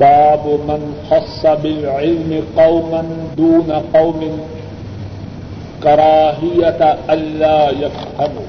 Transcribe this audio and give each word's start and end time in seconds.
باب 0.00 0.46
من 0.46 0.94
خص 1.10 1.46
بالعلم 1.62 2.42
قوما 2.56 3.04
دون 3.36 3.72
قوم 3.94 4.38
كراهية 5.82 6.98
ألا 7.10 7.70
يفهموا. 7.70 8.48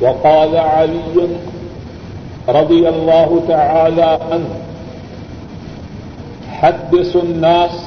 وقال 0.00 0.56
علي 0.56 1.28
رضي 2.48 2.88
الله 2.88 3.42
تعالى 3.48 4.18
عنه 4.30 4.54
حدث 6.52 7.16
الناس 7.16 7.84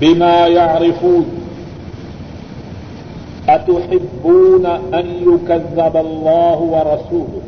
بما 0.00 0.46
يعرفون. 0.46 1.26
أتحبون 3.48 4.66
أن 4.66 5.06
يكذب 5.28 5.96
الله 5.96 6.58
ورسوله؟ 6.58 7.42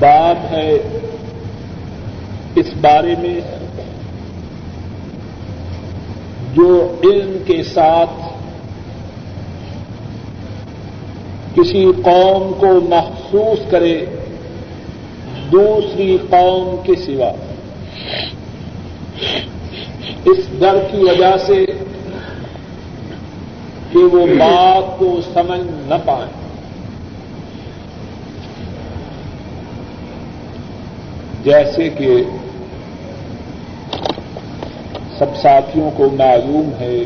باب 0.00 0.36
ہے 0.50 0.70
اس 2.54 2.66
بارے 2.80 3.14
میں 3.18 3.40
جو 6.54 6.96
علم 7.04 7.38
کے 7.46 7.62
ساتھ 7.62 8.10
کسی 11.54 11.92
قوم 12.04 12.52
کو 12.60 12.80
محسوس 12.88 13.70
کرے، 13.70 14.04
دوسری 15.52 16.18
قوم 16.30 16.76
کے 16.82 16.92
سوا۔ 17.06 17.32
اس 20.24 20.38
ڈر 20.60 20.78
کی 20.90 20.96
وجہ 20.96 21.36
سے 21.46 21.66
کہ 23.92 23.98
وہ 23.98 24.26
بات 24.26 24.98
کو 24.98 25.20
سمجھ 25.34 25.60
نہ 25.60 25.94
پائیں۔ 26.04 26.39
جیسے 31.44 31.88
کہ 31.88 32.22
سب 35.18 35.36
ساتھیوں 35.42 35.90
کو 35.96 36.08
معلوم 36.18 36.70
ہے، 36.80 37.02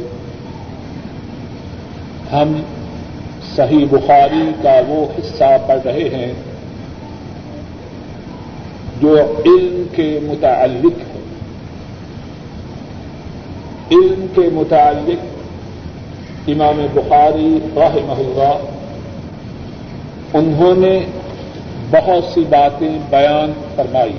ہم 2.33 2.63
صحیح 3.57 3.87
بخاری 3.91 4.53
کا 4.63 4.81
وہ 4.89 5.07
حصہ 5.19 5.57
پڑھ 5.67 5.81
رہے 5.85 6.09
ہیں 6.13 6.33
جو 9.01 9.19
علم 9.47 9.83
کے 9.97 10.19
متعلق 10.23 11.01
ہے۔ 11.01 11.21
علم 13.91 14.27
کے 14.35 14.49
متعلق 14.53 15.25
امام 16.49 16.87
بخاری 16.95 17.59
رحمہ 17.77 18.13
اللہ، 18.13 18.59
انہوں 20.35 20.75
نے 20.77 21.01
بہت 21.91 22.25
سی 22.35 22.41
باتیں 22.41 22.99
بیان 23.11 23.53
فرمائی۔ 23.77 24.13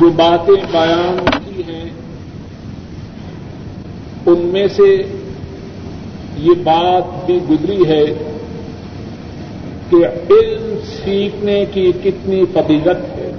جو 0.00 0.10
باتیں 0.10 0.64
بیان 0.70 1.40
کی 1.46 1.62
ہیں، 1.72 1.90
ان 4.26 4.38
میں 4.38 4.68
سے 4.68 5.02
یہ 6.36 6.50
بات 6.64 7.26
بھی 7.26 7.40
گزری 7.50 7.88
ہے 7.88 8.04
کہ 9.90 9.96
علم 10.30 10.78
سیکھنے 11.04 11.64
کی 11.72 11.92
کتنی 12.04 12.44
فضیلت 12.52 13.18
ہے۔ 13.18 13.32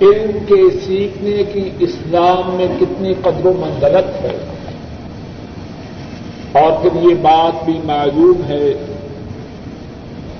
علم 0.00 0.38
کے 0.46 0.78
سیکھنے 0.86 1.44
کی 1.52 1.70
اسلام 1.78 2.54
میں 2.54 2.66
کتنی 2.80 3.14
قدر 3.14 3.46
و 3.46 3.52
منزلت 3.52 4.24
ہے۔ 4.24 4.53
اور 6.54 6.72
پھر 6.82 7.10
یہ 7.10 7.14
بات 7.14 7.64
بھی 7.64 7.80
معلوم 7.84 8.42
ہے 8.48 8.72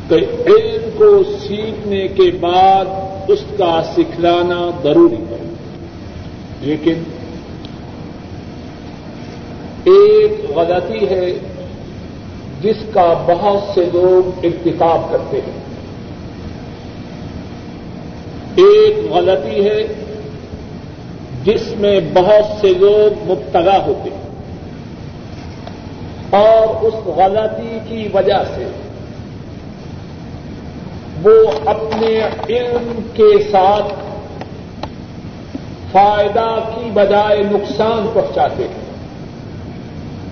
کہ 0.08 0.14
علم 0.46 0.88
کو 0.96 1.22
سیکھنے 1.48 2.08
کے 2.08 2.30
بعد 2.40 2.84
اس 3.28 3.44
کا 3.58 3.82
سکھلانا 3.96 4.70
ضروری 4.82 5.22
ہے۔ 5.30 5.54
لیکن 6.60 6.94
ایک 9.84 10.50
غلطی 10.56 11.08
ہے 11.08 11.32
جس 12.62 12.76
کا 12.94 13.24
بہت 13.26 13.74
سے 13.74 13.84
لوگ 13.92 14.44
ارتکاب 14.44 15.12
کرتے 15.12 15.36
ہیں۔ 15.36 15.60
ایک 18.56 19.12
غلطی 19.12 19.64
ہے 19.64 19.86
جس 21.44 21.62
میں 21.76 22.00
بہت 22.14 22.60
سے 22.60 22.74
لوگ 22.74 23.30
مبتلا 23.30 23.86
ہوتے 23.86 24.10
ہیں۔ 24.10 24.23
اور 26.34 26.84
اس 26.84 26.94
غلطی 27.06 27.78
کی 27.88 28.08
وجہ 28.14 28.42
سے 28.54 28.68
وہ 31.22 31.52
اپنے 31.64 32.20
علم 32.48 33.00
کے 33.14 33.42
ساتھ 33.52 33.94
فائدہ 35.92 36.56
کی 36.74 36.90
بجائے 36.94 37.42
نقصان 37.42 38.10
پہنچاتے 38.12 38.62
ہیں۔ 38.62 38.84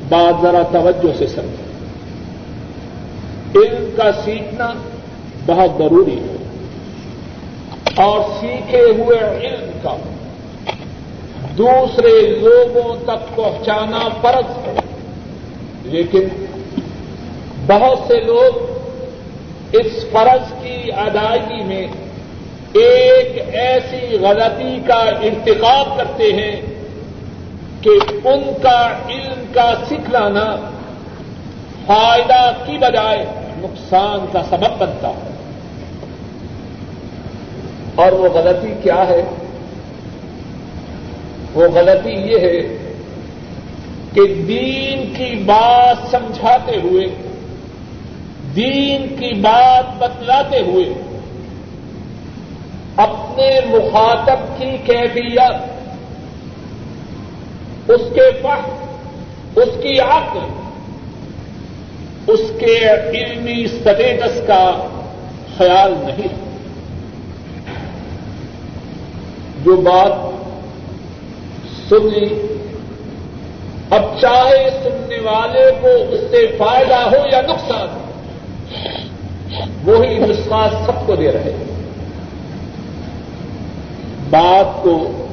بات 0.09 0.43
ذرا 0.43 0.63
توجہ 0.73 1.19
سے 1.19 1.27
سمجھیں۔ 1.27 1.73
علم 3.57 3.85
کا 3.97 4.11
سیکھنا 4.25 4.73
بہت 5.47 5.71
ضروری 5.79 6.19
ہے۔ 6.19 6.37
اور 7.97 8.21
سیکھے 8.41 8.81
ہوئے 8.81 9.19
علم 9.19 9.71
کا 9.83 9.97
دوسرے 11.59 12.39
لوگوں 12.39 12.97
تک 13.05 13.37
پہنچانا 13.37 14.09
فرض 14.21 14.67
ہے۔ 14.67 14.75
لیکن 15.85 16.29
بہت 17.67 17.99
سے 18.07 18.21
لوگ 18.21 18.73
اس 19.73 20.07
فرض 20.13 20.53
کی 20.63 20.93
ادائیگی 20.93 21.65
میں 21.65 21.87
ایک 22.73 23.43
ایسی 23.55 24.19
غلطی 24.19 24.79
کا 24.87 25.05
انتخاب 25.23 25.97
کرتے 25.97 26.33
ہیں 26.33 26.61
کہ 27.81 27.91
ان 28.25 28.53
کا 28.63 28.99
علم 29.09 29.45
کا 29.53 29.75
سکھلانا 29.87 30.57
فائدہ 31.87 32.51
کی 32.67 32.79
بجائے 32.79 33.27
نقصان 33.59 34.27
کا 34.33 34.43
سبب 34.51 34.79
بنتا 34.79 35.09
ہے۔ 35.09 35.33
اور 37.95 38.13
وہ 38.13 38.29
غلطی 38.29 38.75
کیا 38.83 39.07
ہے؟ 39.09 39.23
وہ 41.55 41.69
غلطی 41.69 42.11
یہ 42.11 42.39
ہے 42.39 42.82
کہ 44.15 44.35
دین 44.35 45.15
کی 45.15 45.43
بات 45.45 46.11
سمجھاتے 46.11 46.77
ہوئے، 46.83 47.05
دین 48.57 49.07
کی 49.09 49.41
بات 49.41 49.99
بتلاتے 49.99 50.61
ہوئے، 50.61 50.85
اپنے 52.97 53.61
مخاطب 53.67 54.59
کی 54.59 54.77
کیفیت، 54.85 55.73
اس 57.91 58.01
کے 58.15 58.31
فخر، 58.43 59.59
اس 59.59 59.69
کی 59.83 60.01
عقل، 60.01 60.47
اس 62.27 62.41
کے 62.59 62.79
علمی 62.89 63.67
سٹیٹس 63.67 64.41
کا 64.47 64.89
خیال 65.59 65.95
نہیں۔ 66.07 66.29
جو 69.65 69.77
بات 69.77 70.13
سن 71.89 72.09
لی 72.09 72.47
اب 73.93 74.21
چاہے 74.21 74.71
سننے 74.83 75.19
والے 75.19 75.71
کو 75.81 75.89
اس 75.89 76.21
سے 76.31 76.47
فائدہ 76.59 76.95
ہو 76.95 77.27
یا 77.33 77.41
نقصان 77.41 77.99
وہی 79.85 80.19
نسخہ 80.19 80.69
سب 80.87 81.07
کو 81.07 81.17
دے 81.17 81.33
رہے 81.33 81.51
ہیں۔ 81.51 81.65
بات 84.31 84.83
کو 84.83 85.27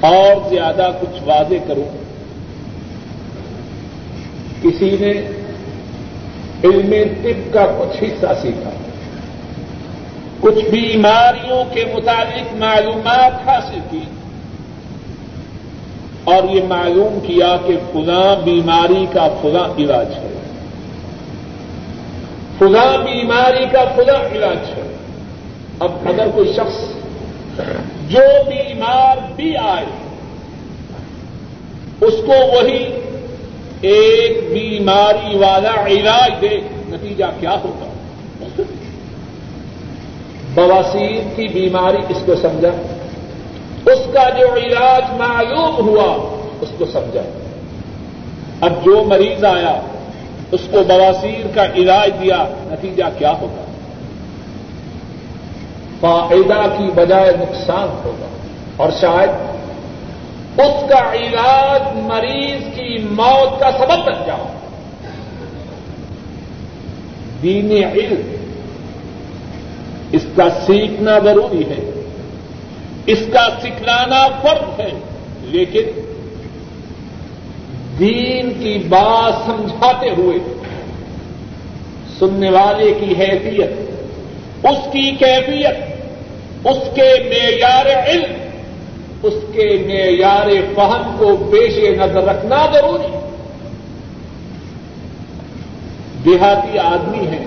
اور 0.00 0.48
زیادہ 0.48 0.90
کچھ 1.00 1.22
واضح 1.24 1.54
کروں۔ 1.68 1.96
کسی 4.62 4.96
نے 5.00 5.10
علم 6.64 6.94
طب 7.22 7.54
کا 7.54 7.66
کچھ 7.78 8.04
حصہ 8.04 8.26
سیکھا۔ 8.42 8.70
کچھ 10.40 10.64
بیماریوں 10.64 11.64
کے 11.74 11.84
متعلق 11.94 12.54
معلومات 12.54 13.48
حاصل 13.48 13.78
کی۔ 13.90 14.00
اور 16.28 16.48
یہ 16.48 16.60
معلوم 16.68 17.18
کیا 17.26 17.56
کہ 17.66 17.76
فلاں 17.92 18.44
بیماری 18.44 19.06
کا 19.12 19.28
فلاں 19.42 19.78
علاج 19.78 20.06
ہے۔ 20.14 20.40
فلاں 22.58 22.98
بیماری 22.98 23.64
کا 23.72 23.84
فلاں 23.96 24.36
علاج 24.36 24.56
ہے۔ 24.56 24.96
اب 25.80 25.92
اگر 26.04 26.26
کوئی 26.34 26.52
شخص 26.52 26.80
جو 28.10 28.20
بیمار 28.46 29.16
بھی 29.36 29.56
آئے، 29.56 29.86
اس 32.00 32.14
کو 32.26 32.32
وہی 32.32 32.84
ایک 33.80 34.38
بیماری 34.52 35.38
والا 35.38 35.86
علاج 35.86 36.32
دے، 36.40 36.60
نتیجہ 36.88 37.24
کیا 37.40 37.56
ہوگا؟ 37.64 37.90
بواسیر 40.54 41.36
کی 41.36 41.48
بیماری 41.48 41.96
اس 42.08 42.22
کو 42.26 42.34
سمجھا۔ 42.42 42.97
اس 43.92 43.98
کا 44.12 44.28
جو 44.28 44.56
علاج 44.56 45.02
معلوم 45.12 45.88
ہوا، 45.88 46.36
اس 46.60 46.68
کو 46.78 46.84
سمجھا۔ 46.92 47.22
اب 48.60 48.84
جو 48.84 49.04
مریض 49.06 49.44
آیا، 49.44 49.80
اس 50.52 50.60
کو 50.70 50.82
بواسیر 50.88 51.46
کا 51.54 51.64
علاج 51.64 52.10
دیا، 52.20 52.44
نتیجہ 52.48 53.04
کیا 53.18 53.32
ہوگا؟ 53.32 53.64
فائدہ 56.00 56.74
کی 56.76 56.84
بجائے 56.94 57.32
نقصان 57.32 58.00
ہوگا۔ 58.04 58.26
اور 58.76 58.90
شاید 59.00 59.28
اس 60.60 60.88
کا 60.88 61.14
علاج 61.14 61.96
مریض 61.96 62.74
کی 62.74 62.98
موت 63.10 63.60
کا 63.60 63.70
سبب 63.70 64.06
بن 64.06 64.22
جاؤ 64.26 64.46
دین 67.42 67.70
علم، 67.72 68.36
اس 70.12 70.22
کا 70.36 70.48
سیکھنا 70.66 71.18
ضروری 71.18 71.62
ہے۔ 71.62 72.07
اس 73.12 73.18
کا 73.32 73.48
سکھلانا 73.62 74.26
فرض 74.42 74.80
ہے، 74.80 74.90
لیکن 75.42 76.00
دین 77.98 78.50
کی 78.58 78.78
بات 78.88 79.46
سمجھاتے 79.46 80.10
ہوئے، 80.10 80.38
سننے 82.18 82.50
والے 82.50 82.92
کی 83.00 83.14
حیثیت، 83.18 84.66
اس 84.66 84.92
کی 84.92 85.10
کیفیت، 85.10 86.66
اس 86.66 86.78
کے 86.94 87.08
معیار 87.24 87.86
علم، 87.86 88.32
اس 89.22 89.34
کے 89.52 89.66
معیار 89.86 90.48
فہم 90.74 91.14
کو 91.18 91.36
پیش 91.50 91.78
نظر 91.98 92.24
رکھنا 92.24 92.66
ضروری۔ 92.72 93.16
دیہاتی 96.24 96.78
آدمی 96.78 97.26
ہیں 97.26 97.46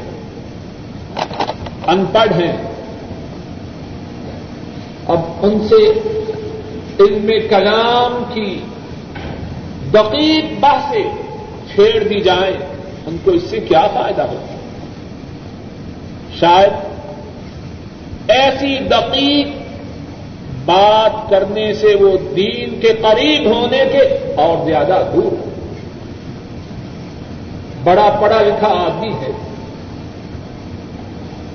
ان 1.88 2.04
پڑھ 2.12 2.34
ہیں 2.34 2.70
اب 5.12 5.19
ان 5.42 5.68
سے 5.69 5.92
علم 7.00 7.31
کلام 7.50 8.24
کی 8.34 8.62
دقیق 9.94 10.46
بحثیں 10.60 11.10
چھیڑ 11.75 12.04
دی 12.04 12.19
جائیں، 12.19 12.58
ان 13.06 13.18
کو 13.24 13.31
اس 13.31 13.44
سے 13.50 13.60
کیا 13.60 13.88
فائدہ 13.94 14.22
ہو 14.22 14.46
شاید 16.40 16.72
ایسی 18.28 18.78
دقیق 18.78 19.48
بات 20.66 21.30
کرنے 21.30 21.74
سے 21.74 21.96
وہ 21.96 22.18
دین 22.36 22.80
کے 22.80 22.88
قریب 22.88 23.46
ہونے 23.46 23.84
کے 23.92 24.34
اور 24.36 24.66
زیادہ 24.66 25.02
دور 25.13 25.48
بڑا 27.84 28.18
پڑھا 28.22 28.42
لکھا 28.42 28.68
آدمی 28.68 29.10
ہے۔ 29.10 29.31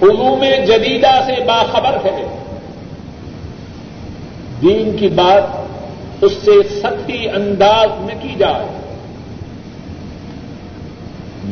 علوم 0.02 0.44
جدیدہ 0.66 1.20
سے 1.26 1.44
باخبر 1.44 1.96
ہے۔ 2.04 2.45
دین 4.62 4.96
کی 4.96 5.08
بات 5.08 5.42
اس 6.24 6.32
سے 6.44 6.68
سختی 6.82 7.28
انداز 7.28 8.00
میں 8.00 8.14
کی 8.22 8.34
جائے۔ 8.38 8.66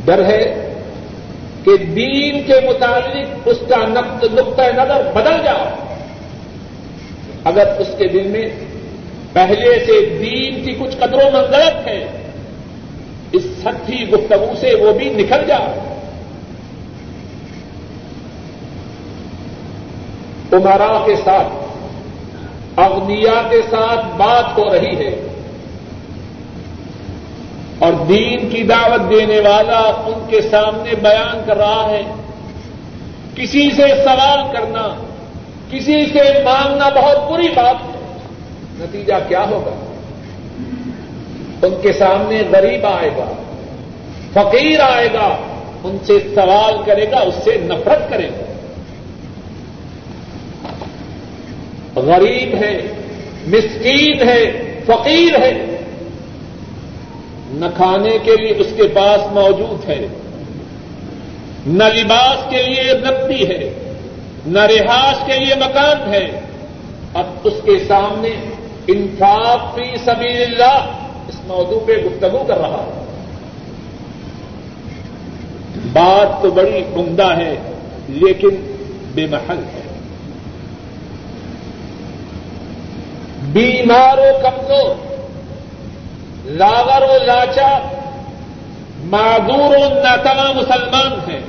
ڈر 0.04 0.24
ہے 0.24 0.74
کہ 1.64 1.76
دین 1.76 2.42
کے 2.42 2.52
متعلق 2.52 3.28
اس 3.44 3.58
کا 3.68 3.76
نقطۂ 3.76 4.62
نظر 4.76 5.10
بدل 5.14 5.44
جائے۔ 5.44 5.96
اگر 7.44 7.66
اس 7.78 7.88
کے 7.98 8.08
دل 8.08 8.26
میں 8.26 8.48
پہلے 9.32 9.84
سے 9.86 10.18
دین 10.18 10.64
کی 10.64 10.72
کچھ 10.72 10.96
قدر 10.96 11.14
و 11.14 11.30
منزلت 11.32 11.86
ہے، 11.86 12.06
اس 13.32 13.42
سچی 13.64 14.10
گفتگو 14.10 14.52
سے 14.60 14.74
وہ 14.74 14.92
بھی 14.92 15.08
نکل 15.08 15.44
جائے۔ 15.46 15.80
عمرا 20.52 21.02
کے 21.06 21.16
ساتھ 21.16 21.63
اغنیا 22.76 23.42
کے 23.50 23.62
ساتھ 23.70 24.06
بات 24.16 24.58
ہو 24.58 24.72
رہی 24.72 24.96
ہے 24.96 25.28
اور 27.78 27.92
دین 27.92 28.48
کی 28.48 28.62
دعوت 28.62 29.10
دینے 29.10 29.40
والا 29.40 29.78
ان 29.78 30.26
کے 30.30 30.40
سامنے 30.40 30.94
بیان 31.02 31.40
کر 31.46 31.56
رہا 31.56 31.86
ہے 31.90 32.02
کسی 33.34 33.70
سے 33.70 33.82
سوال 34.04 34.56
کرنا، 34.56 34.94
کسی 35.70 36.06
سے 36.06 36.42
مانگنا 36.44 36.88
بہت 36.88 37.32
بری 37.32 37.48
بات 37.48 37.84
ہے۔ 37.84 38.18
نتیجہ 38.72 39.14
کیا 39.28 39.44
ہوگا؟ 39.50 39.74
ان 41.66 41.74
کے 41.82 41.92
سامنے 41.92 42.42
غریب 42.52 42.86
آئے 42.86 43.10
گا، 43.16 43.32
فقیر 44.32 44.80
آئے 44.80 45.08
گا، 45.14 45.36
ان 45.84 45.96
سے 46.04 46.18
سوال 46.34 46.74
کرے 46.86 47.10
گا، 47.10 47.18
اس 47.18 47.34
سے 47.44 47.56
نفرت 47.56 48.10
کرے 48.10 48.28
گا۔ 48.28 48.53
غریب 51.96 52.62
ہے، 52.62 52.80
مسکین 53.46 54.28
ہے، 54.28 54.74
فقیر 54.86 55.42
ہے۔ 55.42 55.78
نہ 57.50 57.66
کھانے 57.76 58.18
کے 58.22 58.36
لیے 58.36 58.54
اس 58.56 58.66
کے 58.76 58.82
پاس 58.82 59.32
موجود 59.32 59.90
ہے، 59.90 60.06
نہ 61.66 61.84
لباس 61.84 62.50
کے 62.50 62.62
لیے 62.62 62.92
نقدی 62.94 63.48
ہے، 63.48 63.92
نہ 64.46 64.58
رہائش 64.58 65.16
کے 65.26 65.44
لیے 65.44 65.54
مکان 65.54 66.14
ہے۔ 66.14 66.40
اب 67.14 67.24
اس 67.44 67.52
کے 67.64 67.78
سامنے 67.88 68.30
انفاق 68.86 69.74
فی 69.74 69.96
سبیل 70.04 70.42
اللہ 70.42 70.96
اس 71.28 71.34
موضوع 71.46 71.80
پہ 71.86 71.92
گفتگو 71.92 72.44
کر 72.46 72.58
رہا 72.58 72.84
ہے۔ 72.86 73.04
بات 75.92 76.42
تو 76.42 76.50
بڑی 76.50 76.82
عمدہ 76.96 77.36
ہے، 77.36 77.54
لیکن 78.08 78.82
بے 79.14 79.26
محل 79.26 79.58
ہے۔ 79.58 79.83
بیمار 83.52 84.18
و 84.18 84.38
کمزور، 84.42 84.94
لاغر 86.44 87.02
و 87.02 87.24
لاچا، 87.24 87.78
معذور 89.04 89.76
و 89.76 89.94
ناتما 89.94 90.52
مسلمان 90.52 91.30
ہیں، 91.30 91.40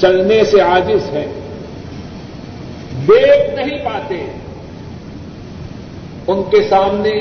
چلنے 0.00 0.44
سے 0.44 0.60
عاجز 0.60 1.10
ہے 1.12 1.26
دیکھ 3.08 3.54
نہیں 3.54 3.84
پاتے۔ 3.84 4.26
ان 6.26 6.42
کے 6.50 6.68
سامنے 6.70 7.20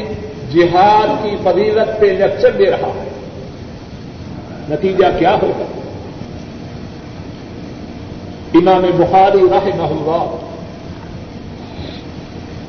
جہاد 0.54 1.24
کی 1.24 1.36
فضیلت 1.44 2.00
پہ 2.00 2.06
لیکچر 2.06 2.52
دے 2.52 2.72
رہا 2.72 2.88
ہے۔ 2.88 3.10
نتیجہ 4.70 5.06
کیا 5.20 5.38
ہوگا؟ 5.42 5.66
امام 8.54 8.82
بخاری 8.82 9.40
رحمہ 9.40 9.84
اللہ 9.84 10.45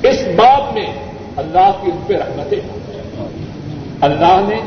اس 0.08 0.28
بات 0.36 0.74
میں 0.74 0.86
اللہ 1.36 1.70
کی 1.82 1.90
ان 1.90 1.98
پہ 2.06 2.14
رحمتیں 2.14 2.60
اللہ 4.00 4.40
نے 4.48 4.60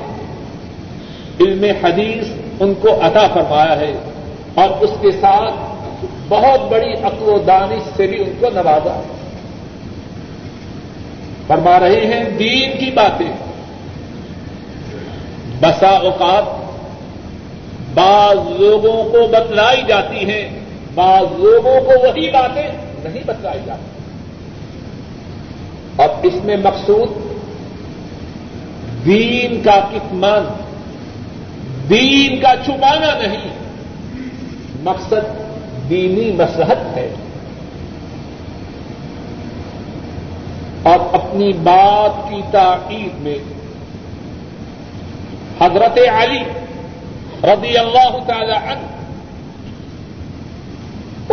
علم 1.40 1.66
حدیث 1.84 2.28
ان 2.60 2.74
کو 2.74 2.88
عطا 3.02 3.28
فرمایا 3.34 3.80
ہے 3.80 3.94
اور 4.56 4.70
اس 4.80 4.90
کے 5.02 5.12
ساتھ 5.12 5.54
بہت 6.30 6.72
بڑی 6.72 6.94
عقل 6.94 7.30
و 7.30 7.38
دانش 7.48 7.98
سے 7.98 8.08
بھی 8.08 8.22
ان 8.22 8.34
کو 8.40 8.50
نوازا 8.50 8.94
ہے۔ 8.96 9.04
فرما 11.48 11.80
رہے 11.80 12.06
ہیں، 12.06 12.24
دین 12.30 12.78
کی 12.80 12.92
باتیں۔ 12.92 13.32
بسا 15.62 15.88
اوقات 15.88 16.44
بعض 17.94 18.38
لوگوں 18.62 19.04
کو 19.04 19.28
بتلائی 19.28 19.82
جاتی 19.88 20.30
ہیں، 20.32 20.60
بعض 20.96 21.26
لوگوں 21.40 21.82
کو 21.82 22.08
وہی 22.08 22.30
باتیں 22.30 22.68
نہیں 23.04 23.24
بتلائی 23.26 23.60
جاتی۔ 23.66 23.99
اب 26.00 26.12
اس 26.24 26.34
میں 26.44 26.58
مقصود 26.58 27.10
دین 29.06 29.62
کا 29.64 29.80
کتمان 29.92 30.46
دین 31.90 32.40
کا 32.42 32.54
چھپانا 32.66 33.20
نہیں۔ 33.20 33.50
مقصد 34.84 35.40
دینی 35.90 36.32
مسحت 36.32 36.98
ہے۔ 36.98 37.14
اور 40.84 41.00
اپنی 41.12 41.54
بات 41.54 42.30
کی 42.30 42.42
تاکید 42.52 43.22
میں 43.22 43.38
حضرت 45.62 46.00
علی 46.08 46.40
رضی 47.44 47.78
اللہ 47.78 48.18
تعالی 48.28 48.52
عنہ 48.52 48.86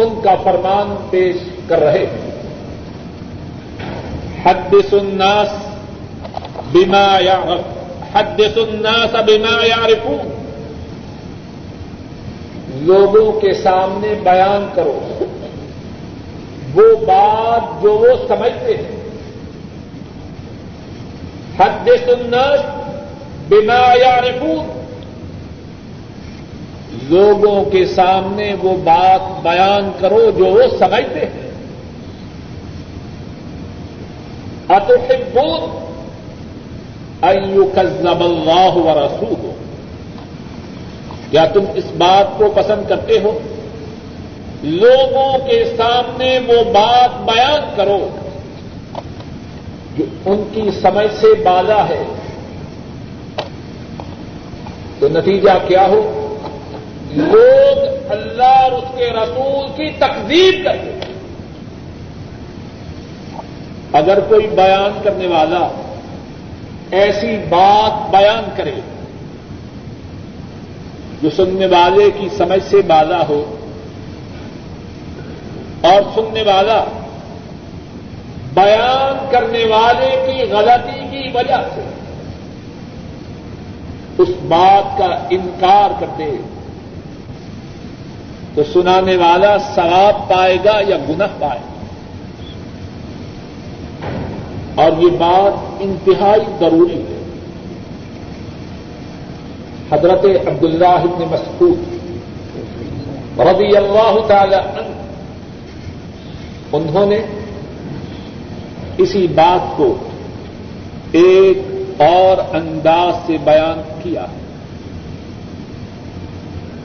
ان 0.01 0.21
کا 0.25 0.35
فرمان 0.35 1.09
پیش 1.11 1.37
کر 1.69 1.79
رہے 1.79 2.07
ہیں۔ 2.07 2.36
حدث 4.45 4.95
الناس 4.95 5.49
بما 6.73 7.19
يعرف. 7.21 7.61
حدث 8.17 8.59
الناس 8.59 9.17
بما 9.27 9.67
يعرفون. 9.67 10.29
لوگوں 12.75 13.41
کے 13.41 13.55
سامنے 13.55 14.15
بیان 14.23 14.69
کرو. 14.75 15.01
وہ 16.75 17.07
بات 17.07 17.83
جو 17.83 17.93
وہ 17.93 18.29
سمجھتے 18.29 18.77
ہیں. 18.77 18.97
حدث 21.59 22.09
الناس 22.09 22.61
بما 23.49 23.95
يعرفون. 23.95 24.77
لوگوں 27.09 27.65
کے 27.65 27.87
سامنے 27.87 28.55
وہ 28.63 28.77
بات 28.85 29.43
بیان 29.43 29.91
کرو 30.01 30.31
جو 30.39 30.47
وہ 30.47 30.63
سمجھتے 30.79 31.21
ہیں. 31.21 31.46
اتحبون 34.69 35.87
ان 37.23 37.63
يكذب 37.63 38.21
الله 38.21 38.77
ورسوله۔ 38.77 39.51
کیا 41.31 41.45
تم 41.45 41.61
اس 41.75 41.85
بات 41.99 42.39
کو 42.39 42.53
پسند 42.55 42.89
کرتے 42.89 43.19
ہو؟ 43.25 43.39
لوگوں 44.63 45.39
کے 45.39 45.75
سامنے 45.77 46.39
وہ 46.39 46.65
بات 46.65 47.21
بیان 47.25 47.61
کرو 47.77 48.09
جو 49.99 50.05
ان 50.27 50.45
کی 50.55 50.71
سمجھ 50.83 51.21
سے 51.21 51.27
بالا 51.45 51.89
ہے۔ 51.89 52.05
تو 54.99 55.09
نتیجہ 55.09 55.51
کیا 55.69 55.87
ہو؟ 55.89 56.37
لوگ 57.11 57.79
اللہ 58.13 58.43
اور 58.43 58.73
اس 58.73 58.85
کے 58.97 59.11
رسول 59.11 59.69
کی 59.69 59.91
تقدیر 59.99 60.55
کرتے 60.65 60.93
ہیں۔ 60.93 61.06
اگر 63.97 64.21
کوئی 64.21 64.47
بیان 64.47 64.99
کرنے 65.03 65.27
والا 65.27 65.69
ایسی 66.91 67.37
بات 67.49 68.11
بیان 68.11 68.49
کرے 68.57 68.81
جو 71.23 71.31
سننے 71.37 71.67
والے 71.67 72.11
کی 72.11 72.29
سمجھ 72.29 72.63
سے 72.71 72.83
بالا 72.83 73.23
ہو 73.29 73.57
اور 75.81 76.03
سننے 76.15 76.43
والا 76.43 76.85
بیان 78.55 79.27
کرنے 79.31 79.65
والے 79.65 80.11
کی 80.27 80.53
غلطی 80.53 81.01
کی 81.11 81.29
وجہ 81.35 81.63
سے 81.75 81.89
اس 84.19 84.29
بات 84.49 84.99
کا 84.99 85.27
انکار 85.31 86.01
کرتے 86.01 86.31
تو 88.55 88.63
سنانے 88.73 89.17
والا 89.17 89.59
ثواب 89.59 90.29
پائے 90.29 90.57
گا 90.65 90.81
یا 90.89 90.97
گنہ 91.09 91.25
پائے 91.39 91.59
گا؟ 91.59 91.76
اور 94.77 95.03
یہ 95.03 95.11
بات 95.19 95.53
انتہائی 95.81 96.41
ضروری 96.61 97.01
ہے۔ 97.01 97.23
حضرت 99.93 100.25
عبد 100.49 100.65
اللہ 100.65 101.05
مسعود 101.05 101.79
رضی 103.41 103.77
اللہ 103.77 104.15
تعالی 104.27 104.55
عنہ، 104.55 104.95
انہوں 106.73 107.07
نے 107.07 107.19
اسی 108.99 109.27
بات 109.27 109.77
کو 109.77 109.97
ایک 111.13 111.59
اور 112.01 112.57
انداز 112.57 113.15
سے 113.27 113.37
بیان 113.45 113.83
کیا 114.03 114.27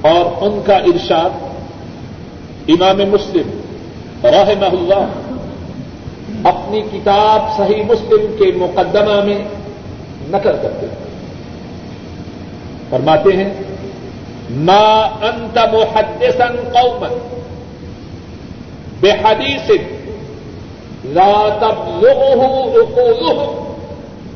اور 0.02 0.44
ان 0.44 0.62
کا 0.66 0.76
ارشاد 0.76 1.30
امام 2.68 2.98
مسلم 2.98 3.62
رحمہ 4.24 4.66
اللہ 4.66 5.21
اپنی 6.44 6.82
کتاب 6.92 7.58
صحیح 7.58 7.84
مسلم 7.84 8.36
کے 8.38 8.52
مقدمہ 8.58 9.24
میں 9.24 9.38
نقل 10.30 10.52
کرتے 10.62 10.86
ہیں۔ 10.86 11.10
فرماتے 12.90 13.38
ہیں، 13.38 13.54
ما 14.50 15.02
انت 15.22 15.58
محدثا 15.58 16.48
قوما 16.74 17.08
بحديث 19.02 19.72
لا 21.06 21.38
تبلغه 21.62 22.44
عقولهم 22.82 23.74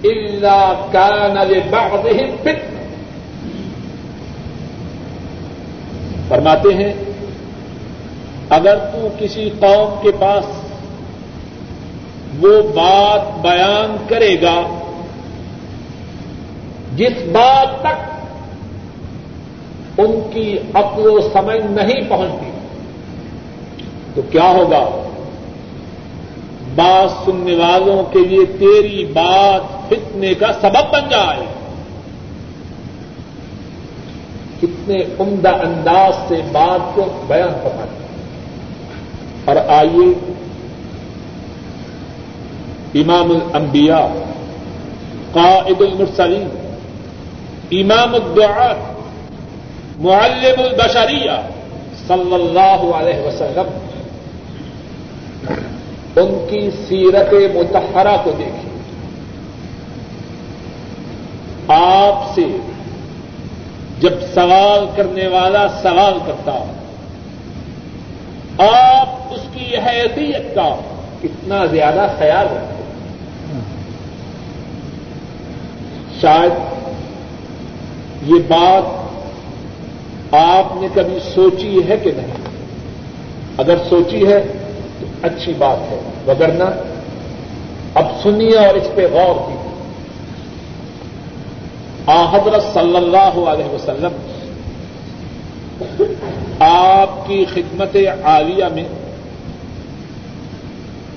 الا 0.03 0.73
كان 0.91 1.37
لبعضهم 1.37 2.35
فتنه 2.43 2.73
فرماتے 6.27 6.73
ہیں، 6.73 6.93
اگر 8.49 8.77
تو 8.77 9.07
کسی 9.19 9.49
قوم 9.59 9.99
کے 10.01 10.11
پاس 10.19 10.45
وہ 12.39 12.61
بات 12.61 13.41
بیان 13.41 13.95
کرے 14.07 14.41
گا 14.41 14.79
جس 16.95 17.11
بات 17.31 17.81
تک 17.81 18.15
ان 19.97 20.19
کی 20.33 20.57
عقل 20.73 21.07
و 21.07 21.21
سمجھ 21.33 21.71
نہیں 21.71 22.09
پہنچتی، 22.09 22.51
تو 24.15 24.21
کیا 24.21 24.51
ہوگا؟ 24.51 25.03
بات 26.75 27.25
سننے 27.25 27.55
والوں 27.55 28.13
کے 28.13 28.19
لیے 28.19 28.45
تیری 28.45 29.05
بات 29.05 29.89
فتنے 29.89 30.33
کا 30.33 30.53
سبب 30.61 30.93
بن 30.93 31.09
جائے۔ 31.09 31.45
کتنے 34.61 34.95
عمدہ 35.19 35.49
انداز 35.49 36.13
سے 36.27 36.35
بات 36.51 36.95
کو 36.95 37.23
بیان 37.27 37.53
کرنا 37.63 37.85
اور 39.45 39.55
آئیے 39.69 40.34
امام 42.95 43.31
الانبیاء، 43.31 44.07
قائد 45.31 45.81
المرسلین، 45.81 46.47
امام 47.71 48.15
الدعات 48.15 48.77
معلم 49.97 50.61
البشریہ 50.61 51.41
صلی 52.07 52.33
اللہ 52.33 52.95
علیہ 52.95 53.19
وسلم۔ 53.27 53.77
ان 56.15 56.45
کی 56.49 56.69
سیرت 56.87 57.33
متحرہ 57.33 58.15
کو 58.23 58.31
دیکھیں 58.31 58.73
آپ 61.67 62.35
سے 62.35 62.45
جب 63.99 64.13
سوال 64.33 64.85
کرنے 64.95 65.27
والا 65.27 65.67
سوال 65.81 66.19
کرتا 66.25 66.51
آپ 68.67 69.33
اس 69.33 69.41
کی 69.53 69.77
حیثیت 69.77 70.55
کا 70.55 70.75
کتنا 71.23 71.65
زیادہ 71.65 72.07
خیال 72.17 72.45
رکھتے 72.45 72.74
شاید 76.21 76.51
یہ 78.27 78.39
بات 78.47 78.83
آپ 80.33 80.75
نے 80.81 80.87
کبھی 80.93 81.19
سوچی 81.33 81.79
ہے 81.89 81.97
کہ 81.97 82.11
نہیں؟ 82.17 82.33
اگر 83.57 83.77
سوچی 83.89 84.27
ہے 84.27 84.39
تو 84.99 85.05
اچھی 85.21 85.53
بات 85.57 85.91
ہے، 85.91 85.99
وگرنہ 86.27 86.69
اب 87.93 88.05
سنیے 88.23 88.57
اور 88.57 88.75
اس 88.75 88.87
پہ 88.95 89.07
غور 89.11 89.35
کی 89.47 89.55
آ 92.07 92.25
حضرت 92.31 92.63
صلی 92.73 92.95
اللہ 92.95 93.37
علیہ 93.49 93.73
وسلم، 93.73 94.13
آپ 96.59 97.27
کی 97.27 97.45
خدمت 97.53 97.97
عالیہ 98.23 98.65
میں 98.75 98.87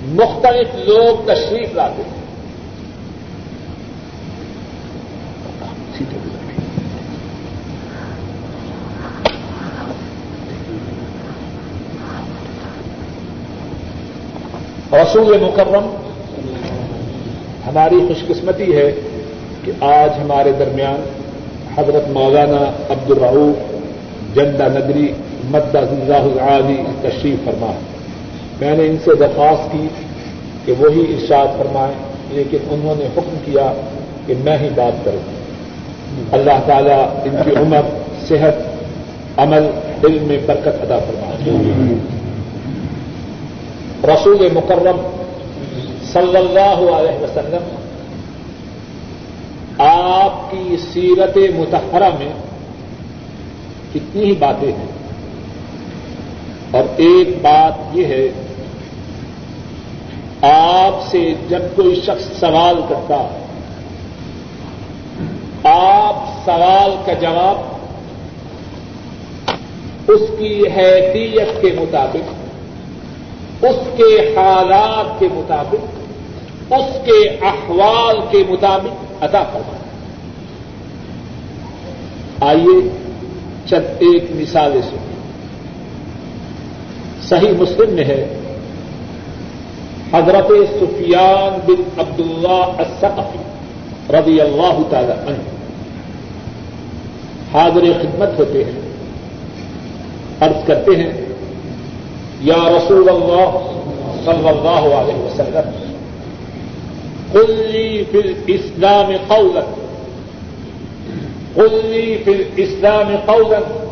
مختلف 0.02 0.88
لوگ 0.88 1.26
تشریف 1.26 1.74
لاتے۔ 1.74 2.02
ہیں 2.02 2.17
رسول 14.92 15.38
مکرم، 15.40 15.86
ہماری 17.66 17.96
خوش 18.08 18.26
قسمتی 18.26 18.76
ہے 18.76 18.92
کہ 19.64 19.72
آج 19.80 20.10
ہمارے 20.22 20.52
درمیان 20.58 21.02
حضرت 21.78 22.10
مولانا 22.10 22.70
عبد 22.90 23.10
الرعوف 23.10 24.36
جندا 24.36 24.68
ندری 24.68 25.12
مدہ 25.44 25.78
العالی 26.14 26.76
تشریف 27.00 27.44
فرما 27.44 27.72
میں 28.60 28.76
نے 28.76 28.86
ان 28.86 28.96
سے 29.04 29.14
درخواست 29.14 29.72
کی 29.72 29.88
کہ 30.64 30.72
وہی 30.78 31.00
ارشاد 31.00 31.58
فرمائیں، 31.58 31.94
لیکن 32.30 32.58
انہوں 32.70 32.94
نے 32.98 33.04
حکم 33.04 33.36
کیا 33.44 33.72
کہ 34.26 34.34
میں 34.44 34.58
ہی 34.58 34.68
بات 34.74 35.04
کروں۔ 35.04 35.38
اللہ 36.32 36.60
تعالیٰ 36.66 37.02
ان 37.24 37.36
کی 37.44 37.50
عمر، 37.50 37.80
صحت، 38.28 38.54
عمل، 39.36 39.66
علم 40.04 40.24
میں 40.24 40.38
برکت 40.46 40.82
ادا 40.82 40.98
فرمائے۔ 40.98 41.58
رسول 44.04 44.48
مکرم 44.52 44.96
صلی 46.12 46.36
اللہ 46.36 46.90
علیہ 46.90 47.24
وسلم، 47.24 47.76
آپ 49.78 50.50
کی 50.50 50.76
سیرت 50.92 51.36
متحرہ 51.36 52.08
میں 52.18 52.32
کتنی 53.94 54.24
ہی 54.24 54.32
باتیں 54.32 54.72
ہیں۔ 54.72 54.86
اور 56.70 56.82
ایک 56.96 57.28
بات 57.42 57.96
یہ 57.96 58.04
ہے، 58.04 58.28
آپ 60.42 61.06
سے 61.10 61.34
جب 61.48 61.62
کوئی 61.76 61.94
شخص 61.94 62.40
سوال 62.40 62.80
کرتا 62.88 63.38
آپ 65.70 66.44
سوال 66.44 66.96
کا 67.06 67.12
جواب 67.12 67.56
اس 70.10 70.20
کی 70.38 70.62
حیثیت 70.76 71.62
کے 71.62 71.80
مطابق 71.80 72.37
اس 73.62 73.76
کے 73.96 74.34
حالات 74.36 75.20
کے 75.20 75.28
مطابق، 75.32 76.72
اس 76.72 76.98
کے 77.04 77.28
احوال 77.42 78.16
کے 78.30 78.38
مطابق 78.48 79.24
ادا 79.24 79.42
کرنا 79.42 79.76
آئیے 82.40 82.88
چند 83.66 83.84
ایک 83.98 84.24
مثالیں 84.30 84.82
سنیں۔ 84.82 85.16
صحیح 87.22 87.52
مسلم 87.58 87.90
میں 87.90 88.04
ہے، 88.04 88.38
حضرت 90.12 90.52
سفیان 90.80 91.60
بن 91.66 92.00
عبد 92.00 92.20
اللہ 92.20 92.70
السقفی 92.78 93.38
رضی 94.12 94.40
اللہ 94.40 94.78
تعالی 94.90 95.12
عنہ۔ 95.12 95.42
حاضر 97.52 97.80
خدمت 97.80 98.38
ہوتے 98.38 98.64
ہیں، 98.64 98.80
عرض 100.40 100.66
کرتے 100.66 100.96
ہیں 100.96 101.27
یا 102.40 102.68
رسول 102.76 103.08
اللہ 103.08 103.50
صلی 104.24 104.48
اللہ 104.48 104.84
علیہ 104.96 105.14
وسلم 105.14 105.70
کلی 107.32 108.04
فل 108.10 108.32
اسلام 108.46 109.12
قولت 109.28 109.76
کلی 111.54 112.18
فل 112.24 112.42
اسلام 112.56 113.16
قولت 113.26 113.88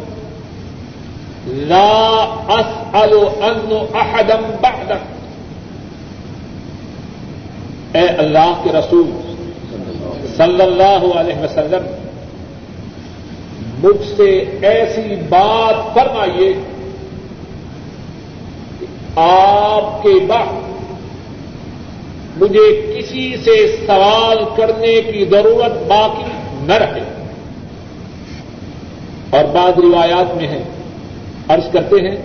لا 1.47 2.23
اسأل 2.49 3.13
ان 3.43 3.73
احدم 3.95 4.51
بعدك 4.61 5.17
اے 7.93 8.09
اللہ 8.09 8.53
کے 8.65 8.71
رسول 8.73 9.11
صلی 10.37 10.63
اللہ 10.63 11.05
علیہ 11.15 11.37
وسلم، 11.37 11.87
مجھ 13.83 14.17
سے 14.17 14.45
ایسی 14.63 15.15
بات 15.29 15.95
فرمائیے 15.95 16.53
آپ 19.17 20.03
کے 20.03 20.27
بعد 20.27 20.67
مجھے 22.37 22.93
کسی 22.97 23.37
سے 23.37 23.77
سوال 23.87 24.39
کرنے 24.57 25.03
کی 25.03 25.25
ضرورت 25.31 25.87
باقی 25.87 26.23
نہ 26.67 26.73
رہے۔ 26.73 27.01
اور 29.31 29.45
بعض 29.45 29.79
روایات 29.79 30.37
میں 30.37 30.49
ہے 30.49 30.63
عرض 31.49 31.73
کرتے 31.73 31.97
ہیں، 31.97 32.17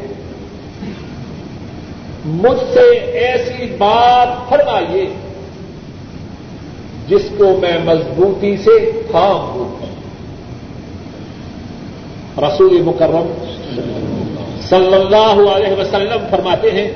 مجھ 2.26 2.74
سے 2.74 2.92
ایسی 2.98 3.76
بات 3.78 4.50
فرمائیے 4.50 5.06
جس 7.08 7.22
کو 7.38 7.60
میں 7.62 7.78
مضبوطی 7.86 8.58
سے 8.58 9.02
تھام 9.12 9.52
دوں۔ 9.56 9.86
رسول 12.38 12.82
مکرم 12.82 13.34
صلی 14.72 14.94
اللہ 14.94 15.50
علیہ 15.52 15.80
وسلم 15.80 16.28
فرماتے 16.30 16.72
ہیں 16.72 16.92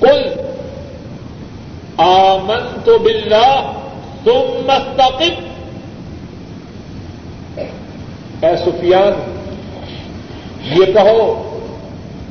کل 0.00 0.22
آمن 1.96 2.80
تو 2.84 2.98
بلا 2.98 3.72
تم 4.24 4.66
مستقب 4.66 5.48
اے 8.44 8.56
سفیان، 8.56 9.12
یہ 10.64 10.84
کہو، 10.92 11.58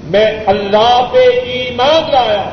میں 0.04 0.32
اللہ 0.46 1.02
پہ 1.12 1.40
ایمان 1.44 2.12
لایا 2.12 2.50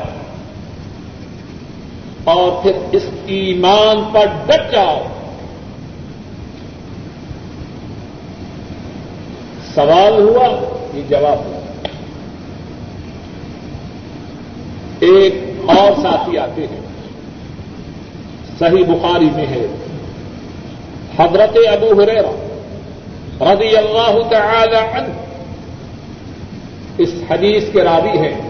اور 2.24 2.62
پھر 2.62 2.72
اس 2.92 3.02
ایمان 3.26 4.10
پر 4.12 4.26
ڈٹ 4.46 4.72
جاؤ۔ 4.72 5.02
سوال 9.74 10.12
ہوا، 10.12 10.48
یہ 10.94 11.02
جواب 11.08 11.38
ہوا۔ 11.38 11.63
ایک 15.00 15.34
اور 15.66 16.02
ساتھی 16.02 16.38
آتے 16.38 16.66
ہیں۔ 16.66 16.80
صحیح 18.58 18.84
بخاری 18.84 19.30
میں 19.34 19.46
ہے۔ 19.46 19.66
حضرت 21.18 21.58
ابو 21.72 22.02
ہریرا 22.02 23.54
رضی 23.54 23.76
اللہ 23.76 24.16
تعالی 24.30 24.76
عنہ 24.76 25.14
اس 26.98 27.14
حدیث 27.30 27.64
کے 27.72 27.84
راوی 27.84 28.18
ہیں۔ 28.18 28.40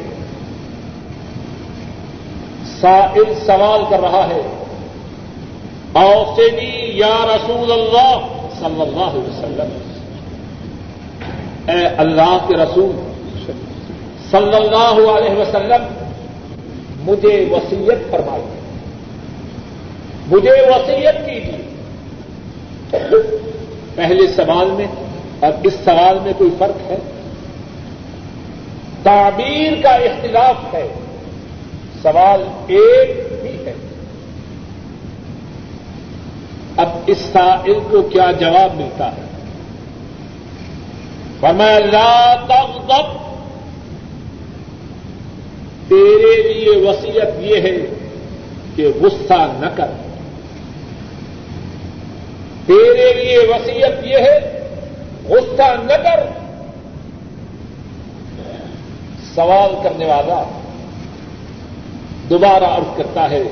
سائل 2.80 3.34
سوال 3.46 3.80
کر 3.90 4.00
رہا 4.00 4.28
ہے۔ 4.28 4.64
اوسنی 5.92 6.98
یا 6.98 7.26
رسول 7.36 7.72
اللہ 7.72 8.26
صلی 8.58 8.80
اللہ 8.80 9.04
علیہ 9.04 9.28
وسلم۔ 9.28 9.78
اے 11.70 11.86
اللہ 11.86 12.38
کے 12.48 12.54
رسول 12.56 13.12
صلی 14.30 14.56
اللہ 14.56 15.10
علیہ 15.10 15.40
وسلم 15.40 16.03
مجھے 17.04 17.48
وسیعت 17.50 18.10
فرمائی 18.10 18.42
مجھے 20.26 20.50
وسیعت 20.50 21.14
کیجیے۔ 21.26 21.64
پہلے 23.94 24.26
سوال 24.36 24.70
میں 24.70 24.86
اور 25.40 25.52
اس 25.62 25.74
سوال 25.84 26.18
میں 26.22 26.32
کوئی 26.38 26.50
فرق 26.58 26.90
ہے؟ 26.90 26.96
تعبیر 29.02 29.82
کا 29.82 29.90
اختلاف 29.90 30.74
ہے۔ 30.74 30.92
سوال 32.02 32.44
ایک 32.66 33.32
ہی 33.44 33.66
ہے۔ 33.66 33.72
اب 36.76 36.88
اس 37.06 37.18
سائل 37.32 37.78
کو 37.90 38.02
کیا 38.02 38.30
جواب 38.40 38.74
ملتا 38.74 39.08
ہے؟ 39.08 39.22
فرمایا 41.40 41.78
لا 41.78 42.34
تغضب 42.34 43.33
تیرے 45.88 46.52
لیے 46.52 46.88
وسیعت 46.88 47.40
یہ 47.40 47.56
ہے 47.56 47.76
کہ 48.76 48.88
غصہ 49.00 49.52
نہ 49.60 49.66
کر۔ 49.76 49.86
تیرے 52.66 53.12
لیے 53.12 53.38
وسیعت 53.38 54.06
یہ 54.06 54.16
ہے، 54.16 54.68
غصہ 55.28 55.76
نہ 55.84 55.92
کر۔ 55.92 56.44
سوال 59.34 59.74
کرنے 59.82 60.06
والا 60.06 60.42
دوبارہ 62.30 62.64
عرض 62.64 62.96
کرتا 62.96 63.30
ہے، 63.30 63.42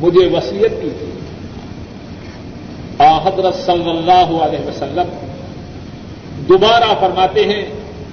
مجھے 0.00 0.26
وسیعت 0.26 0.82
کی 0.82 0.88
تھی 0.98 1.10
آ 2.98 3.18
حضرت 3.18 3.54
صلی 3.54 3.90
اللہ 3.90 4.42
علیہ 4.42 4.68
وسلم 4.68 5.26
دوبارہ 6.48 6.94
فرماتے 7.00 7.44
ہیں، 7.44 7.64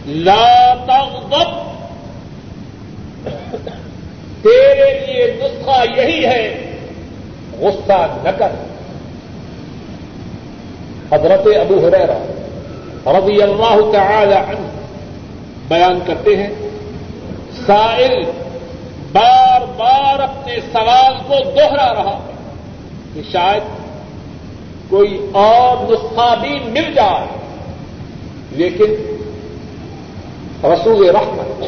لا 0.05 0.73
تغضب 0.87 1.68
تیرے 4.41 5.05
لیے 5.05 5.33
نسخہ 5.43 5.99
یہی 5.99 6.25
ہے، 6.25 6.71
غصہ 7.59 8.19
نہ 8.23 8.29
کر۔ 8.29 8.51
حضرت 11.11 11.47
ابو 11.61 11.87
حریرا 11.87 13.19
رضی 13.19 13.41
اللہ 13.41 13.91
تعالی 13.93 14.35
عنہ 14.35 14.67
بیان 15.67 15.99
کرتے 16.05 16.37
ہیں، 16.37 16.49
سائل 17.65 18.23
بار 19.11 19.61
بار 19.77 20.19
اپنے 20.19 20.55
سوال 20.73 21.13
کو 21.27 21.49
دوہرا 21.49 21.93
رہا 21.93 22.19
کہ 23.13 23.21
شاید 23.31 23.63
کوئی 24.89 25.25
اور 25.31 25.91
نسخہ 25.91 26.35
بھی 26.41 26.59
مل 26.59 26.93
جائے۔ 26.95 27.39
لیکن 28.51 29.17
رسول 30.63 31.09
رحمت 31.09 31.63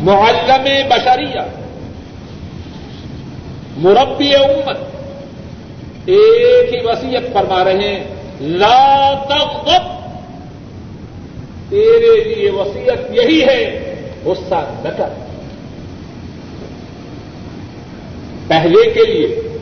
معلم 0.00 0.88
بشریہ، 0.88 1.40
مربی 3.76 4.34
امت، 4.34 4.78
ایک 6.06 6.74
ہی 6.74 6.78
وسیعت 6.84 7.32
فرما 7.32 7.64
رہے 7.64 7.72
ہیں، 7.72 8.04
لا 8.40 9.14
تغضب۔ 9.28 10.00
تیرے 11.70 12.24
لیے 12.24 12.50
وسیعت 12.50 13.10
یہی 13.10 13.42
ہے، 13.44 13.94
غصہ 14.24 14.70
نہ 14.84 14.88
کر۔ 14.96 15.08
پہلے 18.48 18.90
کے 18.90 19.12
لیے 19.12 19.58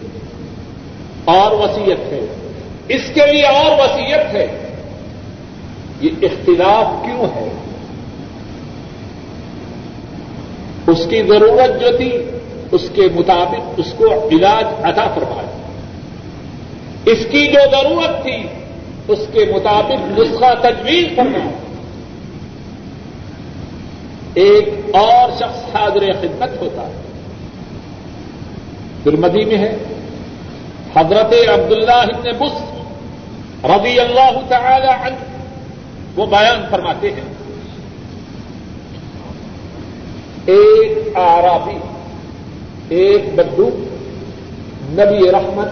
اور 1.24 1.52
وسیعت 1.52 2.12
ہے، 2.12 2.20
اس 2.88 3.02
کے 3.14 3.32
لیے 3.32 3.46
اور 3.46 3.70
وسیعت 3.78 4.34
ہے۔ 4.34 4.68
یہ 6.00 6.10
اختلاف 6.22 7.04
کیوں 7.04 7.36
ہے؟ 7.36 7.48
اس 10.88 11.06
کی 11.10 11.22
ضرورت 11.22 11.80
جو 11.80 11.96
تھی، 11.96 12.18
اس 12.72 12.88
کے 12.94 13.02
مطابق 13.14 13.60
اس 13.76 13.94
کو 13.96 14.28
علاج 14.28 14.64
عطا 14.82 15.08
فرمایا۔ 15.14 15.68
اس 17.04 17.26
کی 17.30 17.46
جو 17.46 17.60
ضرورت 17.72 18.22
تھی، 18.22 18.42
اس 19.08 19.18
کے 19.32 19.52
مطابق 19.54 20.18
نسخہ 20.18 20.54
تجویز 20.62 21.06
فرمایا۔ 21.16 21.50
ایک 24.34 24.68
اور 24.94 25.30
شخص 25.36 25.74
حاضر 25.74 26.12
خدمت 26.20 26.62
ہوتا۔ 26.62 26.86
ہے 26.86 26.92
ترمدی 29.04 29.44
میں 29.44 29.58
ہے۔ 29.58 29.76
حضرت 30.96 31.34
عبداللہ 31.48 31.90
ابن 31.90 32.30
بس 32.38 32.62
رضی 33.64 34.00
اللہ 34.00 34.38
تعالی 34.48 34.86
عنہ 34.86 35.16
وہ 36.16 36.26
بیان 36.26 36.62
فرماتے 36.70 37.10
ہیں۔ 37.10 37.37
ایک 40.48 41.16
آرابی 41.16 41.78
ایک 42.88 43.34
بدو، 43.34 43.68
نبی 44.88 45.30
رحمت 45.30 45.70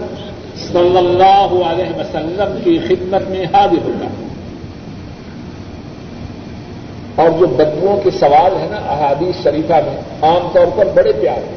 صلی 0.58 0.98
اللہ 0.98 1.64
علیہ 1.66 2.00
وسلم 2.00 2.60
کی 2.64 2.78
خدمت 2.78 3.30
میں 3.30 3.44
حاضر 3.44 3.84
ہوتا 3.84 4.06
ہے۔ 4.06 4.26
اور 7.14 7.30
جو 7.30 7.46
بدبوؤں 7.46 8.00
کے 8.04 8.10
سوال 8.10 8.56
ہیں 8.56 8.70
نا، 8.70 8.76
احادیث 8.76 9.42
شریفہ 9.42 9.72
میں، 9.72 9.96
عام 10.22 10.48
طور 10.52 10.66
پر 10.76 10.86
بڑے 10.94 11.12
پیار 11.12 11.40
پیارے 11.40 11.56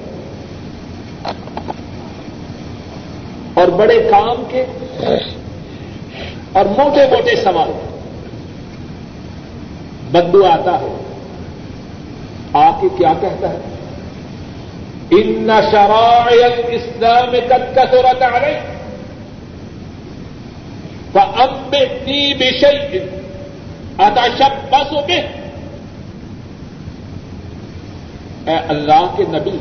اور 3.53 3.67
بڑے 3.67 4.07
کام 4.11 4.43
کے 4.49 4.65
اور 6.53 6.65
موٹے 6.65 7.09
موٹے 7.11 7.35
سوال۔ 7.35 7.71
بدو 10.11 10.45
آتا 10.45 10.79
ہے۔ 10.81 10.98
کے 12.81 12.87
کیا 12.97 13.13
کہتا 13.21 13.49
ہے؟ 13.49 13.57
ان 15.11 15.51
شرائع 15.71 16.45
الاسلام 16.45 17.31
قد 17.31 17.75
كثرت 17.75 18.23
عليك 18.23 18.79
فأنبئني 21.13 22.33
بشيء 22.33 22.99
اتشبث 23.97 24.93
به 24.93 25.23
اے 28.45 28.57
اللہ 28.67 29.13
کے 29.17 29.23
نبی 29.27 29.57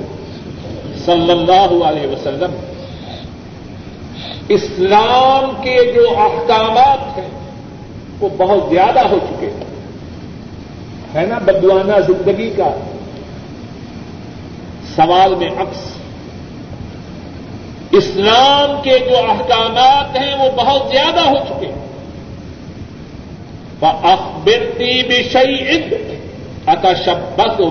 صلی 1.04 1.30
اللہ 1.30 1.84
علیہ 1.84 2.06
وسلم، 2.06 2.54
اسلام 4.48 5.62
کے 5.62 5.92
جو 5.94 6.18
احکامات 6.18 7.18
ہیں 7.18 7.28
وہ 8.20 8.28
بہت 8.36 8.70
زیادہ 8.70 9.00
ہو 9.00 9.18
چکے 9.30 9.46
ہیں۔ 9.46 9.64
ہے 11.14 11.26
نا؟ 11.26 11.38
بدوانہ 11.38 12.00
زندگی 12.06 12.50
کا 12.56 12.70
سوال 14.98 15.34
میں 15.34 15.48
عکس۔ 15.48 15.78
اسلام 17.90 18.82
کے 18.82 18.98
جو 18.98 19.16
احکامات 19.16 20.16
ہیں 20.16 20.34
وہ 20.34 20.50
بہت 20.56 20.92
زیادہ 20.92 21.20
ہو 21.20 21.44
چکے۔ 21.48 21.70
ہیں 23.78 23.92
اخبرتی 24.02 25.02
بشئی 25.02 25.68
عد 25.68 25.94
اتشبس 26.66 27.60
و 27.60 27.70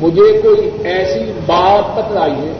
مجھے 0.00 0.40
کوئی 0.42 0.88
ایسی 0.88 1.32
بات 1.46 1.98
بتلائی 1.98 2.32
ہے 2.32 2.52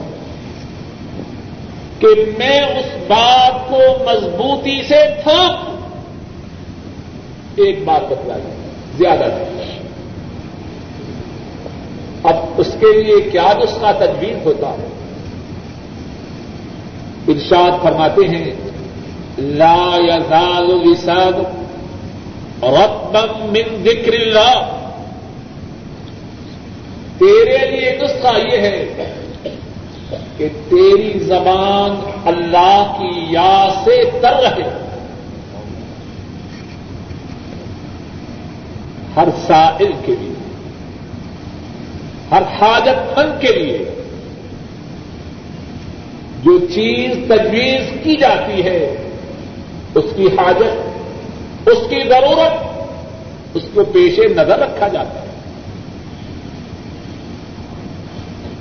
کہ 1.98 2.08
میں 2.38 2.60
اس 2.60 2.86
بات 3.08 3.68
کو 3.68 3.80
مضبوطی 4.06 4.82
سے 4.88 5.00
تھوک 5.22 5.68
ایک 7.56 7.84
بات 7.84 8.10
بتلائی 8.10 8.42
زیادہ 8.98 9.24
نہیں 9.24 9.78
اب 12.22 12.36
اس 12.58 12.76
کے 12.80 13.02
لیے 13.02 13.30
کیا 13.30 13.52
نسخہ 13.64 13.92
تجویز 13.98 14.46
ہوتا 14.46 14.70
ہے؟ 14.70 14.86
ارشاد 17.28 17.82
فرماتے 17.82 18.28
ہیں، 18.28 18.50
لا 19.38 19.98
يزال 20.08 20.88
لسان 20.88 21.32
ربا 22.62 23.24
من 23.40 23.84
ذکر 23.84 24.12
اللہ۔ 24.12 24.74
تیرے 27.18 27.70
لیے 27.70 27.98
نسخہ 28.02 28.38
یہ 28.52 28.58
ہے 28.58 28.84
کہ 30.36 30.48
تیری 30.68 31.18
زبان 31.18 32.10
اللہ 32.24 32.92
کی 32.98 33.26
یاد 33.30 33.84
سے 33.84 34.10
تر 34.22 34.32
رہے۔ 34.32 34.70
ہر 39.16 39.28
سائل 39.46 39.92
کے 40.06 40.14
لیے۔ 40.20 40.37
ہر 42.30 42.42
حاجت 42.42 43.18
مند 43.18 43.40
کے 43.40 43.52
لیے 43.52 43.78
جو 46.44 46.58
چیز 46.58 47.10
تجویز 47.28 47.82
کی 48.02 48.16
جاتی 48.16 48.62
ہے، 48.62 49.10
اس 49.94 50.04
کی 50.16 50.26
حاجت، 50.26 51.68
اس 51.68 51.78
کی 51.90 52.08
ضرورت، 52.08 52.82
اس 53.54 53.62
کو 53.74 53.84
پیش 53.84 54.18
نظر 54.18 54.58
رکھا 54.58 54.88
جاتا 54.88 55.22
ہے۔ 55.22 55.26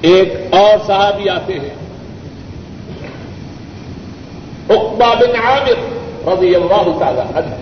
ایک 0.01 0.33
اور 0.49 0.87
صحابی 0.87 1.29
آتے 1.29 1.53
ہیں 1.53 1.75
اقبا 4.69 5.13
بن 5.13 5.45
عامر 5.45 5.97
رضی 6.33 6.55
اللہ 6.55 6.99
تعالی 6.99 7.19
عنہ۔ 7.19 7.55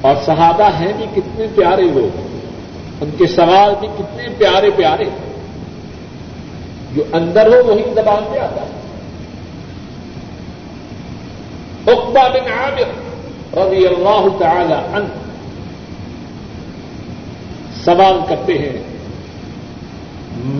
اور 0.00 0.14
صحابہ 0.26 0.70
ہیں 0.80 0.92
بھی 0.96 1.06
کتنے 1.14 1.46
پیارے 1.56 1.82
لوگ۔ 1.82 2.16
ہیں 2.16 2.31
ان 3.02 3.10
کے 3.18 3.26
سوال 3.26 3.74
بھی 3.80 3.88
کتنے 3.98 4.28
پیارے 4.38 4.70
پیارے 4.76 5.04
جو 6.94 7.02
اندر 7.12 7.46
ہو 7.46 7.62
وہی 7.66 7.82
زبان 7.94 8.24
پہ 8.32 8.38
آتا 8.38 8.62
ہے۔ 8.62 8.80
اقبا 11.92 12.28
بن 12.28 12.52
عامر 12.52 13.58
رضی 13.58 13.86
اللہ 13.86 14.26
تعالی 14.38 14.74
عنہ 14.74 15.08
سوال 17.84 18.18
کرتے 18.28 18.58
ہیں، 18.58 18.78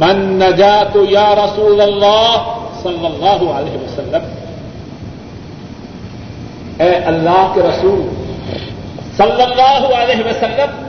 من 0.01 0.21
نجا 0.39 0.83
تو 0.93 1.05
یا 1.09 1.35
رسول 1.35 1.81
اللہ 1.81 2.55
صلی 2.83 3.07
اللہ 3.07 3.51
علیہ 3.53 3.77
وسلم؟ 3.85 4.25
اے 6.79 6.95
اللہ 6.95 7.53
کے 7.55 7.61
رسول 7.61 8.01
صلی 9.17 9.43
اللہ 9.43 9.95
علیہ 9.97 10.25
وسلم 10.25 10.82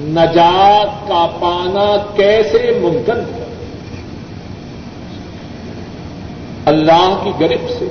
نجات 0.00 1.08
کا 1.08 1.26
پانا 1.40 2.12
کیسے 2.16 2.78
ممکن 2.82 3.34
ہے؟ 3.34 3.44
اللہ 6.64 7.20
کی 7.24 7.30
گرفت 7.40 7.78
سے، 7.78 7.88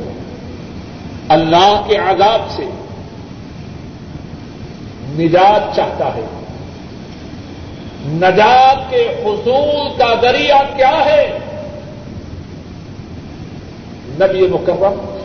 اللہ 1.28 1.82
کے 1.88 1.96
عذاب 1.96 2.42
سے 2.50 2.66
نجات 5.10 5.76
چاہتا 5.76 6.16
ہے۔ 6.16 6.26
نجات 8.06 8.90
کے 8.90 9.08
حصول 9.26 9.98
کا 9.98 10.14
ذریعہ 10.22 10.78
کیا 10.78 11.06
ہے؟ 11.06 11.40
نبی 14.10 14.48
مکرم 14.48 15.16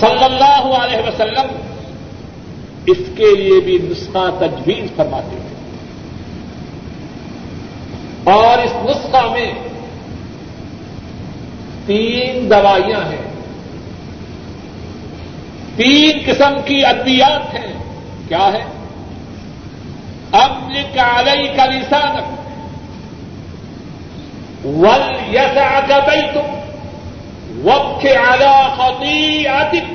صلی 0.00 0.24
اللہ 0.24 0.76
علیہ 0.78 1.08
وسلم 1.08 1.56
اس 2.86 2.98
کے 3.16 3.36
لیے 3.36 3.60
بھی 3.60 3.78
نسخہ 3.90 4.30
تجویز 4.38 4.96
فرماتے 4.96 5.36
ہیں۔ 5.36 5.55
اور 8.26 8.58
اس 8.58 8.72
نسخہ 8.82 9.30
میں 9.32 9.52
تین 11.86 12.50
دوائیاں 12.50 13.00
ہیں۔ 13.00 13.30
تین 15.76 16.18
قسم 16.26 16.54
کی 16.64 16.84
ادویات 16.84 17.54
ہیں۔ 17.54 17.72
کیا 18.28 18.50
ہے؟ 18.52 18.64
املک 20.32 20.98
علی 20.98 21.48
کا 21.56 21.64
لسانک۔ 21.64 22.36
ول 24.66 25.34
یسا 25.34 25.80
کا 25.88 25.98
بیتک 25.98 26.66
وقت 27.64 28.06
اعلی 28.06 28.66
خطیئتک 28.76 29.94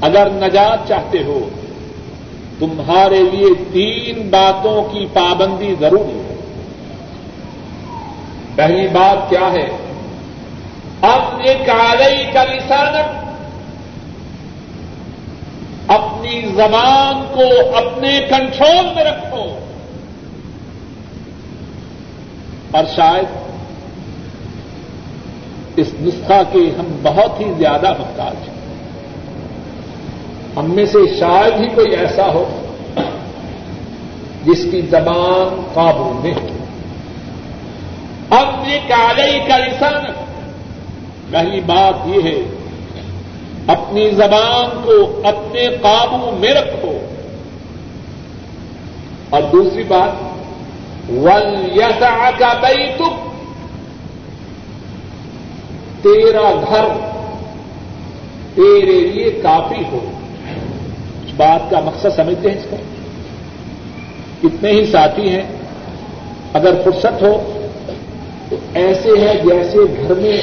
اگر 0.00 0.28
نجات 0.30 0.88
چاہتے 0.88 1.22
ہو 1.22 1.48
تمہارے 2.58 3.22
لیے 3.22 3.48
تین 3.72 4.30
باتوں 4.30 4.82
کی 4.82 5.06
پابندی 5.12 5.74
ضروری 5.80 6.18
ہے۔ 6.18 6.34
پہلی 8.54 8.88
بات 8.88 9.30
کیا 9.30 9.52
ہے؟ 9.52 9.70
اپنے 11.00 11.54
کالئی 11.66 12.24
کا 12.32 12.44
لسانک، 12.44 13.24
اپنی 15.90 16.42
زبان 16.54 17.34
کو 17.34 17.76
اپنے 17.76 18.20
کنٹرول 18.30 18.94
میں 18.94 19.04
رکھو۔ 19.04 19.58
اور 22.70 22.84
شاید 22.96 23.24
اس 25.76 25.88
نسخہ 26.00 26.42
کے 26.52 26.72
ہم 26.78 26.96
بہت 27.02 27.40
ہی 27.40 27.52
زیادہ 27.58 27.92
محتاج 27.98 28.48
ہیں۔ 28.48 28.53
ہم 30.56 30.70
میں 30.70 30.86
سے 30.86 30.98
شاید 31.20 31.60
ہی 31.60 31.66
کوئی 31.74 31.96
ایسا 31.96 32.26
ہو 32.26 32.62
جس 34.44 34.66
کی 34.70 34.80
زبان 34.80 35.62
قابو 35.74 36.20
میں 36.24 36.34
ہو۔ 36.34 36.46
اب 38.30 38.68
یہ 38.68 38.78
کالئی 38.88 39.38
کا 39.48 39.58
لسان۔ 39.58 40.12
پہلی 41.30 41.60
بات 41.60 42.08
یہ 42.08 42.22
ہے، 42.22 42.42
اپنی 43.66 44.10
زبان 44.10 44.82
کو 44.84 45.20
اپنے 45.24 45.68
قابو 45.82 46.36
میں 46.38 46.52
رکھو۔ 46.52 46.98
اور 49.30 49.42
دوسری 49.52 49.82
بات، 49.82 50.22
ول 51.10 51.78
یسا 51.78 52.30
کا 52.38 52.52
بئی 52.60 52.86
تیرا 56.02 56.64
گھر 56.68 56.84
تیرے 58.54 59.00
لیے 59.00 59.30
کافی 59.42 59.82
ہو۔ 59.92 60.13
بات 61.36 61.70
کا 61.70 61.80
مقصد 61.80 62.08
سمجھتے 62.16 62.50
ہیں 62.50 62.58
اس 62.58 62.66
کا 62.70 62.76
اتنے 64.44 64.70
ہی 64.70 64.86
ساتھی 64.86 65.28
ہیں۔ 65.28 65.42
اگر 66.52 66.74
فرصت 66.84 67.22
ہو 67.22 67.52
تو 68.48 68.56
ایسے 68.74 69.08
ہیں 69.08 69.34
جیسے 69.34 69.78
گھر 69.78 70.14
میں 70.14 70.42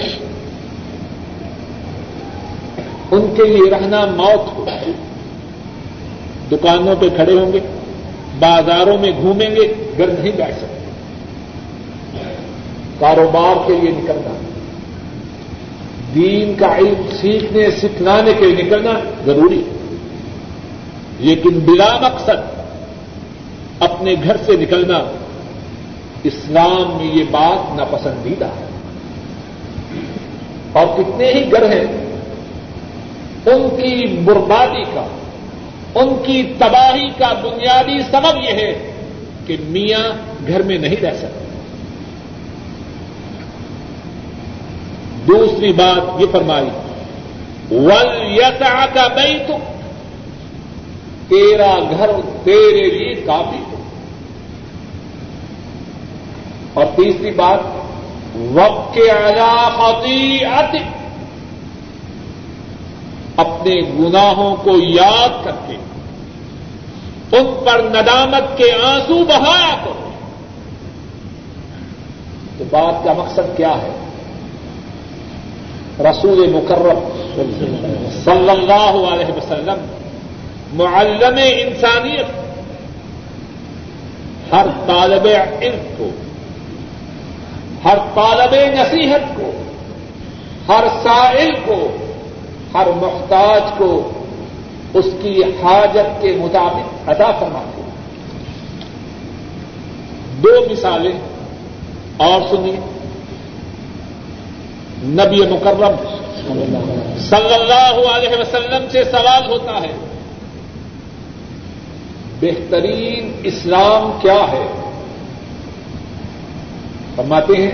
ان 3.11 3.33
کے 3.37 3.43
لیے 3.43 3.71
رہنا 3.71 4.05
موت 4.05 4.57
ہو۔ 4.57 4.65
دکانوں 6.51 6.95
پہ 6.99 7.09
کھڑے 7.15 7.33
ہوں 7.33 7.53
گے، 7.53 7.59
بازاروں 8.39 8.97
میں 8.97 9.11
گھومیں 9.21 9.49
گے، 9.49 9.73
گھر 9.97 10.07
نہیں 10.07 10.31
بیٹھ 10.35 10.55
سکتے۔ 10.55 10.81
کاروبار 12.99 13.67
کے 13.67 13.73
لیے 13.81 13.91
نکلنا، 13.91 14.33
دین 16.15 16.53
کا 16.59 16.77
علم 16.77 17.01
سیکھنے، 17.21 17.71
سکھلانے 17.71 18.33
کے 18.33 18.45
لیے 18.45 18.63
نکلنا 18.63 18.91
ضروری 19.25 19.59
ہے۔ 19.59 19.80
لیکن 21.21 21.59
بلا 21.59 21.97
مقصد 22.01 22.61
اپنے 23.79 24.15
گھر 24.23 24.37
سے 24.45 24.51
نکلنا 24.57 24.99
اسلام 26.23 26.97
میں 26.97 27.15
یہ 27.15 27.23
بات 27.31 27.75
ناپسندیدہ 27.75 28.45
ہے۔ 28.45 28.65
اور 30.73 30.87
کتنے 30.97 31.33
ہی 31.33 31.51
گھر 31.51 31.71
ہیں، 31.71 31.85
ان 33.45 33.69
کی 33.69 34.21
بربادی 34.23 34.83
کا، 34.83 35.07
ان 35.95 36.23
کی 36.25 36.43
تباہی 36.57 37.09
کا 37.17 37.33
بنیادی 37.33 38.01
سبب 38.11 38.37
یہ 38.37 38.53
ہے 38.53 38.91
کہ 39.47 39.57
میاں 39.61 40.09
گھر 40.47 40.61
میں 40.61 40.77
نہیں 40.77 40.95
رہ 41.01 41.17
سکتے 41.17 41.41
دوسری 45.27 45.73
بات 45.73 46.21
یہ 46.21 46.25
فرمائی 46.31 46.69
ول 47.71 48.37
یسا 48.37 48.85
کا 48.93 49.07
بئی 49.07 49.37
تو 49.47 49.57
تیرا 51.31 51.75
گھر 51.97 52.09
تیرے 52.43 52.89
لیے 52.89 53.15
کافی 53.15 53.57
ہو۔ 53.57 53.75
اور 56.73 56.85
تیسری 56.85 57.31
بات، 57.31 57.59
وقت 58.35 58.93
کے 58.93 59.01
علاقاتی 59.01 60.39
اپنے 63.37 63.75
گناہوں 63.99 64.55
کو 64.55 64.71
یاد 64.77 65.43
کر 65.43 65.51
کے 65.67 65.75
ان 67.37 67.45
پر 67.65 67.81
ندامت 67.83 68.57
کے 68.57 68.71
آنسو 68.83 69.25
بہایا 69.25 69.75
کرو۔ 69.83 70.11
تو 72.57 72.63
بات 72.71 73.03
کا 73.03 73.13
مقصد 73.13 73.57
کیا 73.57 73.73
ہے؟ 73.81 74.07
رسول 75.99 76.49
مقرر 76.53 76.95
صلی 78.23 78.49
اللہ 78.49 79.13
علیہ 79.13 79.37
وسلم 79.37 80.00
معلم 80.73 81.39
انسانیت 81.43 82.41
ہر 84.53 84.65
طالب 84.87 85.27
علم 85.61 85.93
کو، 85.97 86.09
ہر 87.85 87.97
طالب 88.15 88.55
نصیحت 88.55 89.35
کو، 89.35 89.51
ہر 90.67 90.83
سائل 91.03 91.51
کو، 91.65 91.97
ہر 92.73 92.87
محتاج 93.01 93.61
کو 93.77 94.11
اس 94.93 95.05
کی 95.21 95.43
حاجت 95.43 96.21
کے 96.21 96.35
مطابق 96.39 97.09
ادا 97.09 97.31
فرماتے 97.31 97.81
دو 100.43 100.71
مثالیں 100.71 101.19
اور 102.17 102.41
سنیے۔ 102.49 102.75
نبی 105.03 105.41
مکرم 105.41 105.95
صلی 107.29 107.53
اللہ 107.53 108.09
علیہ 108.09 108.29
وسلم 108.29 108.85
سے 108.91 109.03
سوال 109.03 109.49
ہوتا 109.51 109.81
ہے 109.81 109.93
بہترین 112.41 113.31
اسلام 113.43 114.17
کیا 114.21 114.45
ہے؟ 114.51 114.67
فرماتے 117.15 117.53
ہیں، 117.53 117.71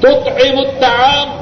تطعم 0.00 0.58
الطعام 0.58 1.36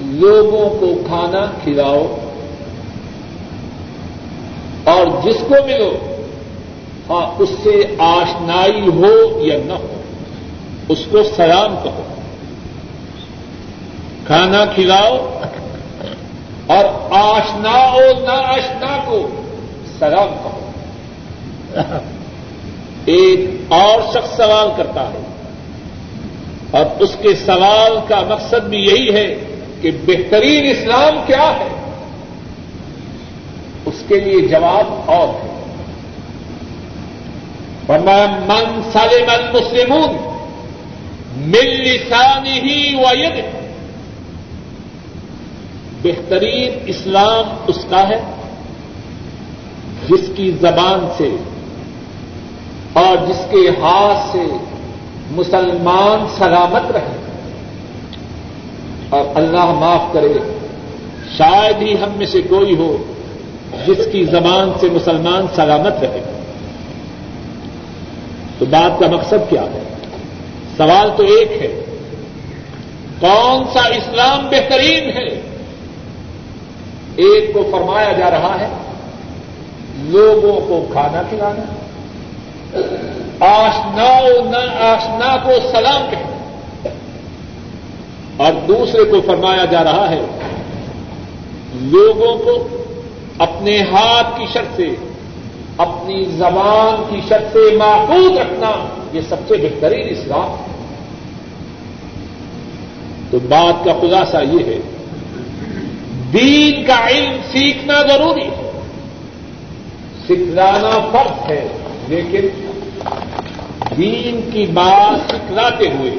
لوگوں 0.02 0.70
کو 0.70 1.02
کھانا 1.08 1.52
کھلاؤ 1.64 2.18
اور 4.84 5.06
جس 5.24 5.38
کو 5.40 5.56
ملو 5.66 5.98
ہاں 7.10 7.36
اس 7.40 7.50
سے 7.64 7.96
آشنائی 8.00 8.88
ہو 8.88 9.42
یا 9.42 9.58
نہ 9.66 9.74
ہو، 9.74 10.02
اس 10.90 11.00
کو 11.12 11.24
سلام 11.24 11.76
کہو۔ 11.84 12.04
کھانا 14.28 14.66
کھلاؤ 14.66 15.40
اور 16.68 16.86
آشنا 17.12 17.92
ہو 17.92 18.26
نہ 18.26 18.32
آشنا 18.32 18.98
کو 19.06 19.28
سلام 20.00 20.30
کہو۔ 20.44 20.60
ایک 23.06 23.40
اور 23.68 24.02
شخص 24.14 24.38
سوال 24.38 24.68
کرتا 24.78 25.02
ہے 25.02 25.24
اور 26.72 26.86
اس 27.00 27.18
کے 27.22 27.36
سوال 27.36 27.98
کا 28.08 28.22
مقصد 28.30 28.68
بھی 28.68 28.78
یہی 28.78 29.14
ہے 29.14 29.36
کہ 29.82 29.92
بہترین 30.06 30.66
اسلام 30.66 31.24
کیا 31.28 31.54
ہے؟ 31.60 31.68
اس 33.86 34.04
کے 34.08 34.20
لیے 34.20 34.48
جواب 34.48 35.02
اور 35.06 35.28
ہے۔ 35.28 35.54
من 37.88 38.82
سالم 38.94 39.30
المسلمون 39.30 40.40
مل 41.36 41.82
لسانی 41.82 42.60
ہی 42.60 42.98
ید 43.12 43.63
بہترین 46.04 46.80
اسلام 46.86 47.56
اس 47.68 47.86
کا 47.90 48.10
ہے 48.10 48.22
جس 50.10 50.30
کی 50.36 50.52
زبان 50.52 51.08
سے 51.18 51.36
اور 52.94 53.28
جس 53.28 53.46
کے 53.52 53.70
ہاتھ 53.82 54.32
سے 54.32 54.44
مسلمان 55.32 56.26
سلامت 56.38 56.92
رہے 56.92 57.18
اور 59.10 59.26
اللہ 59.36 59.66
معاف 59.66 60.14
کرے 60.14 60.34
شاید 61.38 61.82
ہی 61.82 61.94
ہم 61.94 62.10
میں 62.16 62.26
سے 62.26 62.42
کوئی 62.42 62.76
ہو 62.76 62.98
جس 63.88 64.08
کی 64.12 64.24
زبان 64.24 64.72
سے 64.80 64.88
مسلمان 64.92 65.46
سلامت 65.56 65.94
رہے 66.02 66.24
تو 68.60 68.66
بات 68.66 69.00
کا 69.00 69.08
مقصد 69.08 69.50
کیا 69.50 69.62
ہے؟ 69.62 69.84
سوال 70.78 71.10
تو 71.18 71.24
ایک 71.24 71.52
ہے، 71.52 71.86
کون 73.20 73.64
سا 73.74 73.86
اسلام 73.86 74.48
بہترین 74.50 75.10
ہے؟ 75.10 75.53
ایک 77.16 77.54
کو 77.54 77.68
فرمایا 77.72 78.12
جا 78.12 78.32
رہا 78.32 78.58
ہے، 78.60 78.68
لوگوں 79.98 80.60
کو 80.68 80.86
کھانا 80.92 81.22
کھلانا۔ 81.30 81.64
آشنا 83.46 84.20
نہ 84.50 84.84
آشنا 84.84 85.38
کو 85.44 85.52
سلام 85.72 86.02
کہنا۔ 86.10 86.34
اور 88.38 88.54
دوسرے 88.68 89.04
کو 89.04 89.22
فرمایا 89.26 89.66
جا 89.66 89.84
رہا 89.84 90.10
ہے، 90.10 90.22
لوگوں 91.74 92.38
کو 92.38 92.68
اپنے 93.38 93.82
ہاتھ 93.82 94.40
کی 94.40 94.46
شرط 94.54 94.76
سے، 94.76 94.88
اپنی 95.78 96.26
زبان 96.26 97.04
کی 97.10 97.22
شرط 97.30 97.54
سے 97.54 97.78
محفوظ 97.78 98.38
رکھنا، 98.38 98.88
یہ 99.14 99.22
سب 99.30 99.36
سے 99.48 99.56
بہترین 99.58 100.08
اسلام۔ 100.10 100.56
ہے 100.60 100.74
تو 103.32 103.40
بات 103.40 103.86
کا 103.86 103.92
خلاصہ 104.02 104.38
یہ 104.52 104.66
ہے 104.66 104.78
دین 106.34 106.86
کا 106.86 107.08
علم 107.10 107.38
سیکھنا 107.52 108.02
ضروری 108.02 108.42
ہے۔ 108.42 108.72
سکھلانا 110.24 111.10
فرض 111.12 111.52
ہے، 111.52 111.68
لیکن 112.08 112.48
دین 113.98 114.50
کی 114.54 114.66
بات 114.66 115.32
سکھلاتے 115.32 115.88
ہوئے، 115.88 116.12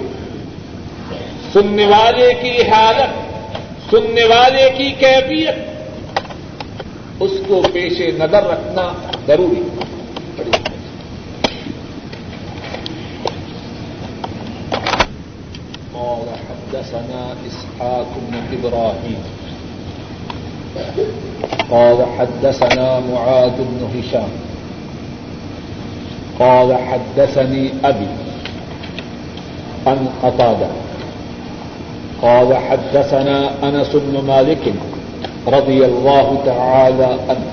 سننے 1.53 1.87
والے 1.87 2.35
کی 2.43 2.63
حالت، 2.63 3.11
سننے 3.91 4.25
والے 4.25 4.71
کی 4.77 4.91
کیفیت، 4.91 5.55
اس 7.21 7.31
کو 7.49 7.63
پیش 7.73 8.01
نظر 8.01 8.47
رکھنا 8.47 8.93
ضروری 9.27 9.63
قال 15.93 16.29
حدثنا 16.29 17.35
إسحاق 17.47 18.19
بن 18.19 18.57
إبراهيم۔ 18.57 19.44
قال 21.71 21.99
حدثنا 22.19 23.01
معاذ 23.01 23.53
بن 23.59 23.99
هشام. 23.99 24.29
قال 26.39 26.77
حدثني 26.77 27.71
أبي 27.85 28.07
عن 29.87 30.09
قتادة. 30.23 30.67
قال 32.23 32.57
حدثنا 32.57 33.51
أنس 33.63 33.97
بن 33.97 34.25
مالك 34.27 34.73
رضي 35.49 35.85
الله 35.85 36.39
تعالى 36.47 37.19
عنه 37.29 37.47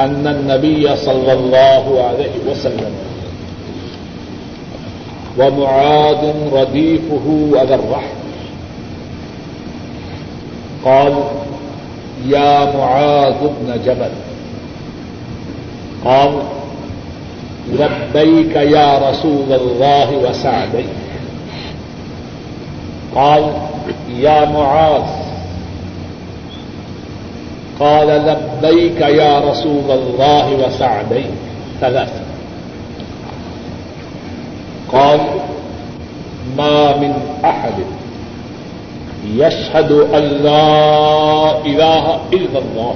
أن 0.00 0.26
النبي 0.26 0.96
صلى 0.96 1.32
الله 1.32 2.04
عليه 2.04 2.50
وسلم 2.50 2.92
ومعاذ 5.38 6.32
رديفه 6.52 7.50
على 7.54 7.74
الرحم 7.74 8.15
قال 10.86 11.14
يا 12.26 12.76
معاذ 12.76 13.34
بن 13.40 13.80
جبل 13.86 14.10
قال 16.04 16.32
لبيك 17.72 18.56
يا 18.56 19.10
رسول 19.10 19.52
الله 19.52 20.16
وسعديك 20.16 20.86
قال 23.14 23.52
يا 24.16 24.44
معاذ 24.44 25.02
قال 27.80 28.06
لبيك 28.08 29.00
يا 29.00 29.38
رسول 29.40 29.90
الله 29.90 30.66
وسعديك 30.66 31.30
ثلاثة 31.80 32.20
قال، 34.92 35.20
ما 36.56 36.96
من 36.96 37.14
أحد 37.44 37.74
يشهد 39.34 39.92
أن 39.92 40.22
لا 40.22 41.58
إله 41.66 42.20
إلا 42.32 42.58
الله 42.58 42.94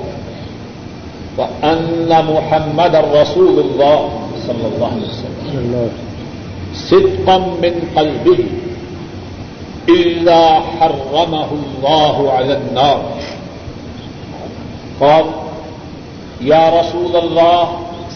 وأن 1.38 2.24
محمد 2.34 2.96
رسول 2.96 3.58
الله 3.58 4.08
صلى 4.46 4.66
الله 4.74 4.86
عليه 4.86 5.08
وسلم. 5.08 5.90
صدقا 6.74 7.38
من 7.38 7.74
قلبه 7.96 8.44
إلا 9.88 10.60
حرمه 10.60 11.48
الله 11.50 12.32
على 12.32 12.56
النار. 12.56 13.02
قال، 15.00 15.24
يا 16.40 16.80
رسول 16.80 17.16
الله 17.16 17.68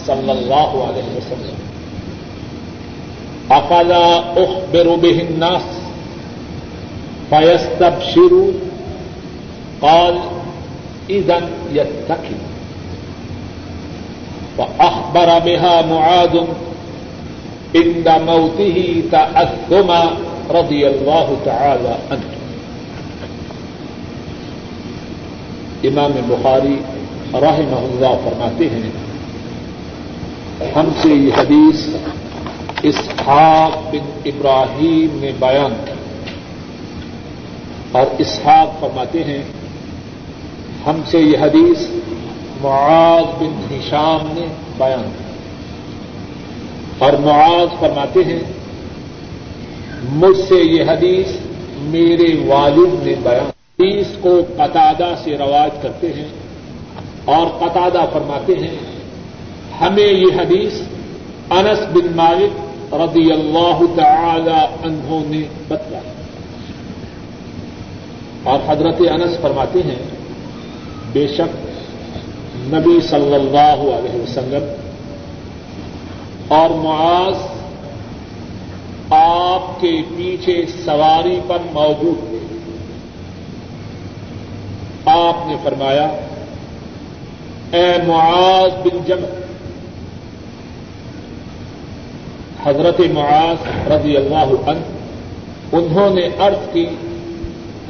صلى 0.06 0.32
الله 0.32 0.70
عليه 0.86 1.08
وسلم، 1.18 1.58
أفلا 3.50 4.20
أخبر 4.44 4.94
به 4.94 5.20
الناس 5.20 5.62
فيستبشروا 7.34 8.50
قال 9.80 10.18
إذا 11.10 11.48
يتكل 11.72 12.40
فأخبر 14.56 15.38
بها 15.38 15.82
معاذ 15.82 16.36
عند 17.74 18.08
موته 18.26 19.02
تأثما 19.10 20.02
رضي 20.50 20.86
الله 20.86 21.36
تعالى 21.44 21.94
عنه 22.10 22.30
امام 25.84 26.12
بخاری 26.26 26.76
رحمہ 27.34 27.80
اللہ 27.80 28.14
فرماتے 28.24 28.68
ہیں، 28.68 28.90
ہم 30.76 30.88
سے 31.02 31.08
یہ 31.08 31.32
حدیث 31.36 31.88
اسحاق 32.82 33.92
بن 33.92 34.20
ابراہیم 34.24 35.18
نے 35.20 35.32
بیان 35.38 35.74
کی۔ 35.84 35.93
اور 37.94 38.06
اسحاق 38.18 38.80
فرماتے 38.80 39.24
ہیں، 39.24 39.42
ہم 40.86 41.00
سے 41.06 41.18
یہ 41.20 41.38
حدیث 41.38 41.86
معاذ 42.60 43.24
بن 43.38 43.74
ہشام 43.74 44.32
نے 44.34 44.46
بیان 44.78 45.02
کی۔ 45.02 45.24
اور 46.98 47.12
معاذ 47.12 47.80
فرماتے 47.80 48.24
ہیں، 48.24 48.38
مجھ 50.12 50.38
سے 50.38 50.54
یہ 50.54 50.84
حدیث 50.88 51.26
میرے 51.78 52.46
والد 52.46 53.06
نے 53.06 53.14
بیان 53.22 53.44
حدیث 53.44 54.06
کو 54.20 54.40
قطادہ 54.56 55.14
سے 55.24 55.36
رواج 55.38 55.70
کرتے 55.82 56.12
ہیں 56.16 56.28
اور 57.24 57.46
قطادہ 57.46 58.04
فرماتے 58.12 58.54
ہیں، 58.54 58.76
ہمیں 59.80 60.12
یہ 60.12 60.40
حدیث 60.40 60.80
انس 61.50 61.78
بن 61.92 62.16
مالک 62.16 62.94
رضی 62.94 63.32
اللہ 63.32 63.78
تعالی 63.96 64.64
عنہ 64.82 65.36
نے 65.36 65.42
بتلا 65.68 65.98
اور 68.44 68.58
حضرت 68.66 69.00
انس 69.10 69.38
فرماتے 69.40 69.82
ہیں، 69.82 70.02
بے 71.12 71.26
شک 71.28 71.52
نبی 72.74 73.00
صلی 73.08 73.34
اللہ 73.34 73.84
علیہ 73.96 74.22
وسلم 74.22 74.64
اور 76.48 76.70
معاذ 76.70 77.36
آپ 79.10 79.80
کے 79.80 79.92
پیچھے 80.16 80.64
سواری 80.84 81.40
پر 81.46 81.58
موجود 81.72 82.18
تھے۔ 82.28 82.38
آپ 85.06 85.46
نے 85.46 85.56
فرمایا، 85.62 86.06
اے 87.70 87.86
معاذ 88.06 88.72
بن 88.84 88.98
جم 89.06 89.24
حضرت 92.64 93.00
معاذ 93.12 93.90
رضی 93.92 94.16
اللہ 94.16 94.70
عنہ، 94.70 94.82
انہوں 95.72 96.14
نے 96.14 96.28
ارض 96.38 96.72
کی 96.72 96.86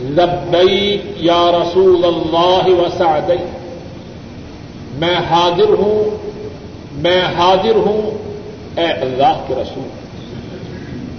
لبئی 0.05 1.03
یا 1.17 1.51
رسول 1.51 2.05
اللہ 2.05 2.81
وسعدئی 2.81 3.45
میں 4.95 5.17
حاضر 5.31 5.69
ہوں، 5.69 6.17
میں 6.93 7.23
حاضر 7.23 7.77
ہوں، 7.77 8.11
اے 8.81 8.87
اللہ 8.87 9.45
کے 9.47 9.55
رسول۔ 9.55 9.89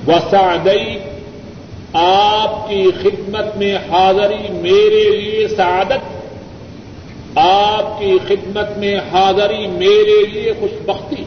وسعدئی 0.07 0.99
آپ 1.93 2.69
کی 2.69 2.91
خدمت 3.01 3.57
میں 3.57 3.75
حاضری 3.75 4.49
میرے 4.51 5.17
لیے 5.17 5.47
سعادت، 5.47 7.37
آپ 7.37 7.99
کی 7.99 8.17
خدمت 8.27 8.77
میں 8.77 8.95
حاضری 9.11 9.67
میرے 9.67 10.25
لیے 10.25 10.53
خوش 10.59 10.71
بختی 10.85 11.23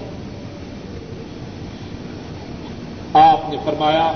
آپ 3.14 3.50
نے 3.50 3.56
فرمایا، 3.64 4.12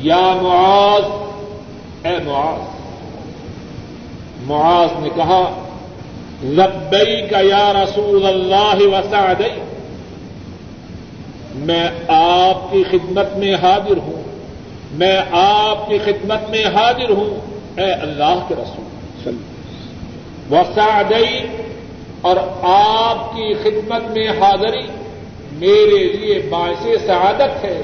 یا 0.00 0.38
معاذ 0.42 1.04
اے 2.04 2.16
معاذ 2.24 2.60
معاذ 4.46 5.02
نے 5.02 5.08
کہا 5.14 5.68
لبئی 6.42 7.28
کا 7.28 7.40
یا 7.40 7.72
رسول 7.72 8.26
اللہ 8.26 8.76
وسعدئی 8.76 9.60
میں 11.54 11.88
آپ 12.08 12.72
کی 12.72 12.84
خدمت 12.90 13.36
میں 13.36 13.54
حاضر 13.54 13.96
ہوں، 13.96 14.22
میں 14.92 15.20
آپ 15.32 15.88
کی 15.88 15.98
خدمت 15.98 16.50
میں 16.50 16.64
حاضر 16.64 17.10
ہوں، 17.10 17.56
اے 17.80 17.92
اللہ 17.92 18.44
کے 18.48 18.54
رسول۔ 18.54 19.36
وسعدئی 20.50 21.46
اور 22.20 22.36
آپ 22.62 23.36
کی 23.36 23.54
خدمت 23.54 24.10
میں 24.10 24.28
حاضری، 24.28 24.86
میرے 25.52 26.12
لیے 26.12 26.38
باعث 26.50 26.86
سعادت 27.06 27.64
ہے۔ 27.64 27.82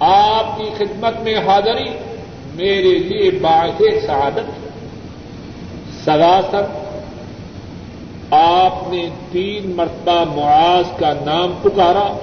آپ 0.00 0.58
کی 0.58 0.64
خدمت 0.78 1.20
میں 1.20 1.34
حاضری 1.34 2.13
میرے 2.54 2.98
لیے 2.98 3.30
باعث 3.30 4.06
سعادت 4.06 4.38
ہے۔ 4.38 4.68
سراسر 6.04 6.62
آپ 8.30 8.88
نے 8.88 9.08
تین 9.32 9.72
مرتبہ 9.76 10.24
معاذ 10.34 10.98
کا 10.98 11.12
نام 11.24 11.52
پکارا 11.62 12.18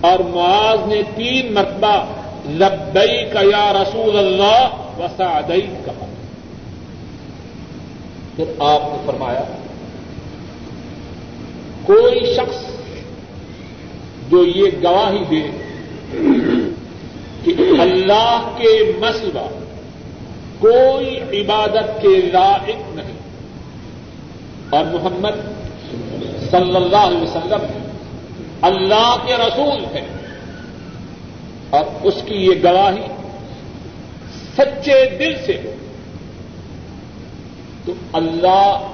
اور 0.00 0.18
معاذ 0.18 0.88
نے 0.88 1.02
تین 1.14 1.52
مرتبہ 1.54 2.04
لبئی 2.48 3.30
کا 3.32 3.40
یا 3.40 3.72
رسول 3.72 4.18
اللہ 4.18 4.68
وسعدئی 4.98 5.66
کہا۔ 5.84 6.06
پھر 8.36 8.44
آپ 8.58 8.80
نے 8.84 9.02
فرمایا، 9.06 9.44
کوئی 11.82 12.34
شخص 12.34 12.56
جو 14.30 14.44
یہ 14.44 14.64
گواہی 14.82 15.24
دے 15.30 15.42
کہ 17.44 17.54
اللہ 17.80 18.50
کے 18.58 18.92
مسئلہ 19.00 19.61
کوئی 20.62 21.20
عبادت 21.20 22.02
کے 22.02 22.08
لائق 22.08 22.76
نہیں۔ 22.88 23.12
اور 24.70 24.84
محمد 24.84 25.36
صلی 26.50 26.76
اللہ 26.76 26.96
علیہ 26.96 27.22
وسلم 27.22 27.88
اللہ 28.62 29.16
کے 29.26 29.34
رسول 29.34 29.84
ہے 29.94 30.06
اور 31.70 31.84
اس 32.02 32.14
کی 32.26 32.34
یہ 32.34 32.52
گواہی 32.64 33.02
سچے 34.56 35.16
دل 35.18 35.34
سے 35.46 35.60
ہو۔ 35.64 35.72
تو 37.84 37.92
اللہ 38.12 38.88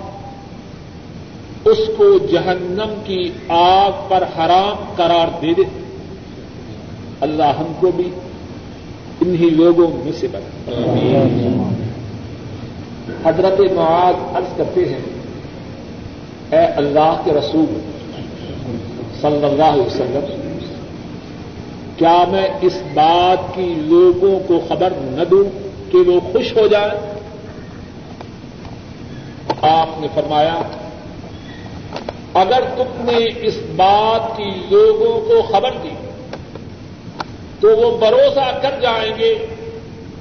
اس 1.65 1.79
کو 1.97 2.19
جہنم 2.19 3.03
کی 3.05 3.31
آگ 3.49 3.91
پر 4.09 4.23
حرام 4.23 4.93
قرار 4.97 5.41
دے 5.43 5.55
دے 5.55 5.63
اللہ 7.21 7.43
ہم 7.43 7.73
کو 7.81 7.91
بھی 7.91 8.11
انہی 9.23 9.49
لوگوں 9.51 9.87
میں 10.05 10.13
سے 10.21 10.27
بنا 10.33 10.51
حضرت 13.25 13.61
معاذ 13.75 14.37
عرض 14.37 14.57
کرتے 14.57 14.83
ہیں، 14.89 15.05
اے 16.51 16.65
اللہ 16.81 17.21
کے 17.25 17.33
رسول 17.33 17.71
صلی 19.21 19.45
اللہ 19.45 19.71
علیہ 19.75 19.83
وسلم، 19.83 20.27
کیا 21.99 22.19
میں 22.31 22.47
اس 22.67 22.77
بات 22.95 23.55
کی 23.55 23.69
لوگوں 23.87 24.39
کو 24.49 24.61
خبر 24.69 24.93
نہ 25.03 25.25
دوں 25.31 25.45
کہ 25.93 25.99
وہ 26.07 26.19
خوش 26.33 26.57
ہو 26.57 26.67
جائیں؟ 26.67 26.93
آپ 29.69 30.01
نے 30.01 30.09
فرمایا، 30.15 30.59
اگر 32.35 32.63
تم 32.77 33.05
نے 33.05 33.19
اس 33.49 33.57
بات 33.77 34.37
کی 34.37 34.51
لوگوں 34.71 35.15
کو 35.29 35.41
خبر 35.43 35.73
دی 35.83 35.95
تو 37.61 37.77
وہ 37.77 37.99
بھروسہ 37.99 38.59
کر 38.63 38.81
جائیں 38.81 39.13
گے 39.19 39.47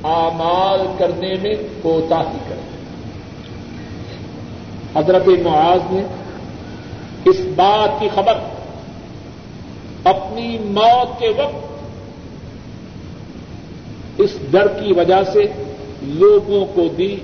آمال 0.03 0.85
کرنے 0.97 1.33
میں 1.41 1.55
کوتا 1.81 2.19
ہی 2.19 2.37
کریں 2.49 2.67
حضرت 4.95 5.27
معاذ 5.27 5.91
نے 5.91 6.03
اس 7.25 7.39
بات 7.55 7.99
کی 7.99 8.09
خبر 8.15 8.37
اپنی 10.03 10.57
موت 10.57 11.19
کے 11.19 11.29
وقت 11.29 11.65
اس 14.17 14.37
ڈر 14.51 14.67
کی 14.67 14.93
وجہ 14.93 15.23
سے 15.33 15.43
لوگوں 16.03 16.65
کو 16.75 16.87
دی، 16.97 17.15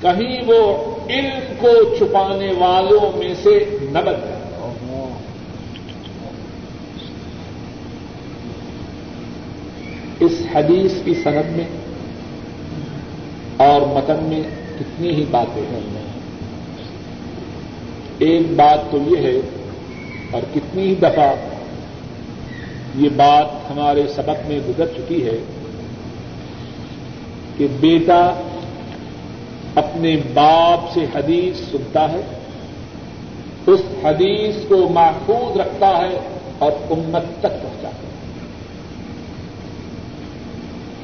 کہیں 0.00 0.38
وہ 0.46 0.84
علم 1.10 1.52
کو 1.60 1.96
چھپانے 1.98 2.52
والوں 2.58 3.18
میں 3.18 3.34
سے 3.42 3.78
نہ 3.82 3.98
بن 3.98 4.12
جائے۔ 4.12 4.47
اس 10.20 10.32
حدیث 10.54 10.92
کی 11.04 11.14
صنعت 11.14 11.50
میں 11.50 11.64
اور 13.56 13.80
متن 13.80 14.24
میں 14.24 14.42
کتنی 14.78 15.10
ہی 15.10 15.24
باتیں 15.30 15.62
ہیں۔ 15.62 15.80
ایک 18.18 18.42
بات 18.56 18.90
تو 18.90 18.98
یہ 19.06 19.16
ہے 19.16 19.40
اور 20.30 20.42
کتنی 20.54 20.82
ہی 20.82 20.94
دفعہ 20.94 21.34
یہ 22.94 23.08
بات 23.16 23.70
ہمارے 23.70 24.02
سبق 24.14 24.48
میں 24.48 24.60
گزر 24.68 24.86
چکی 24.86 25.26
ہے 25.26 25.38
کہ 27.56 27.66
بیٹا 27.80 28.30
اپنے 29.74 30.16
باپ 30.34 30.94
سے 30.94 31.06
حدیث 31.14 31.70
سنتا 31.70 32.12
ہے، 32.12 32.20
اس 33.66 33.80
حدیث 34.04 34.54
کو 34.68 34.88
محفوظ 34.88 35.60
رکھتا 35.60 35.98
ہے 35.98 36.18
اور 36.58 36.72
امت 36.90 37.22
تک 37.22 37.62
پہنچاتا 37.62 37.72
ہے۔ 37.72 37.77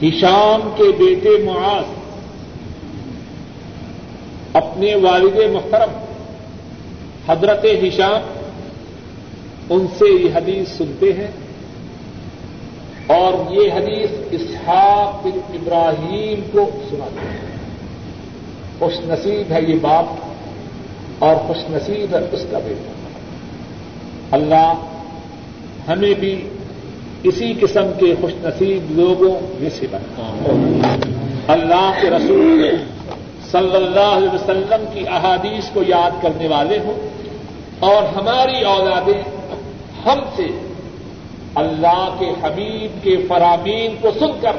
ہشام 0.03 0.74
کے 0.76 1.05
بیٹے 1.05 1.45
معاذ، 1.45 1.84
اپنے 4.53 4.95
والد 4.95 5.36
محترم، 5.53 6.05
حضرت 7.28 7.64
ہشام، 7.64 8.20
ان 9.70 9.86
سے 9.99 10.22
یہ 10.22 10.28
حدیث 10.34 10.68
سنتے 10.68 11.12
ہیں۔ 11.12 11.30
اور 13.07 13.53
یہ 13.53 13.72
حدیث 13.72 14.11
اسحاق 14.30 15.26
بن 15.26 15.40
ابراہیم 15.49 16.40
کو 16.53 16.70
سناتے 16.90 17.26
ہیں۔ 17.32 17.38
خوش 18.78 18.92
نصیب 19.01 19.53
ہے 19.53 19.62
یہ 19.62 19.78
باپ 19.82 20.05
اور 21.18 21.36
خوش 21.36 21.57
نصیب 21.70 22.14
ہے 22.14 22.20
اس 22.32 22.45
کا 22.51 22.59
بیٹا۔ 22.59 22.92
اللہ 24.30 24.72
ہمیں 25.88 26.14
بھی 26.14 26.49
اسی 27.24 27.52
قسم 27.60 27.90
کے 27.98 28.14
خوش 28.20 28.32
نصیب 28.42 28.98
لوگوں 28.98 29.40
میں 29.60 29.70
سے 29.70 29.86
بنا 29.90 30.32
اللہ 31.52 31.92
کے 32.00 32.10
رسول 32.10 32.76
صلی 33.50 33.76
اللہ 33.76 34.00
علیہ 34.00 34.34
وسلم 34.34 34.84
کی 34.92 35.04
احادیث 35.08 35.70
کو 35.70 35.82
یاد 35.86 36.22
کرنے 36.22 36.48
والے 36.48 36.78
ہوں 36.78 37.08
اور 37.80 38.02
ہماری 38.16 38.60
اولادیں 38.60 39.22
ہم 40.06 40.18
سے 40.36 40.46
اللہ 41.54 42.16
کے 42.18 42.30
حبیب 42.42 43.04
کے 43.04 43.16
فرامین 43.28 43.96
کو 44.00 44.10
سن 44.18 44.32
کر 44.40 44.56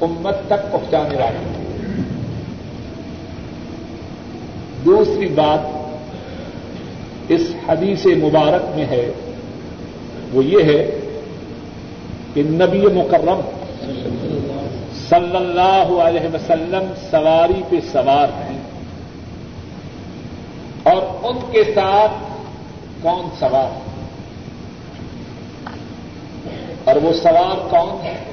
امت 0.00 0.36
تک 0.46 0.72
پہنچانے 0.72 1.16
والے 1.16 1.38
ہیں 1.38 1.60
دوسری 4.84 5.26
بات 5.26 5.60
اس 7.28 7.42
حدیث 7.68 8.06
مبارک 8.06 8.76
میں 8.76 8.84
ہے، 8.84 9.12
وہ 10.32 10.44
یہ 10.44 10.62
ہے 10.62 11.01
کہ 12.34 12.42
نبی 12.42 12.86
مکرم 12.86 13.40
صلی 15.08 15.36
اللہ 15.36 16.02
علیہ 16.02 16.34
وسلم 16.34 16.92
سواری 17.10 17.62
پہ 17.68 17.76
سوار 17.92 18.28
ہیں 18.28 18.58
اور 20.82 21.02
ان 21.22 21.38
کے 21.52 21.64
ساتھ 21.64 22.12
کون 23.02 23.28
سوار 23.38 23.80
اور 26.84 26.96
وہ 26.96 27.12
سوار 27.12 27.68
کون 27.68 28.06
ہے 28.06 28.24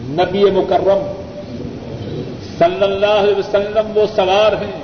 نبی 0.00 0.44
مکرم 0.44 1.12
صلی 2.58 2.82
اللہ 2.82 3.06
علیہ 3.06 3.34
وسلم 3.34 3.92
وہ 3.94 4.06
سوار 4.16 4.52
ہیں۔ 4.52 4.82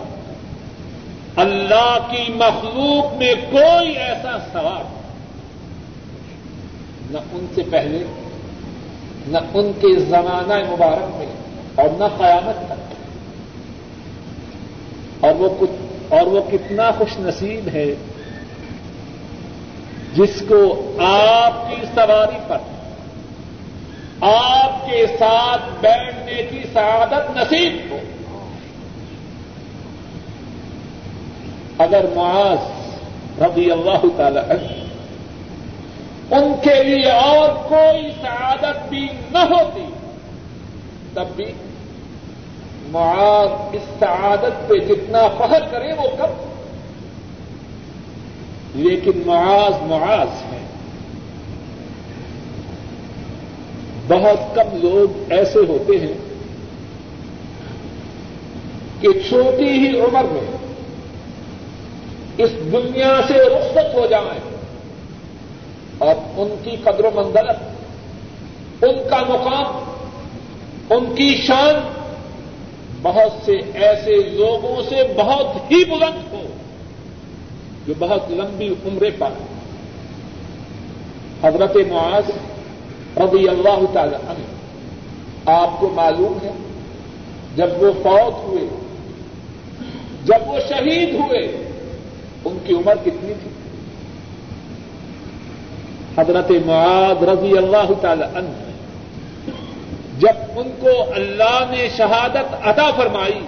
اللہ 1.37 1.99
کی 2.11 2.32
مخلوق 2.32 3.14
میں 3.14 3.34
کوئی 3.51 3.97
ایسا 3.97 4.39
سوار 4.53 4.95
نہ 7.11 7.18
ان 7.18 7.46
سے 7.54 7.62
پہلے، 7.70 8.04
نہ 9.26 9.38
ان 9.54 9.72
کے 9.80 10.00
زمانہ 10.00 10.70
مبارک 10.70 11.16
میں 11.16 11.26
اور 11.74 11.88
نہ 11.98 12.04
قیامت 12.16 12.66
تک۔ 12.66 12.94
اور 15.24 15.34
وہ 15.34 15.48
کچھ، 15.59 15.70
اور 16.09 16.26
وہ 16.26 16.40
کتنا 16.50 16.90
خوش 16.90 17.18
نصیب 17.18 17.68
ہے 17.68 17.94
جس 20.14 20.42
کو 20.48 20.92
آپ 21.00 21.70
کی 21.70 21.86
سواری 21.94 22.38
پر، 22.46 22.59
آپ 24.20 24.86
کے 24.86 25.07
ساتھ 25.18 25.62
بیٹھنے 25.80 26.42
کی 26.50 26.62
سعادت 26.72 27.36
نصیب 27.36 27.76
ہو۔ 27.90 27.98
اگر 31.78 32.04
معاذ 32.14 32.59
رضی 33.42 33.70
اللہ 33.70 34.04
تعالی 34.16 34.38
عنہ 34.38 34.86
ان 36.31 36.55
کے 36.62 36.83
لیے 36.83 37.11
اور 37.11 37.49
کوئی 37.68 38.11
سعادت 38.22 38.89
بھی 38.89 39.09
نہ 39.31 39.39
ہوتی۔ 39.39 39.85
تب 41.14 41.24
بھی 41.37 41.45
معاذ 42.91 43.74
اس 43.74 43.83
سعادت 43.99 44.68
پہ 44.68 44.74
جتنا 44.74 45.29
فخر 45.29 45.62
کرے 45.70 45.93
وہ 45.93 46.09
کب 46.18 46.57
لیکن 48.74 49.22
معاذ 49.27 49.83
معاذ 49.83 50.53
ہے۔ 50.53 50.59
بہت 54.09 54.55
کم 54.55 54.77
لوگ 54.83 55.33
ایسے 55.33 55.59
ہوتے 55.59 55.97
ہیں 55.97 56.14
کہ 59.01 59.09
چھوٹی 59.29 59.68
ہی 59.68 60.01
عمر 60.01 60.24
میں 60.24 60.57
اس 62.39 62.51
دنیا 62.72 63.20
سے 63.29 63.35
رخصت 63.35 63.95
ہو 63.95 64.07
جائیں۔ 64.07 64.55
اور 65.99 66.14
ان 66.36 66.55
کی 66.64 66.76
قدر 66.84 67.05
و 67.05 67.11
منزلت، 67.14 68.84
ان 68.84 68.97
کا 69.11 69.22
مقام، 69.28 69.84
ان 70.90 71.14
کی 71.14 71.34
شان 71.47 71.74
بہت 73.03 73.44
سے 73.44 73.53
ایسے 73.74 74.16
لوگوں 74.16 74.82
سے 74.88 75.03
بہت 75.16 75.72
ہی 75.72 75.84
بلند 75.84 76.32
ہو 76.32 76.47
جو 77.86 77.94
بہت 77.99 78.30
لمبی 78.30 78.68
عمرے 78.68 79.11
پر 79.18 79.30
حضرت 81.42 81.76
معاذ 81.88 82.30
رضی 83.16 83.49
اللہ 83.49 83.84
تعالی 83.92 84.14
عنہ، 84.14 84.44
آپ 85.51 85.80
کو 85.80 85.90
معلوم 85.94 86.38
ہے، 86.42 86.51
جب 87.57 87.82
وہ 87.82 87.92
فوت 88.03 88.44
ہوئے، 88.44 88.66
جب 90.24 90.49
وہ 90.49 90.59
شہید 90.68 91.14
ہوئے، 91.14 91.40
ان 92.44 92.59
کی 92.66 92.74
عمر 92.74 92.94
کتنی 92.94 93.32
تھی؟ 93.42 93.51
حضرت 96.18 96.50
معاذ 96.66 97.24
رضی 97.24 97.58
اللہ 97.58 97.92
تعالی 98.00 98.22
عنہ 98.22 98.70
جب 100.18 100.60
ان 100.60 100.70
کو 100.80 100.90
اللہ 101.14 101.64
نے 101.70 101.88
شہادت 101.96 102.66
عطا 102.66 102.90
فرمائی، 102.96 103.40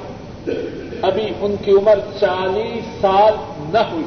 ابھی 1.03 1.33
ان 1.41 1.55
کی 1.65 1.71
عمر 1.71 1.99
چالیس 2.21 3.03
سال 3.03 3.35
نہ 3.73 3.79
ہوئی۔ 3.79 4.05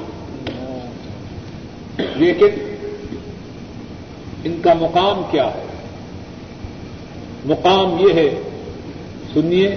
لیکن 2.15 2.75
ان 4.43 4.61
کا 4.63 4.73
مقام 4.73 5.21
کیا 5.31 5.45
ہے؟ 5.45 5.65
مقام 7.45 7.97
یہ 7.99 8.13
ہے، 8.13 8.41
سنیے، 9.33 9.75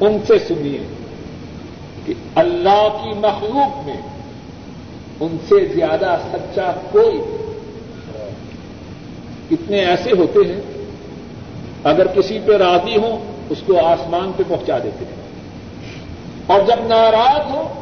ان 0.00 0.18
سے 0.26 0.38
سنیے 0.38 0.78
کہ 2.04 2.14
اللہ 2.34 2.88
کی 3.02 3.10
مخلوق 3.10 3.86
میں 3.86 4.00
ان 5.20 5.36
سے 5.48 5.66
زیادہ 5.74 6.16
سچا 6.32 6.72
کوئی 6.92 7.20
کتنے 9.50 9.84
ایسے 9.84 10.10
ہوتے 10.18 10.52
ہیں، 10.52 10.60
اگر 11.84 12.06
کسی 12.06 12.38
پہ 12.46 12.56
راضی 12.56 12.96
ہو 12.96 13.32
اس 13.50 13.58
کو 13.66 13.86
آسمان 13.86 14.32
پہ 14.36 14.42
پہنچا 14.48 14.78
دیتے 14.78 15.04
ہیں۔ 15.04 15.24
اور 16.46 16.60
جب 16.60 16.86
ناراض 16.86 17.50
ہو 17.50 17.80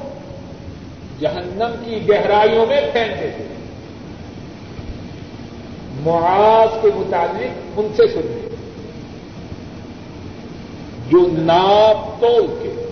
جہنم 1.21 1.85
کی 1.85 2.09
گہرائیوں 2.09 2.67
میں 2.67 2.81
پھینک 2.93 3.23
دیتے 3.23 3.45
ہیں۔ 3.45 3.53
معاذ 6.01 6.83
کے 6.83 6.89
مطابق 6.95 7.71
ان 7.77 7.89
سے 7.97 8.07
سننے 8.07 8.49
جو 11.11 11.19
ناپ 11.33 12.21
تول 12.21 12.47
کے، 12.63 12.87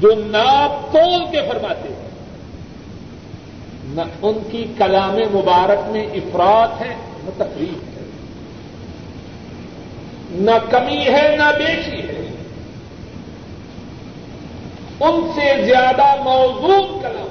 جو 0.00 0.12
ناپ 0.26 0.92
تول 0.92 1.24
کے 1.32 1.38
فرماتے 1.48 1.88
ہیں۔ 1.88 2.05
نہ 3.88 4.02
ان 4.22 4.38
کی 4.50 4.66
کلام 4.78 5.14
مبارک 5.32 5.90
میں 5.90 6.06
افراد 6.06 6.68
ہے، 6.80 6.94
نہ 7.24 7.30
تقریب 7.36 7.74
ہے۔ 7.74 8.04
نہ 10.30 10.50
کمی 10.70 11.04
ہے، 11.08 11.36
نہ 11.36 11.58
بیشی 11.58 12.00
ہے۔ 12.00 12.30
ان 15.00 15.30
سے 15.34 15.64
زیادہ 15.66 16.22
موضوع 16.22 17.00
کلام۔ 17.00 17.26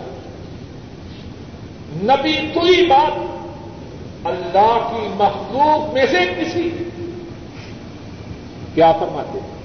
نبی 1.94 2.34
کوئی 2.54 2.86
بات 2.86 3.20
اللہ 4.24 4.90
کی 4.92 5.08
مخلوق 5.12 5.94
میں 5.94 6.06
سے 6.12 6.18
کسی 6.40 6.70
کیا 8.76 8.92
فرماتے 8.92 9.40
ہیں؟ 9.40 9.56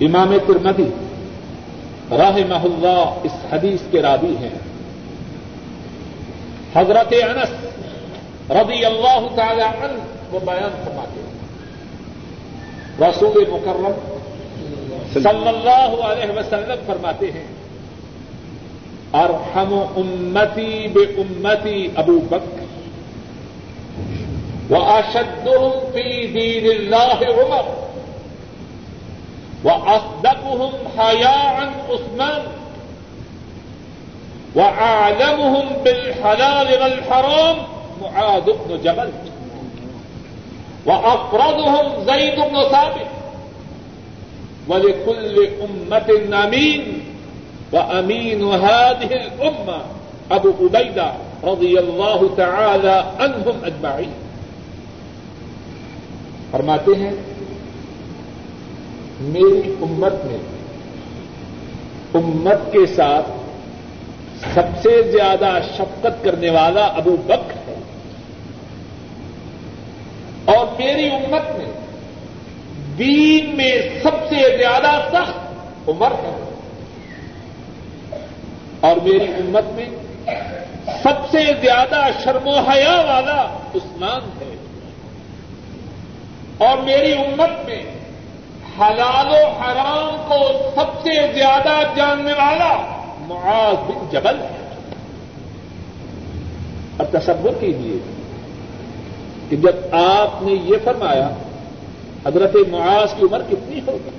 امام 0.00 0.34
ترمدی 0.46 0.84
راہ 2.18 2.36
اللہ 2.64 3.14
اس 3.22 3.32
حدیث 3.52 3.80
کے 3.90 4.02
راوی 4.02 4.36
ہیں۔ 4.36 4.58
حضرت 6.74 7.14
انس 7.22 7.50
رضی 8.50 8.84
اللہ 8.84 9.26
تعالی 9.36 9.62
عنہ 9.62 10.00
وہ 10.30 10.40
بیان 10.40 10.82
فرماتے 10.84 11.20
ہیں۔ 11.20 11.32
رسول 13.08 13.44
مکرم 13.50 13.92
صلی 15.14 15.48
اللہ 15.48 16.02
علیہ 16.02 16.38
وسلم 16.38 16.82
فرماتے 16.86 17.30
ہیں، 17.30 17.46
ارحم 19.12 19.74
امتی 19.96 20.88
بے 20.88 21.00
امتی 21.00 21.88
ابو 21.96 22.18
بکر 22.18 22.62
واشدهم 24.70 25.92
في 25.92 26.26
دين 26.26 26.80
الله 26.80 27.40
عمر۔ 27.40 27.81
واصدقهم 29.64 30.72
حياء 30.98 31.72
عثمان 31.90 32.42
واعلمهم 34.54 35.66
بالحلال 35.84 36.68
والحرام 36.82 37.56
معاذ 38.02 38.44
بن 38.44 38.82
جبل 38.84 39.10
وافردهم 40.86 42.04
زيد 42.06 42.34
بن 42.36 42.56
ثابت 42.70 43.06
ولی 44.68 44.94
ولكل 44.94 45.48
امة 45.62 46.08
امين 46.44 47.02
وامين 47.72 48.42
هذه 48.52 49.10
الامة 49.12 49.78
ابو 50.30 50.52
عبيدة 50.62 51.12
رضي 51.44 51.78
الله 51.78 52.30
تعالى 52.36 53.04
عنهم 53.18 53.56
اجمعين 53.64 54.12
فرماتے 56.52 56.94
ہیں 56.96 57.31
میری 59.22 59.74
امت 59.82 60.24
میں 60.24 60.38
امت 62.14 62.72
کے 62.72 62.86
ساتھ 62.86 63.30
سب 64.54 64.82
سے 64.82 65.12
زیادہ 65.12 65.58
شفقت 65.76 66.24
کرنے 66.24 66.50
والا 66.50 66.84
ابو 66.84 67.16
بکر 67.16 67.68
ہے۔ 67.68 67.74
اور 70.44 70.66
میری 70.78 71.06
امت 71.06 71.56
میں 71.58 71.72
دین 72.98 73.56
میں 73.56 73.72
سب 74.02 74.28
سے 74.28 74.56
زیادہ 74.58 75.08
سخت 75.12 75.38
عمر 75.88 76.10
ہے۔ 76.10 76.54
اور 78.80 78.96
میری 78.96 79.24
امت 79.24 79.64
میں 79.72 79.88
سب 81.02 81.30
سے 81.30 81.38
زیادہ 81.62 82.06
شرم 82.24 82.48
و 82.48 82.58
حیا 82.58 83.00
والا 83.00 83.58
عثمان 83.74 84.28
ہے۔ 84.40 84.56
اور 86.58 86.78
میری 86.78 87.12
امت 87.12 87.66
میں 87.66 88.01
حلال 88.80 89.26
و 89.26 89.48
حرام 89.48 90.16
کو 90.28 90.70
سب 90.74 91.02
سے 91.02 91.32
زیادہ 91.34 91.82
جاننے 91.96 92.32
والا 92.32 92.76
معاذ 93.20 93.90
بن 93.90 94.06
جبل 94.10 94.40
ہے۔ 94.40 94.68
اب 96.98 97.06
تصور 97.12 97.50
کیجیے 97.60 97.98
کہ 99.48 99.56
جب 99.56 99.94
آپ 99.94 100.42
نے 100.42 100.52
یہ 100.52 100.76
فرمایا، 100.84 101.28
حضرت 102.26 102.56
معاذ 102.70 103.14
کی 103.18 103.26
عمر 103.26 103.40
کتنی 103.50 103.80
ہوگی؟ 103.86 104.10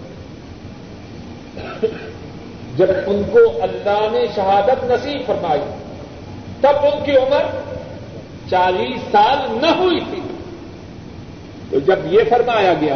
جب 2.76 2.88
ان 3.08 3.22
کو 3.32 3.40
اللہ 3.62 4.08
نے 4.12 4.26
شہادت 4.36 4.84
نصیب 4.84 5.22
فرمائی، 5.26 5.62
تب 6.62 6.86
ان 6.94 7.04
کی 7.06 7.12
عمر 7.12 7.46
چالیس 8.50 9.02
سال 9.12 9.38
نہ 9.62 9.68
ہوئی 9.68 10.00
تھی۔ 10.00 10.22
تو 11.70 11.80
جب 11.80 12.00
یہ 12.06 12.20
فرمایا 12.30 12.74
گیا 12.74 12.96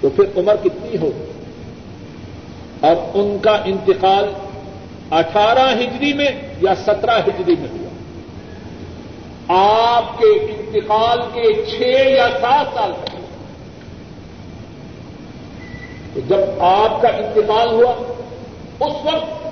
تو 0.00 0.10
پھر 0.10 0.24
عمر 0.36 0.56
کتنی 0.64 0.98
ہو 0.98 1.10
اور 2.80 2.96
ان 3.14 3.38
کا 3.42 3.56
انتقال 3.64 4.32
اٹھارہ 5.10 5.74
ہجری 5.80 6.12
میں 6.12 6.28
یا 6.62 6.74
سترہ 6.74 7.18
ہجری 7.18 7.54
میں 7.58 7.68
ہوا۔ 7.70 7.88
آپ 9.94 10.18
کے 10.18 10.26
انتقال 10.26 11.18
کے 11.34 11.62
چھ 11.70 11.82
یا 12.10 12.28
سات 12.40 12.66
سال 12.74 12.92
پہلے 13.04 13.26
تو 16.14 16.20
جب 16.28 16.60
آپ 16.60 17.02
کا 17.02 17.08
انتقال 17.08 17.68
ہوا، 17.68 17.92
اس 18.80 18.96
وقت 19.04 19.46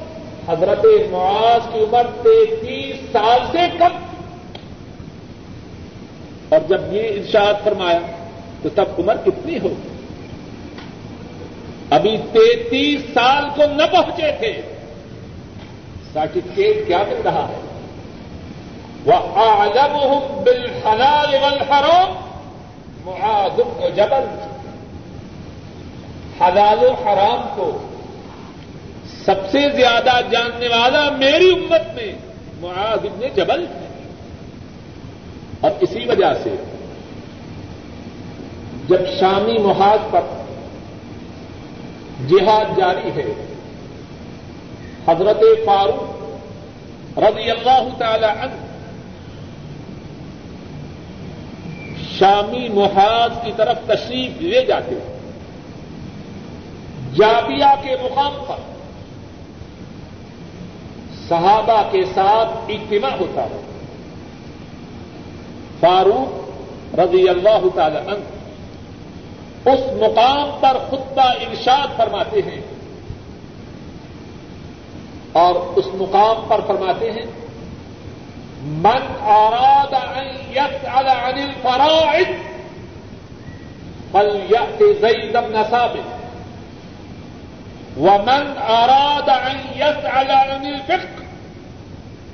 حضرت 0.49 0.87
معاذ 1.11 1.73
کی 1.73 1.79
عمر 1.79 2.07
تینتیس 2.23 2.97
سال 3.13 3.41
سے 3.53 3.59
کم۔ 3.79 3.97
اور 6.49 6.61
جب 6.69 6.93
یہ 6.93 7.09
ارشاد 7.09 7.55
فرمایا، 7.65 7.99
تو 8.63 8.69
تب 8.69 8.85
عمر 8.99 9.17
کتنی 9.17 9.59
ہو 9.59 9.69
ابھی 11.91 12.19
تینتیس 12.33 13.01
سال 13.15 13.45
کو 13.57 13.63
نہ 13.73 13.83
پہنچے 13.93 14.33
تھے۔ 14.39 14.63
سرٹیفکیٹ 16.13 16.87
کیا 16.87 16.99
مل 17.09 17.21
رہا 17.25 17.49
ہے؟ 17.49 17.61
وہ 19.07 19.39
آلم 19.39 19.95
ہوں 19.95 20.45
بل 20.45 20.67
حلال 20.87 21.35
حرام 21.35 22.17
و 23.09 23.89
جبل۔ 23.97 24.39
حلال 26.41 26.85
و 26.85 26.93
حرام 26.93 27.49
کو 27.55 27.79
سب 29.25 29.51
سے 29.51 29.59
زیادہ 29.77 30.21
جاننے 30.31 30.69
والا 30.69 31.11
میری 31.11 31.51
امت 31.51 31.95
میں 31.95 32.13
معاذ 32.61 33.05
ابن 33.05 33.27
جبل 33.37 33.67
ہے۔ 33.67 33.89
اور 35.61 35.71
اسی 35.81 36.07
وجہ 36.09 36.35
سے 36.43 36.57
جب 38.89 39.01
شامی 39.21 39.59
محاذ 39.59 39.99
پر 40.11 40.21
جہاد 42.29 42.79
جاری 42.79 43.11
ہے۔ 43.17 43.47
حضرت 45.09 45.41
فاروق 45.67 47.19
رضی 47.19 47.51
اللہ 47.51 47.89
تعالی 47.99 48.25
عنہ 48.25 48.67
شامی 52.19 52.69
محاذ 52.69 53.45
کی 53.45 53.53
طرف 53.57 53.77
تشریف 53.87 54.43
لے 54.43 54.67
جاتے 54.67 54.95
ہیں۔ 54.95 55.17
جابیا 57.17 57.75
کے 57.83 57.97
مقام 58.03 58.33
پر 58.49 58.57
صحابہ 61.29 61.89
کے 61.91 62.05
ساتھ 62.15 62.71
اجتماع 62.71 63.11
ہوتا 63.11 63.45
ہے۔ 63.45 63.61
فاروق 65.81 66.47
رضی 66.99 67.29
اللہ 67.29 67.69
تعالی 67.75 67.97
عنہ 67.97 68.46
اس 69.67 69.81
مقام 70.01 70.51
پر 70.61 70.77
خطبہ 70.91 71.27
ارشاد 71.47 71.97
فرماتے 71.97 72.43
ہیں 72.43 72.61
اور 75.41 75.55
اس 75.79 75.89
مقام 75.95 76.45
پر 76.49 76.61
فرماتے 76.67 77.11
ہیں، 77.13 77.27
من 78.85 79.03
اراد 79.33 79.95
ان 79.95 80.29
يسأل 80.53 81.09
عن 81.09 81.39
الفرائض 81.39 82.31
فليأت 84.13 84.81
زيد 85.01 85.37
بن 85.37 85.63
ثابت، 85.63 86.09
ومن 87.99 88.45
اراد 88.59 89.29
ان 89.29 89.59
يسأل 89.77 90.31
عن 90.31 90.67
الفقه 90.67 91.25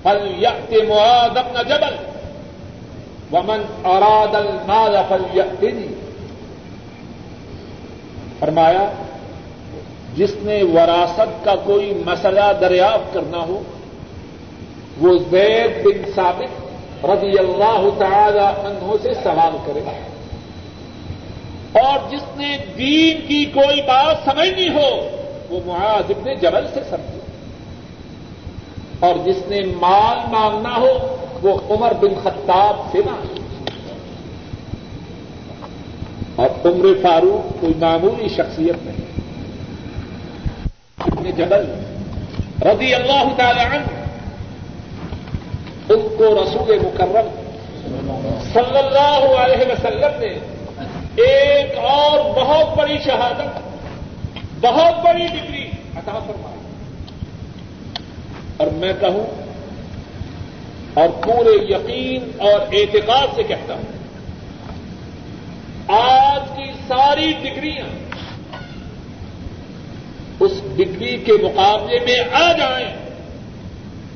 فليأت 0.05 0.73
معاذ 0.89 1.35
بن 1.35 1.57
جبل، 1.69 1.97
ومن 3.33 3.61
اراد 3.87 4.35
المال 4.35 5.05
فليأتني. 5.11 5.92
فرمایا، 8.43 8.93
جس 10.17 10.31
نے 10.37 10.63
وراثت 10.63 11.45
کا 11.45 11.55
کوئی 11.65 12.03
مسئلہ 12.07 12.41
دریافت 12.61 13.15
کرنا 13.15 13.39
ہو، 13.39 13.63
وہ 15.01 15.19
زید 15.31 15.85
بن 15.85 16.13
ثابت 16.15 16.77
رضی 17.05 17.39
اللہ 17.39 17.89
تعالی 17.99 18.39
عنہ 18.39 18.93
سے 19.03 19.15
سوال 19.15 19.57
کرے۔ 19.67 19.81
اور 21.81 22.11
جس 22.11 22.37
نے 22.37 22.57
دین 22.79 23.27
کی 23.29 23.45
کوئی 23.45 23.83
بات 23.83 24.17
سمجھنی 24.25 24.69
ہو، 24.69 25.09
وہ 25.51 25.61
معاذ 25.67 26.11
ابن 26.11 26.35
جبل 26.35 26.67
سے 26.75 26.81
سمجھے۔ 26.91 27.21
اور 29.01 29.15
جس 29.25 29.47
نے 29.47 29.61
مال 29.81 30.19
مانگنا 30.31 30.77
ہو، 30.77 31.17
وہ 31.43 31.59
عمر 31.71 31.93
بن 31.93 32.15
خطاب 32.23 32.93
سے 32.93 32.99
مانگے۔ 32.99 33.42
اور 36.43 36.67
عمر 36.67 36.87
فاروق 37.03 37.61
کوئی 37.61 37.73
معمولی 37.79 38.29
شخصیت 38.29 38.77
نہیں۔ 38.83 39.13
ابن 40.99 41.31
جبل 41.31 41.75
رضی 42.63 42.95
اللہ 42.95 43.25
تعالی 43.37 43.61
عنہ، 43.61 43.87
ان 45.89 46.01
کو 46.19 46.45
رسول 46.45 46.79
مکرم 46.79 47.29
صلی 48.53 48.79
اللہ 48.79 49.35
علیہ 49.39 49.73
وسلم 49.73 50.21
نے 50.21 50.39
ایک 51.17 51.79
اور 51.79 52.19
بہت 52.19 52.79
بڑی 52.79 52.99
شہادت، 53.05 53.59
بہت 54.61 55.05
بڑی 55.05 55.27
ڈگری 55.27 55.71
عطا 55.97 56.19
فرمائی۔ 56.19 56.59
اور 58.57 58.67
میں 58.67 58.93
کہوں 59.01 59.27
اور 60.95 61.09
پورے 61.09 61.73
یقین 61.73 62.31
اور 62.39 62.61
اعتقاد 62.61 63.27
سے 63.35 63.43
کہتا 63.43 63.75
ہوں 63.75 64.02
آج 65.89 66.57
کی 66.57 66.73
ساری 66.89 67.33
ڈگریاں 67.43 68.03
ڈگری 70.77 71.17
کے 71.17 71.33
مقابلے 71.33 71.99
میں 71.99 72.35
آ 72.35 72.53
جائیں، 72.53 72.97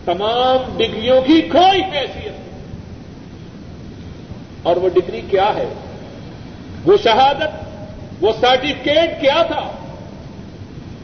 تمام 0.04 0.76
ڈگریوں 0.76 1.22
کی 1.22 1.40
کوئی 1.40 1.82
حیثیت 1.82 2.32
اور 4.62 4.76
وہ 4.76 4.88
ڈگری 4.88 5.20
کیا 5.30 5.50
ہے؟ 5.56 5.68
وہ 6.86 6.96
شہادت، 7.02 7.64
وہ 8.20 8.32
سرٹیفکیٹ 8.40 9.20
کیا 9.20 9.42
تھا؟ 9.42 9.72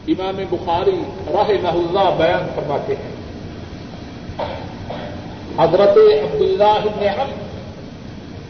امام 0.07 0.43
بخاری 0.49 1.03
راہ 1.33 1.67
اللہ 1.67 2.15
بیان 2.17 2.47
فرماتے 2.55 2.95
ہیں۔ 2.95 3.13
حضرت 5.57 5.97
عبداللہ 5.97 6.79
بن 6.83 7.19
حمد 7.19 7.42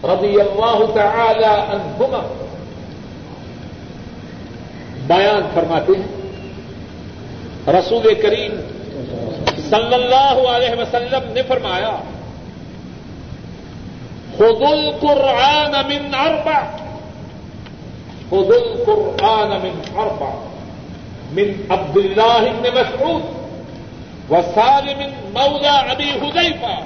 رضی 0.03 0.41
اللہ 0.41 0.79
تعالی 0.93 1.45
عنہما 1.45 2.21
بیان 5.07 5.47
فرماتے 5.53 5.93
ہیں۔ 5.93 6.23
رسول 7.67 8.13
کریم 8.21 8.59
صلی 9.69 9.93
اللہ 9.93 10.49
علیہ 10.49 10.81
وسلم 10.81 11.31
نے 11.33 11.41
فرمایا 11.41 11.95
خذ 14.37 14.63
القرآن 14.71 15.71
من 15.71 16.15
اربع 16.15 16.59
خذ 18.29 18.51
القرآن 18.55 19.49
من 19.49 19.81
اربع، 19.95 20.31
من 21.31 21.53
عبد 21.69 21.97
الله 21.97 22.39
بن 22.39 22.71
مسعود 22.73 23.21
وسالم 24.29 24.99
مولى 25.33 25.91
ابي 25.91 26.09
حذيفه 26.21 26.77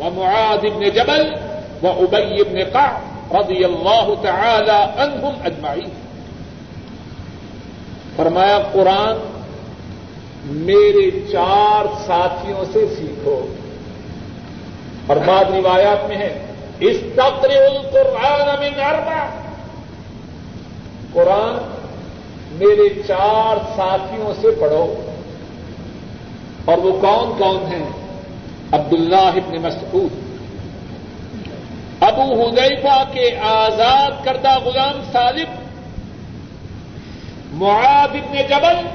ومعاذ 0.00 0.60
بن 0.60 0.90
جبل 0.90 1.47
وابي 1.82 2.42
بن 2.42 2.64
قعب 2.64 3.34
رضي 3.34 3.66
الله 3.66 4.16
تعالى 4.22 4.78
عنهم 4.98 5.34
اجمعين 5.44 5.90
فرمایا، 8.16 8.58
قرآن 8.72 9.16
میرے 10.44 11.10
چار 11.32 11.86
ساتھیوں 12.06 12.64
سے 12.72 12.86
سیکھو. 12.98 13.46
اور 15.06 15.16
بعد 15.16 15.44
روایات 15.44 16.08
میں 16.08 16.16
ہے 16.16 16.46
اس 16.80 16.96
تقریب 17.14 17.76
القرآن 17.76 18.48
من 18.60 18.80
اربع 18.80 19.26
قرآن 21.12 21.58
میرے 22.52 22.88
چار 23.06 23.56
ساتھیوں 23.76 24.32
سے 24.40 24.48
پڑھو. 24.60 24.94
اور 26.64 26.78
وہ 26.78 26.92
کون 27.00 27.38
کون 27.38 27.72
ہیں؟ 27.72 27.84
عبداللہ 28.72 29.30
ابن 29.40 29.62
مسعود. 29.62 30.27
ابو 32.00 32.48
حذیفہ 32.48 33.04
کے 33.12 33.38
آزاد 33.38 34.24
کردہ 34.24 34.58
غلام 34.58 35.02
صالب 35.12 35.48
معاذ 37.52 38.16
ابن 38.16 38.36
جبل 38.48 38.86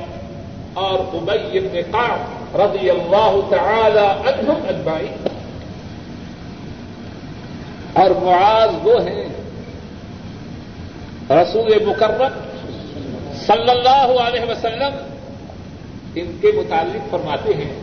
اور 0.73 0.99
ابئی 0.99 1.57
ابن 1.57 1.91
قعب 1.91 2.55
رضی 2.61 2.89
اللہ 2.89 3.39
تعالی 3.49 4.29
عنہم 4.29 4.55
اجمعین۔ 4.69 5.27
اور 7.93 8.09
معاذ 8.09 8.69
وہ 8.83 9.01
ہیں، 9.01 9.25
رسول 11.29 11.85
مکرم 11.85 12.39
صلی 13.47 13.69
اللہ 13.69 14.21
علیہ 14.21 14.41
وسلم، 14.41 14.95
ان 16.15 16.37
کے 16.41 16.47
متعلق 16.47 17.11
فرماتے 17.11 17.53
ہیں، 17.53 17.81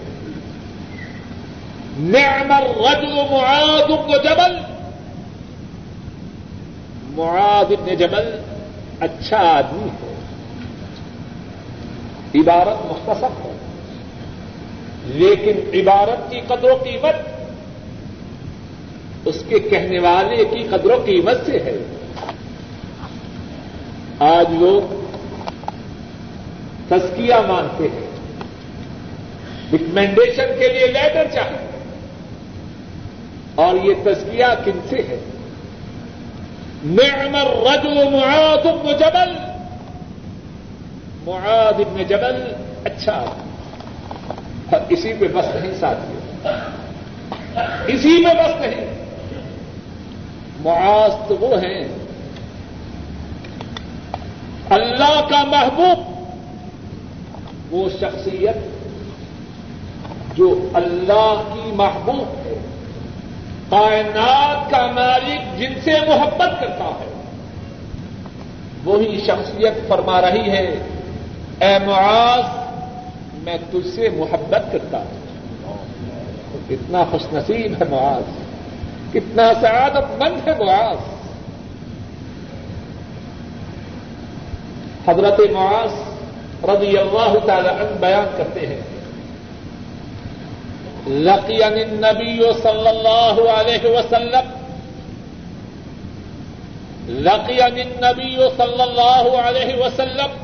نعم 1.98 2.52
الرجل 2.52 3.14
معاذ 3.14 3.90
بن 3.90 4.12
جبل 4.12 4.69
معاذ 7.14 7.72
بن 7.72 7.94
جبل 7.94 8.40
اچھا 9.00 9.36
آدمی 9.36 9.88
ہے 9.88 10.14
عبارت 12.34 12.86
مختصر 12.86 13.26
ہے 13.26 13.56
لیکن 15.04 15.80
عبارت 15.80 16.30
کی 16.30 16.40
قدر 16.40 16.70
و 16.70 16.74
قیمت 16.74 17.14
اس 19.24 19.44
کے 19.48 19.58
کہنے 19.58 19.98
والے 19.98 20.44
کی 20.44 20.62
قدر 20.62 20.86
و 20.86 21.02
قیمت 21.04 21.46
سے 21.46 21.52
ہے۔ 21.52 21.76
آج 24.18 24.46
لوگ 24.50 25.04
تسکیہ 26.88 27.34
مانتے 27.48 27.84
ہیں۔ 27.84 28.10
ریکمینڈیشن 29.72 30.46
کے 30.58 30.68
لیے 30.68 30.86
لیٹر 30.86 31.26
چاہتے 31.32 31.64
ہیں 31.64 31.70
اور 33.54 33.74
یہ 33.84 33.94
تسکیہ 34.04 34.44
کن 34.64 34.78
سے 34.88 34.96
ہے؟ 34.96 35.20
نعم 36.84 37.36
الرجل 37.36 38.10
معاذ 38.10 38.66
بن 38.66 38.92
جبل. 38.98 39.32
معاذ 41.24 41.80
ابن 41.80 42.02
جبل 42.02 42.52
اچھا 42.84 43.12
اور 43.12 44.80
اسی 44.88 45.12
پہ 45.20 45.28
بس 45.28 45.44
نہیں 45.54 45.74
ساتھی 45.80 46.14
اسی 47.86 48.08
میں 48.08 48.34
بس 48.34 48.60
نہیں۔ 48.60 49.04
معاذ 50.60 51.28
تو 51.28 51.36
وہ 51.36 51.56
ہیں۔ 51.56 51.88
اللہ 54.70 55.20
کا 55.30 55.44
محبوب۔ 55.44 56.20
وہ 57.70 57.88
شخصیت 57.88 58.56
جو 60.36 60.68
اللہ 60.74 61.42
کی 61.54 61.70
محبوب 61.74 62.46
ہے۔ 62.46 62.69
کائنات 63.70 64.70
کا 64.70 64.86
مالک 64.86 65.58
جن 65.58 65.72
سے 65.84 65.90
محبت 66.08 66.60
کرتا 66.60 66.84
ہے، 66.84 67.08
وہی 68.84 69.20
شخصیت 69.26 69.88
فرما 69.88 70.20
رہی 70.20 70.50
ہے، 70.50 70.74
اے 71.60 71.78
معاذ، 71.84 72.44
میں 73.44 73.58
تجھ 73.70 73.94
سے 73.94 74.08
محبت 74.08 74.72
کرتا 74.72 74.98
ہوں۔ 74.98 75.20
کتنا 76.68 77.04
خوش 77.10 77.22
نصیب 77.32 77.82
ہے 77.82 77.88
معاذ، 77.90 78.22
کتنا 79.12 79.52
سعادت 79.60 80.22
مند 80.22 80.48
ہے 80.48 80.64
معاذ۔ 80.64 80.96
حضرت 85.08 85.40
معاذ 85.52 85.92
رضی 86.64 86.98
اللہ 86.98 87.46
تعالی 87.46 87.68
عنہ 87.68 87.98
بیان 88.00 88.34
کرتے 88.36 88.66
ہیں 88.66 88.80
لقین 91.06 91.62
النبی 91.62 92.42
صلی 92.62 92.88
اللہ 92.88 93.40
علیہ 93.50 93.90
وسلم. 93.90 94.50
لقین 97.08 97.80
النبی 97.80 98.36
صلی 98.56 98.82
اللہ 98.82 99.38
علیہ 99.40 99.82
وسلم. 99.82 100.36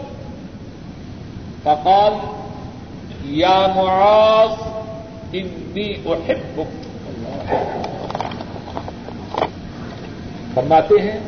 فقال 1.62 2.12
یا 3.24 3.66
معاذ 3.76 4.62
انی 5.32 5.94
احبک 6.06 6.84
فرماتے 10.54 10.94
ہیں، 11.02 11.18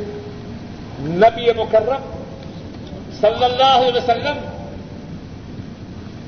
نبی 1.00 1.50
مکرم 1.56 2.02
صلی 3.20 3.44
اللہ 3.44 3.76
علیہ 3.76 3.96
وسلم، 3.96 4.38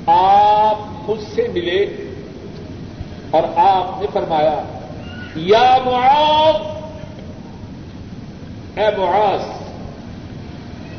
آپ 0.07 1.07
خود 1.07 1.21
سے 1.35 1.49
ملے 1.53 1.87
اور 3.31 3.43
آپ 3.57 4.01
نے 4.01 4.07
فرمایا، 4.13 4.63
یا 5.37 5.79
معاذ، 5.85 6.57
اے 8.79 8.87
معاذ، 8.99 9.45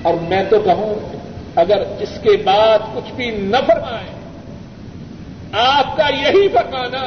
اور 0.01 0.13
میں 0.29 0.43
تو 0.49 0.59
کہوں، 0.59 0.93
اگر 1.55 1.79
اس 1.99 2.13
کے 2.23 2.38
بعد 2.43 2.79
کچھ 2.95 3.11
بھی 3.15 3.29
نہ 3.32 3.57
فرمائیں 3.67 4.13
آپ 5.61 5.97
کا 5.97 6.07
یہی 6.15 6.47
فرمانا، 6.47 7.03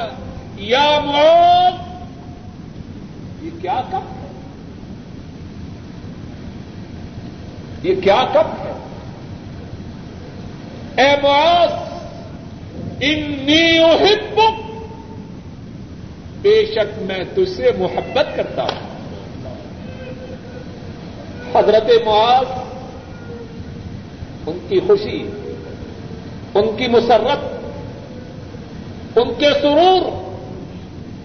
یا 0.56 0.88
موت 1.04 1.82
یہ 3.44 3.50
کیا 3.62 3.80
کب 3.90 4.04
ہے؟ 4.10 4.28
یہ 7.82 8.00
کیا 8.00 8.24
کب 8.32 8.52
ہے؟ 8.60 8.72
اے 10.96 11.08
موت 11.22 13.02
انی 13.02 13.78
احبک 13.78 14.63
بے 16.45 16.66
شک 16.66 17.03
میں 17.03 17.18
تجھ 17.34 17.51
سے 17.57 17.70
محبت 17.78 18.36
کرتا 18.36 18.62
ہوں۔ 18.62 18.95
حضرت 21.55 22.07
معاذ، 22.07 22.47
ان 24.47 24.59
کی 24.68 24.80
خوشی، 24.86 25.30
ان 26.55 26.76
کی 26.76 26.88
مسرت، 26.88 27.38
ان 29.18 29.34
کے 29.38 29.47
سرور، 29.62 30.11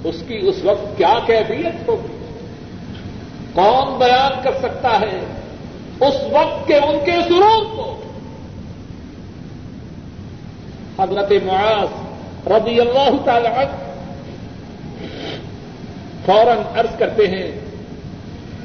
اس 0.04 0.16
کی 0.28 0.40
اس 0.44 0.56
وقت 0.64 0.98
کیا 0.98 1.20
کیفیت 1.26 1.90
ہوگی؟ 1.90 2.18
کون 3.54 4.00
بیان 4.00 4.32
کر 4.44 4.52
سکتا 4.62 5.00
ہے 5.00 5.20
اس 6.00 6.16
وقت 6.32 6.68
کے 6.68 6.76
ان 6.76 6.98
کے 7.06 7.12
سرور 7.12 7.66
کو؟ 7.66 8.02
حضرت 11.00 11.32
معاذ 11.46 11.90
رضی 12.48 12.80
اللہ 12.80 13.10
تعالی 13.26 13.48
عنہ 13.48 13.89
فوراً 16.30 16.58
عرض 16.76 17.00
کرتے 17.00 17.28
ہیں 17.28 17.52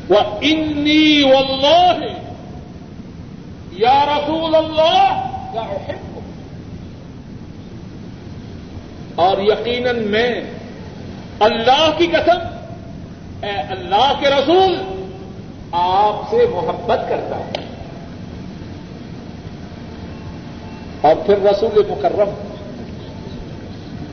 وہ 0.09 0.19
انی 0.41 1.23
واللہ، 1.23 2.07
یا 3.73 4.05
رسول 4.05 4.55
اللہ 4.55 5.21
اور 9.15 9.39
یقیناً 9.39 10.03
میں 10.03 10.41
اللہ 11.41 11.91
کی 11.97 12.07
قسم، 12.07 12.39
اے 13.43 13.51
اللہ 13.51 14.12
کے 14.21 14.27
رسول، 14.29 14.77
آپ 15.73 16.31
سے 16.31 16.47
محبت 16.51 17.09
کرتا 17.09 17.37
ہوں۔ 17.37 17.53
اور 21.01 21.15
پھر 21.27 21.39
رسول 21.39 21.83
مکرم 21.89 22.31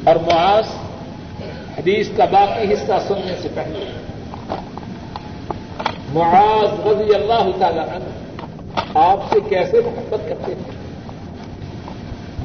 اور 0.04 0.16
معاذ 0.16 0.66
حدیث 1.78 2.09
کا 2.17 2.26
باقی 2.32 2.74
حصہ 2.74 2.97
سننے 3.07 3.36
سے 3.41 3.49
پہلے 3.53 3.86
معاذ 6.13 6.80
رضی 6.88 7.13
اللہ 7.15 7.49
تعالی 7.59 7.80
عنہ 7.80 8.09
آپ 8.99 9.19
سے 9.34 9.39
کیسے 9.49 9.82
محبت 9.86 10.28
کرتے 10.30 10.53
تھے 10.53 10.72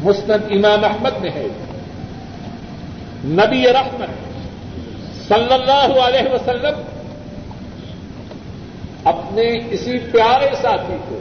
مسند 0.03 0.51
امام 0.51 0.85
احمد 0.85 1.21
میں 1.21 1.31
ہے، 1.31 1.47
نبی 3.25 3.63
رحمت 3.73 4.11
صلی 5.29 5.53
اللہ 5.53 5.99
علیہ 6.03 6.33
وسلم 6.33 6.83
اپنے 9.05 9.43
اسی 9.71 9.99
پیارے 10.13 10.51
ساتھی 10.63 10.97
کو 11.09 11.19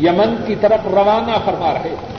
یمن 0.00 0.34
کی 0.46 0.54
طرف 0.60 0.86
روانہ 0.94 1.36
فرما 1.44 1.72
رہے 1.74 1.94
تھے۔ 2.00 2.17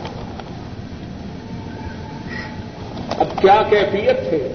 اب 3.20 3.41
کیا 3.41 3.61
کیفیت 3.70 4.34
ہے؟ 4.34 4.53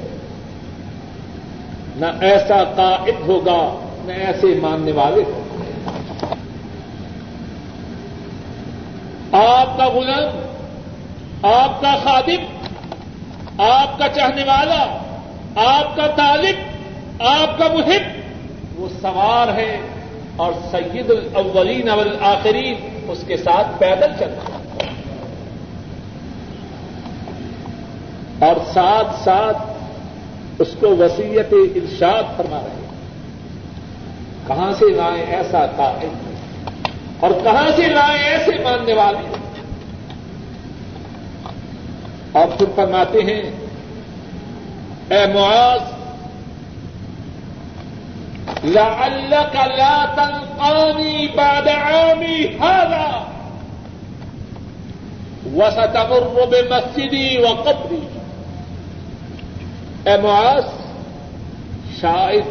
نہ 1.96 2.06
ایسا 2.20 2.64
قائد 2.76 3.28
ہوگا، 3.28 3.90
نہ 4.04 4.12
ایسے 4.12 4.46
ماننے 4.62 4.92
والے 4.92 5.22
ہوں۔ 5.22 5.44
آپ 9.32 9.78
کا 9.78 9.88
غلام، 9.88 10.40
آپ 11.42 11.80
کا 11.80 11.94
خادم، 12.04 12.44
آپ 13.60 13.98
کا 13.98 14.08
چاہنے 14.08 14.44
والا، 14.44 14.98
آپ 15.54 15.96
کا 15.96 16.06
طالب، 16.06 16.56
آپ 17.22 17.58
کا 17.58 17.68
محب، 17.68 18.24
وہ 18.80 18.88
سوار 19.02 19.58
ہے 19.58 19.76
اور 20.36 20.52
سید 20.70 21.10
الاولین 21.10 21.90
والآخرین 21.90 22.74
اس 23.08 23.24
کے 23.26 23.36
ساتھ 23.36 23.66
پیدل 23.78 24.12
چل 24.18 24.34
اور 28.38 28.56
ساتھ 28.72 29.24
ساتھ 29.24 29.58
اس 30.58 30.68
کو 30.80 30.96
وسیعت 30.96 31.52
ارشاد 31.52 32.36
فرما 32.36 32.58
رہے 32.64 32.74
ہیں۔ 32.74 32.92
کہاں 34.46 34.72
سے 34.78 34.86
لائیں 34.88 35.24
ایسا 35.26 35.66
قائد 35.76 37.22
اور 37.24 37.30
کہاں 37.44 37.70
سے 37.76 37.88
لائیں 37.88 38.22
ایسے 38.22 38.62
ماننے 38.64 38.92
والے 38.92 39.36
اور 42.32 42.46
پھر 42.58 42.66
فرماتے 42.74 43.22
ہیں، 43.22 43.42
اے 45.08 45.26
معاذ 45.34 45.92
لعلك 48.64 49.56
لا 49.56 50.04
تلقاني 50.14 51.26
بعد 51.26 51.68
عامي 51.68 52.46
هذا 52.60 53.26
وستمر 55.54 56.46
بمسجدي 56.50 57.38
وقبري 57.38 58.00
اے 60.06 60.16
معاذ، 60.22 60.64
شاید 62.00 62.44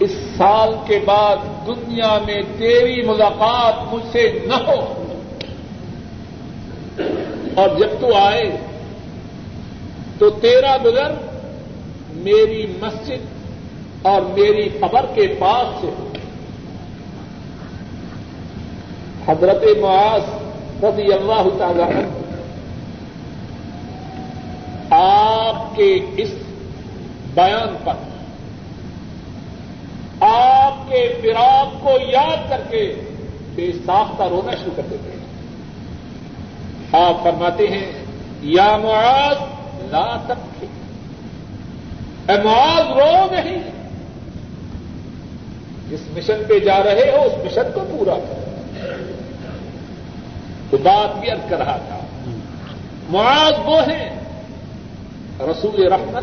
اس 0.00 0.10
سال 0.38 0.74
کے 0.86 0.98
بعد 1.04 1.36
دنیا 1.66 2.18
میں 2.26 2.42
تیری 2.58 3.02
ملاقات 3.02 3.94
مجھ 3.94 4.12
سے 4.12 4.38
نہ 4.46 4.54
ہو۔ 4.54 5.04
اور 7.54 7.68
جب 7.78 7.88
تو 8.00 8.14
آئے، 8.14 8.56
تو 10.18 10.30
تیرا 10.30 10.76
گزر 10.84 11.12
میری 12.12 12.66
مسجد 12.80 13.26
اور 14.02 14.20
میری 14.22 14.68
قبر 14.80 15.06
کے 15.14 15.36
پاس 15.38 15.80
سے۔ 15.80 16.18
حضرت 19.26 19.64
معاذ 19.80 20.22
رضی 20.84 21.12
اللہ 21.12 21.58
تعالی 21.58 21.82
عنہ 21.82 22.23
آپ 24.96 25.76
کے 25.76 25.98
اس 26.16 26.30
بیان 27.34 27.76
پر، 27.84 27.92
آپ 30.20 30.90
کے 30.90 31.18
فراق 31.22 31.82
کو 31.82 31.90
یاد 32.12 32.50
کر 32.50 32.60
کے 32.70 33.00
بے 33.54 33.70
ساختہ 33.86 34.22
رونا 34.22 34.52
شروع 34.52 34.72
کر 34.76 34.82
دیتے 34.90 35.10
ہیں۔ 35.10 35.24
آپ 37.04 37.22
فرماتے 37.22 37.66
ہیں، 37.66 37.92
یا 38.42 38.76
معاذ، 38.76 39.36
لا 39.90 40.16
تک 40.26 40.64
اے 42.30 42.36
معاذ، 42.44 42.86
رو 42.86 43.34
نہیں۔ 43.34 43.58
جس 45.90 46.00
مشن 46.16 46.42
پہ 46.48 46.58
جا 46.58 46.82
رہے 46.84 47.16
ہو، 47.16 47.22
اس 47.22 47.32
مشن 47.44 47.62
کو 47.74 47.80
پورا 47.90 48.14
کرو۔ 48.14 48.44
تو 50.70 50.76
بات 50.76 51.20
بھی 51.20 51.30
ارد 51.30 51.50
کر 51.50 51.58
رہا 51.58 51.76
تھا۔ 51.88 51.98
معاذ 53.10 53.52
وہ 53.64 53.82
ہیں 53.82 54.23
رسول 55.40 55.92
رحمت 55.92 56.22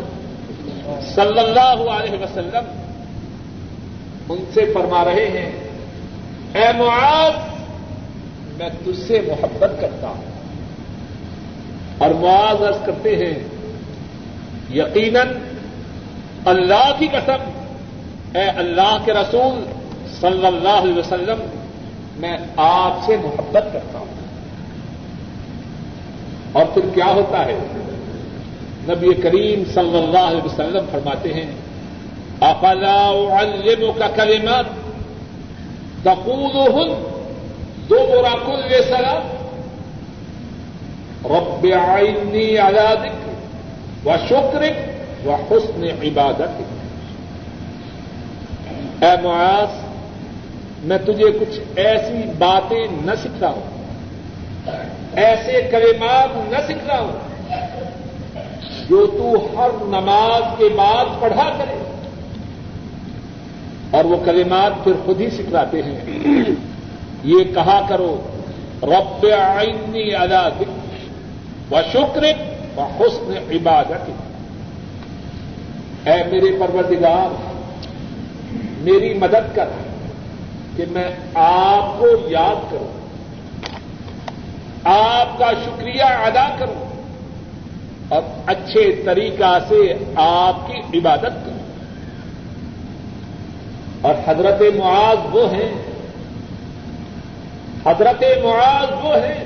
صلی 1.14 1.38
اللہ 1.38 1.90
علیہ 1.90 2.18
وسلم 2.18 2.64
ان 4.28 4.44
سے 4.54 4.70
فرما 4.74 5.04
رہے 5.04 5.26
ہیں، 5.26 5.52
اے 6.54 6.72
معاذ، 6.76 7.32
میں 8.56 8.68
تجھ 8.84 9.00
سے 9.06 9.20
محبت 9.20 9.80
کرتا 9.80 10.08
ہوں۔ 10.08 10.24
اور 11.98 12.10
معاذ 12.10 12.62
عرض 12.62 12.76
کرتے 12.86 13.16
ہیں، 13.16 13.38
یقیناً 14.74 15.28
اللہ 16.44 16.92
کی 16.98 17.06
قسم، 17.06 17.68
اے 18.34 18.44
اللہ 18.44 18.96
کے 19.04 19.12
رسول 19.12 19.64
صلی 20.20 20.46
اللہ 20.46 20.68
علیہ 20.68 20.98
وسلم، 20.98 21.46
میں 22.16 22.38
آپ 22.56 23.06
سے 23.06 23.16
محبت 23.16 23.64
کرتا 23.72 23.98
ہوں۔ 23.98 24.06
اور 26.52 26.64
پھر 26.74 26.82
کیا 26.94 27.06
ہوتا 27.06 27.44
ہے؟ 27.44 27.58
نبی 28.88 29.12
کریم 29.22 29.62
صلی 29.74 29.96
اللہ 29.98 30.24
علیہ 30.30 30.44
وسلم 30.44 30.86
فرماتے 30.90 31.32
ہیں، 31.32 31.50
افلا 32.46 33.02
اعلمك 33.08 34.00
كلمات 34.16 34.66
تقولهن 36.04 36.90
دبر 37.90 38.26
كل 38.46 38.70
سلام 38.88 39.22
رب 41.34 41.66
عيني 41.66 42.58
على 42.58 42.86
ذكرك 43.02 43.36
وشكرك 44.06 44.76
وحسن 45.26 45.82
عبادتك 46.02 46.68
اے 49.02 49.12
معاذ، 49.22 49.72
میں 50.88 50.98
تجھے 51.06 51.30
کچھ 51.40 51.56
ایسی 51.84 52.20
باتیں 52.38 52.84
نہ 53.04 53.14
سکھ 53.22 53.38
رہا 53.40 53.50
ہوں 53.50 53.66
ایسے 55.24 55.54
کلمات 55.70 56.30
نہ 56.50 56.60
سکھ 56.68 56.84
رہا 56.86 57.00
ہوں 57.00 57.16
جو 58.92 59.06
تو 59.06 59.46
ہر 59.56 59.68
نماز 59.82 60.42
کے 60.58 60.68
بعد 60.76 61.04
پڑھا 61.20 61.50
کرے۔ 61.58 61.84
اور 63.90 64.04
وہ 64.04 64.24
کلمات 64.24 64.84
پھر 64.84 64.92
خود 65.04 65.20
ہی 65.20 65.30
سکھلاتے 65.30 65.82
ہیں۔ 65.82 66.00
یہ 67.24 67.44
کہا 67.54 67.86
کرو، 67.88 68.20
رب 68.82 69.26
آئنی 69.38 70.14
ادا 70.14 70.48
و 71.70 71.80
شکر 71.92 72.22
و 72.76 72.80
حسن 72.80 73.34
عبادت۔ 73.50 74.10
اے 76.08 76.22
میرے 76.32 76.56
پروردگار، 76.58 77.34
میری 78.78 79.14
مدد 79.14 79.56
کر 79.56 79.68
کہ 80.76 80.84
میں 80.90 81.08
آپ 81.34 81.98
کو 81.98 82.06
یاد 82.26 82.70
کروں۔ 82.70 83.06
آپ 84.84 85.38
کا 85.38 85.50
شکریہ 85.64 86.02
ادا 86.02 86.56
کروں۔ 86.58 86.91
اور 88.08 88.22
اچھے 88.46 89.02
طریقہ 89.04 89.58
سے 89.68 89.92
آپ 90.14 90.56
کی 90.66 90.98
عبادت 90.98 91.22
کریں۔ 91.22 91.62
اور 94.00 94.14
حضرت 94.26 94.62
معاذ 94.76 95.18
وہ 95.32 95.52
ہیں۔ 95.52 95.74
حضرت 97.86 98.24
معاذ 98.44 99.04
وہ 99.04 99.14
ہیں۔ 99.16 99.44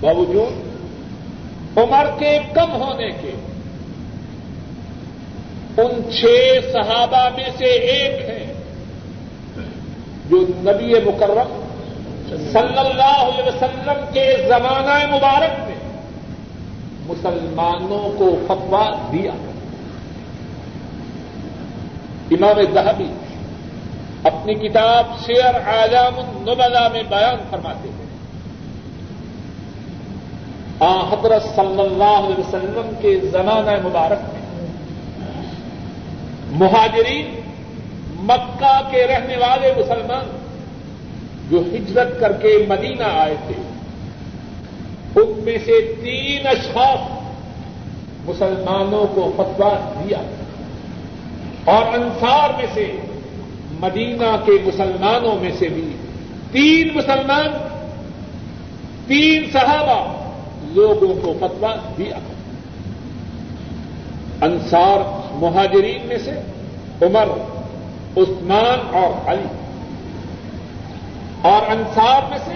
باوجود 0.00 0.66
عمر 1.78 2.06
کے 2.18 2.38
کم 2.54 2.82
ہونے 2.82 3.10
کے 3.10 3.32
ان 5.82 6.10
چھ 6.12 6.26
صحابہ 6.72 7.28
میں 7.36 7.50
سے 7.58 7.64
ایک 7.64 8.28
ہیں 8.28 8.52
جو 10.30 10.36
نبی 10.38 10.94
مکرم 10.94 11.64
صلی 12.28 12.78
اللہ 12.78 13.16
علیہ 13.16 13.48
وسلم 13.48 14.04
کے 14.12 14.36
زمانہ 14.48 15.16
مبارک 15.16 15.60
میں 15.66 15.75
مسلمانوں 17.08 18.18
کو 18.18 18.44
فتوا 18.48 18.90
دیا۔ 19.12 19.32
امام 22.30 22.74
زہبی 22.74 23.12
اپنی 24.24 24.54
کتاب 24.54 25.26
شیئر 25.26 25.54
اعظام 25.54 26.18
النبلا 26.18 26.88
میں 26.88 27.02
بیان 27.08 27.36
فرماتے 27.50 27.88
ہیں۔ 27.88 28.06
آ، 30.80 31.00
حضرت 31.00 31.42
صلی 31.42 31.80
اللہ 31.80 32.04
علیہ 32.04 32.40
وسلم 32.40 32.90
کے 33.00 33.20
زمانہ 33.32 33.88
مبارک 33.88 34.18
میں 34.32 34.66
مہاجرین 36.50 37.40
مکہ 38.14 38.80
کے 38.90 39.06
رہنے 39.06 39.36
والے 39.36 39.72
مسلمان 39.78 40.36
جو 41.50 41.58
ہجرت 41.58 42.20
کر 42.20 42.32
کے 42.32 42.66
مدینہ 42.68 43.02
آئے 43.02 43.34
تھے 43.46 43.75
ان 45.16 45.40
میں 45.44 45.58
سے 45.64 45.94
تین 46.04 46.46
اشخاص 46.46 46.98
مسلمانوں 48.24 49.06
کو 49.14 49.32
فتوا 49.36 50.02
دیا۔ 50.04 50.18
اور 51.64 51.94
انصار 51.94 52.50
میں 52.56 52.66
سے، 52.74 52.92
مدینہ 53.80 54.36
کے 54.44 54.52
مسلمانوں 54.64 55.36
میں 55.40 55.50
سے 55.58 55.68
بھی 55.68 55.96
تین 56.52 56.90
مسلمان، 56.94 57.48
تین 59.06 59.50
صحابہ 59.52 60.26
لوگوں 60.62 61.14
کو 61.22 61.34
فتوا 61.40 61.74
دیا۔ 61.98 62.18
انصار 64.40 64.98
مہاجرین 65.30 66.06
میں 66.06 66.18
سے، 66.24 66.30
عمر، 67.02 67.28
عثمان 68.16 68.96
اور 68.96 69.28
علی۔ 69.28 69.46
اور 71.42 71.70
انصار 71.70 72.30
میں 72.30 72.38
سے 72.44 72.54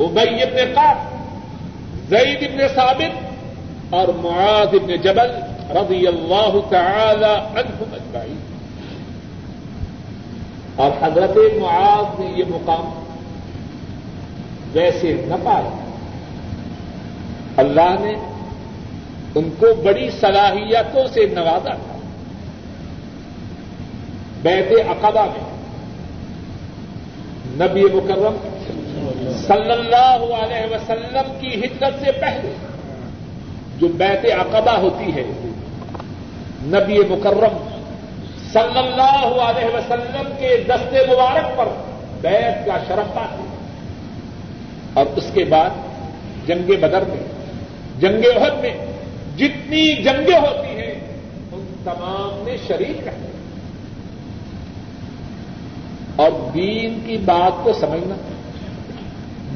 ابئی 0.00 0.42
ابن 0.42 0.74
قاب 0.74 0.96
زید 2.08 2.42
ابن 2.42 2.74
ثابت 2.74 3.32
اور 3.94 4.08
معاذ 4.08 4.68
ابن 4.74 4.96
جبل 4.96 5.30
رضی 5.70 6.06
اللہ 6.06 6.56
تعالی 6.70 7.60
عنہم 7.60 7.84
اجمعین۔ 7.92 8.36
اور 10.76 10.90
حضرت 11.02 11.36
معاذ 11.60 12.20
نے 12.20 12.32
یہ 12.36 12.44
مقام 12.48 13.02
ویسے 14.72 15.24
نہ 15.28 15.34
پایا۔ 15.44 15.84
اللہ 17.56 17.94
نے 18.00 18.14
ان 19.34 19.50
کو 19.58 19.66
بڑی 19.84 20.10
صلاحیتوں 20.10 21.06
سے 21.12 21.26
نوازا 21.26 21.74
تھا۔ 21.74 21.98
بیت 24.42 24.72
عقبہ 24.72 25.24
میں 25.24 25.52
نبی 27.66 27.84
مکرم 27.84 28.51
صلی 29.38 29.72
اللہ 29.72 30.24
علیہ 30.34 30.66
وسلم 30.72 31.32
کی 31.40 31.54
ہجرت 31.60 32.04
سے 32.04 32.12
پہلے 32.20 32.52
جو 33.78 33.88
بیت 33.98 34.24
عقبہ 34.32 34.76
ہوتی 34.78 35.14
ہے، 35.14 35.24
نبی 36.74 36.98
مکرم 37.10 37.56
صلی 38.52 38.78
اللہ 38.78 39.40
علیہ 39.42 39.74
وسلم 39.74 40.32
کے 40.38 40.56
دستے 40.68 41.06
مبارک 41.08 41.56
پر 41.56 41.68
بیت 42.20 42.66
کا 42.66 42.76
شرف 42.88 43.14
پاتے 43.14 43.42
اور 44.94 45.06
اس 45.16 45.30
کے 45.34 45.44
بعد 45.50 45.72
جنگ 46.46 46.70
بدر 46.80 47.04
میں، 47.08 47.22
جنگ 48.00 48.24
عہد 48.36 48.60
میں 48.62 48.74
جتنی 49.36 49.84
جنگیں 50.02 50.38
ہوتی 50.38 50.76
ہیں، 50.80 50.94
ان 51.52 51.64
تمام 51.84 52.44
میں 52.44 52.56
شریک 52.66 53.06
رہتے 53.06 53.30
اور 56.16 56.30
دین 56.54 56.98
کی 57.06 57.16
بات 57.24 57.64
کو 57.64 57.72
سمجھنا 57.80 58.14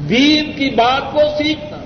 دین 0.09 0.51
کی 0.53 0.69
بات 0.69 1.13
کو 1.13 1.19
سیکھنا۔ 1.37 1.77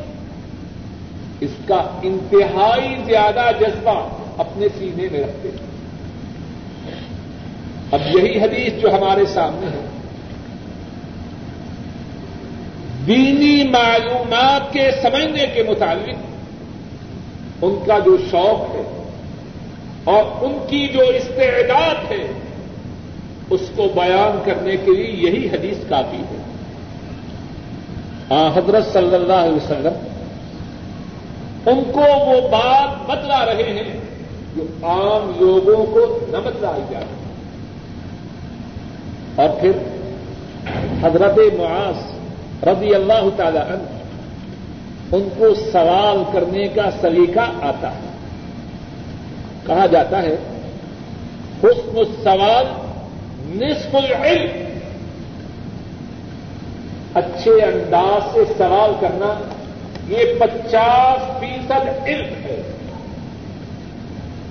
اس 1.39 1.51
کا 1.67 1.99
انتہائی 2.03 2.95
زیادہ 3.05 3.49
جذبہ 3.59 4.09
اپنے 4.37 4.67
سینے 4.77 5.07
میں 5.11 5.19
رکھتے 5.19 5.49
ہیں۔ 5.49 5.71
اب 7.91 8.01
یہی 8.13 8.39
حدیث 8.39 8.81
جو 8.81 8.95
ہمارے 8.95 9.25
سامنے 9.25 9.67
ہے۔ 9.67 9.87
دینی 13.07 13.67
معلومات 13.67 14.73
کے 14.73 14.91
سمجھنے 15.01 15.45
کے 15.53 15.63
مطابق 15.63 16.09
ان 17.61 17.79
کا 17.87 17.99
جو 17.99 18.17
شوق 18.31 18.75
ہے 18.75 19.09
اور 20.03 20.23
ان 20.41 20.57
کی 20.69 20.87
جو 20.87 20.99
استعداد 20.99 22.11
ہے، 22.11 22.27
اس 23.49 23.61
کو 23.75 23.87
بیان 23.95 24.41
کرنے 24.45 24.75
کے 24.77 24.91
لیے 24.91 25.29
یہی 25.29 25.47
حدیث 25.47 25.77
کافی 25.89 26.17
ہے۔ 26.17 26.40
حضرت 28.31 28.93
صلی 28.93 29.15
اللہ 29.15 29.33
علیہ 29.33 29.55
وسلم، 29.55 30.07
ان 31.65 31.83
کو 31.91 31.99
وہ 31.99 32.49
بات 32.49 33.09
بتلا 33.09 33.45
رہے 33.45 33.63
ہیں 33.63 33.99
جو 34.55 34.63
عام 34.83 35.31
لوگوں 35.39 35.85
کو 35.85 36.19
نہ 36.29 36.37
بتلائی 36.37 36.81
جا 36.91 36.99
رہی 36.99 37.15
اور 39.35 39.49
پھر 39.61 39.71
حضرت 41.01 41.37
معاذ 41.59 42.11
رضی 42.67 42.95
اللہ 42.95 43.29
تعالی 43.37 43.57
عنہ، 43.57 44.01
ان 45.15 45.29
کو 45.37 45.55
سوال 45.55 46.23
کرنے 46.33 46.67
کا 46.67 46.89
سلیقہ 47.01 47.51
آتا 47.61 47.91
ہے۔ 47.91 48.11
کہا 49.65 49.85
جاتا 49.85 50.21
ہے، 50.21 50.35
حسن 51.63 51.97
السوال 51.97 52.65
نصف 53.45 53.95
العلم۔ 53.95 54.70
اچھے 57.13 57.51
انداز 57.51 58.33
سے 58.33 58.53
سوال 58.57 58.91
کرنا، 58.99 59.43
یہ 60.07 60.17
پچاس 60.39 61.39
فیصد 61.39 62.07
علم 62.07 62.33
ہے۔ 62.43 62.61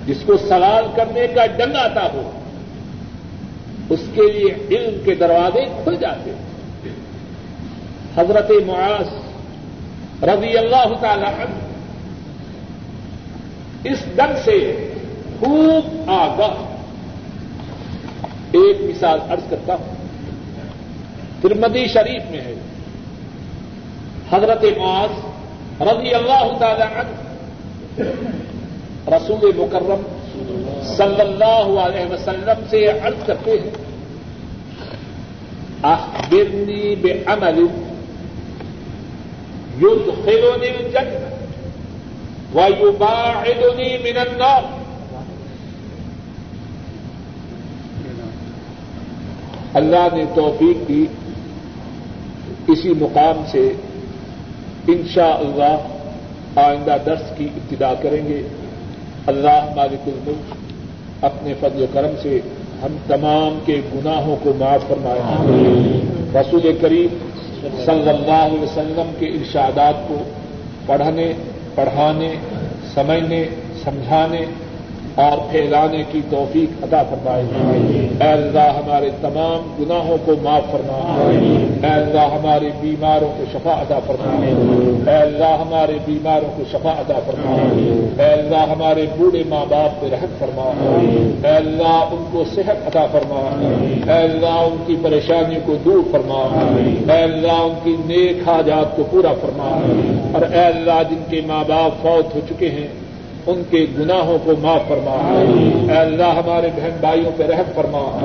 جس 0.07 0.17
کو 0.27 0.37
سوال 0.37 0.85
کرنے 0.97 1.27
کا 1.27 1.47
ڈنگ 1.47 1.77
آتا 1.77 2.09
ہو، 2.13 2.31
اس 3.91 4.01
کے 4.15 4.33
لیے 4.33 4.77
علم 4.77 4.99
کے 5.05 5.15
دروازے 5.15 5.65
کھل 5.85 5.97
جاتے 5.97 6.31
ہیں۔ 6.31 6.51
حضرت 8.17 8.51
معاذ 8.67 9.07
رضی 10.25 10.59
اللہ 10.59 10.95
تعالی 11.01 11.25
عنہ 11.25 11.55
اس 13.85 13.99
ڈنگ 14.17 14.37
سے 14.45 14.93
خوب 15.41 16.11
آگاہ۔ 16.11 16.67
ایک 18.53 18.77
مثال 18.81 19.19
ارض 19.31 19.51
کرتا 19.51 19.75
ہوں۔ 19.75 20.00
ترمدی 21.41 21.87
شریف 21.87 22.23
میں 22.31 22.41
ہے۔ 22.41 22.55
حضرت 24.31 24.65
معاذ 24.79 25.11
رضی 25.83 26.15
اللہ 26.15 26.59
تعالی 26.59 26.83
عنہ، 26.83 27.13
رسول 29.17 29.53
مکرم 29.57 30.03
صلی 30.97 31.21
اللہ 31.21 31.81
علیہ 31.81 32.13
وسلم 32.13 32.65
سے 32.71 32.87
عرض 32.87 33.27
کرتے 33.27 33.51
ہیں، 33.51 33.71
اخبرنی 35.83 36.95
بے 36.97 37.13
عمل 37.27 37.67
يدخلني 39.83 40.67
الجنة 40.67 41.29
ويباعدني 42.55 43.97
من 43.97 44.17
النار. 44.17 44.63
اللہ 49.75 50.09
نے 50.13 50.25
توفیق 50.35 50.89
دی۔ 50.89 51.07
اسی 52.73 52.93
مقام 53.01 53.43
سے 53.51 53.73
انشاء 54.87 55.39
اللہ 55.39 55.77
آئندہ 56.57 56.97
درس 57.07 57.23
کی 57.37 57.49
ابتدا 57.57 57.95
کریں 58.03 58.29
گے۔ 58.29 58.43
اللہ 59.27 59.73
مالک 59.77 60.09
الملک 60.09 60.55
اپنے 61.25 61.55
فضل 61.61 61.83
و 61.83 61.87
کرم 61.93 62.11
سے 62.23 62.41
ہم 62.83 62.97
تمام 63.07 63.59
کے 63.67 63.81
گناہوں 63.95 64.37
کو 64.43 64.53
معاف 64.59 64.89
فرمائے۔ 64.89 65.21
رسول 66.35 66.79
کریم 66.81 67.19
صلی 67.85 68.09
اللہ 68.09 68.47
علیہ 68.47 68.61
وسلم 68.61 69.11
کے 69.19 69.27
ارشادات 69.27 70.09
کو 70.09 70.15
پڑھنے 70.87 71.33
پڑھانے 71.75 72.35
سمجھنے 72.95 73.45
سمجھانے 73.85 74.47
اور 75.21 75.39
پھیلانے 75.51 76.03
کی 76.13 76.21
توفیق 76.31 76.85
عطا 76.85 77.03
فرمائے۔ 77.03 77.43
اے 78.21 78.29
اللہ، 78.29 78.59
ہمارے 78.59 79.11
تمام 79.21 79.83
گناہوں 79.83 80.17
کو 80.25 80.33
معاف 80.43 80.63
فرما۔ 80.71 81.31
اے 81.83 81.93
اللہ 81.93 82.21
ہمارے 82.21 82.71
بیماروں 82.81 83.29
کو 83.39 83.45
شفا 83.53 83.83
عطا 83.83 83.99
فرما۔ 84.07 84.47
اے 85.11 85.17
اللہ، 85.17 85.45
ہمارے 85.45 85.93
بیماروں 86.07 86.49
کو 86.57 86.63
شفا 86.73 86.91
عطا 86.91 87.15
فرما۔ 87.27 87.57
اے 88.23 88.33
اللہ، 88.33 88.73
ہمارے 88.73 89.07
بوڑھے 89.19 89.43
ماں 89.49 89.67
باپ 89.69 90.01
پہ 90.01 90.07
رحم 90.13 90.35
فرما۔ 90.39 90.73
اے 91.49 91.57
اللہ، 91.57 92.05
ان 92.11 92.25
کو 92.33 92.45
صحت 92.55 92.87
عطا 92.87 93.07
فرما۔ 93.13 93.67
اے 94.13 94.19
اللہ، 94.19 94.47
ان 94.47 94.77
کی 94.87 94.97
پریشانیوں 95.03 95.61
کو 95.67 95.75
دور 95.85 96.13
فرما۔ 96.13 96.69
اے 97.13 97.23
اللہ، 97.23 97.53
ان 97.53 97.79
کی 97.85 97.97
نیک 98.07 98.49
حاجات 98.49 98.97
کو 98.97 99.05
پورا 99.11 99.33
فرما۔ 99.41 99.81
اور 100.33 100.55
اے 100.55 100.65
اللہ، 100.65 101.03
جن 101.11 101.23
کے 101.31 101.41
ماں 101.47 101.65
باپ 101.69 102.03
فوت 102.03 102.35
ہو 102.35 102.41
چکے 102.49 102.71
ہیں 102.71 102.87
ان 103.47 103.63
کے 103.71 103.87
گناہوں 103.99 104.39
کو 104.45 104.53
معاف 104.61 104.81
فرما۔ 104.89 105.43
اے 105.93 105.99
اللہ 105.99 106.23
ہمارے 106.23 106.69
بہن 106.77 106.91
بھائیوں 107.01 107.31
پہ 107.37 107.43
رحم 107.43 107.71
فرما۔ 107.75 108.19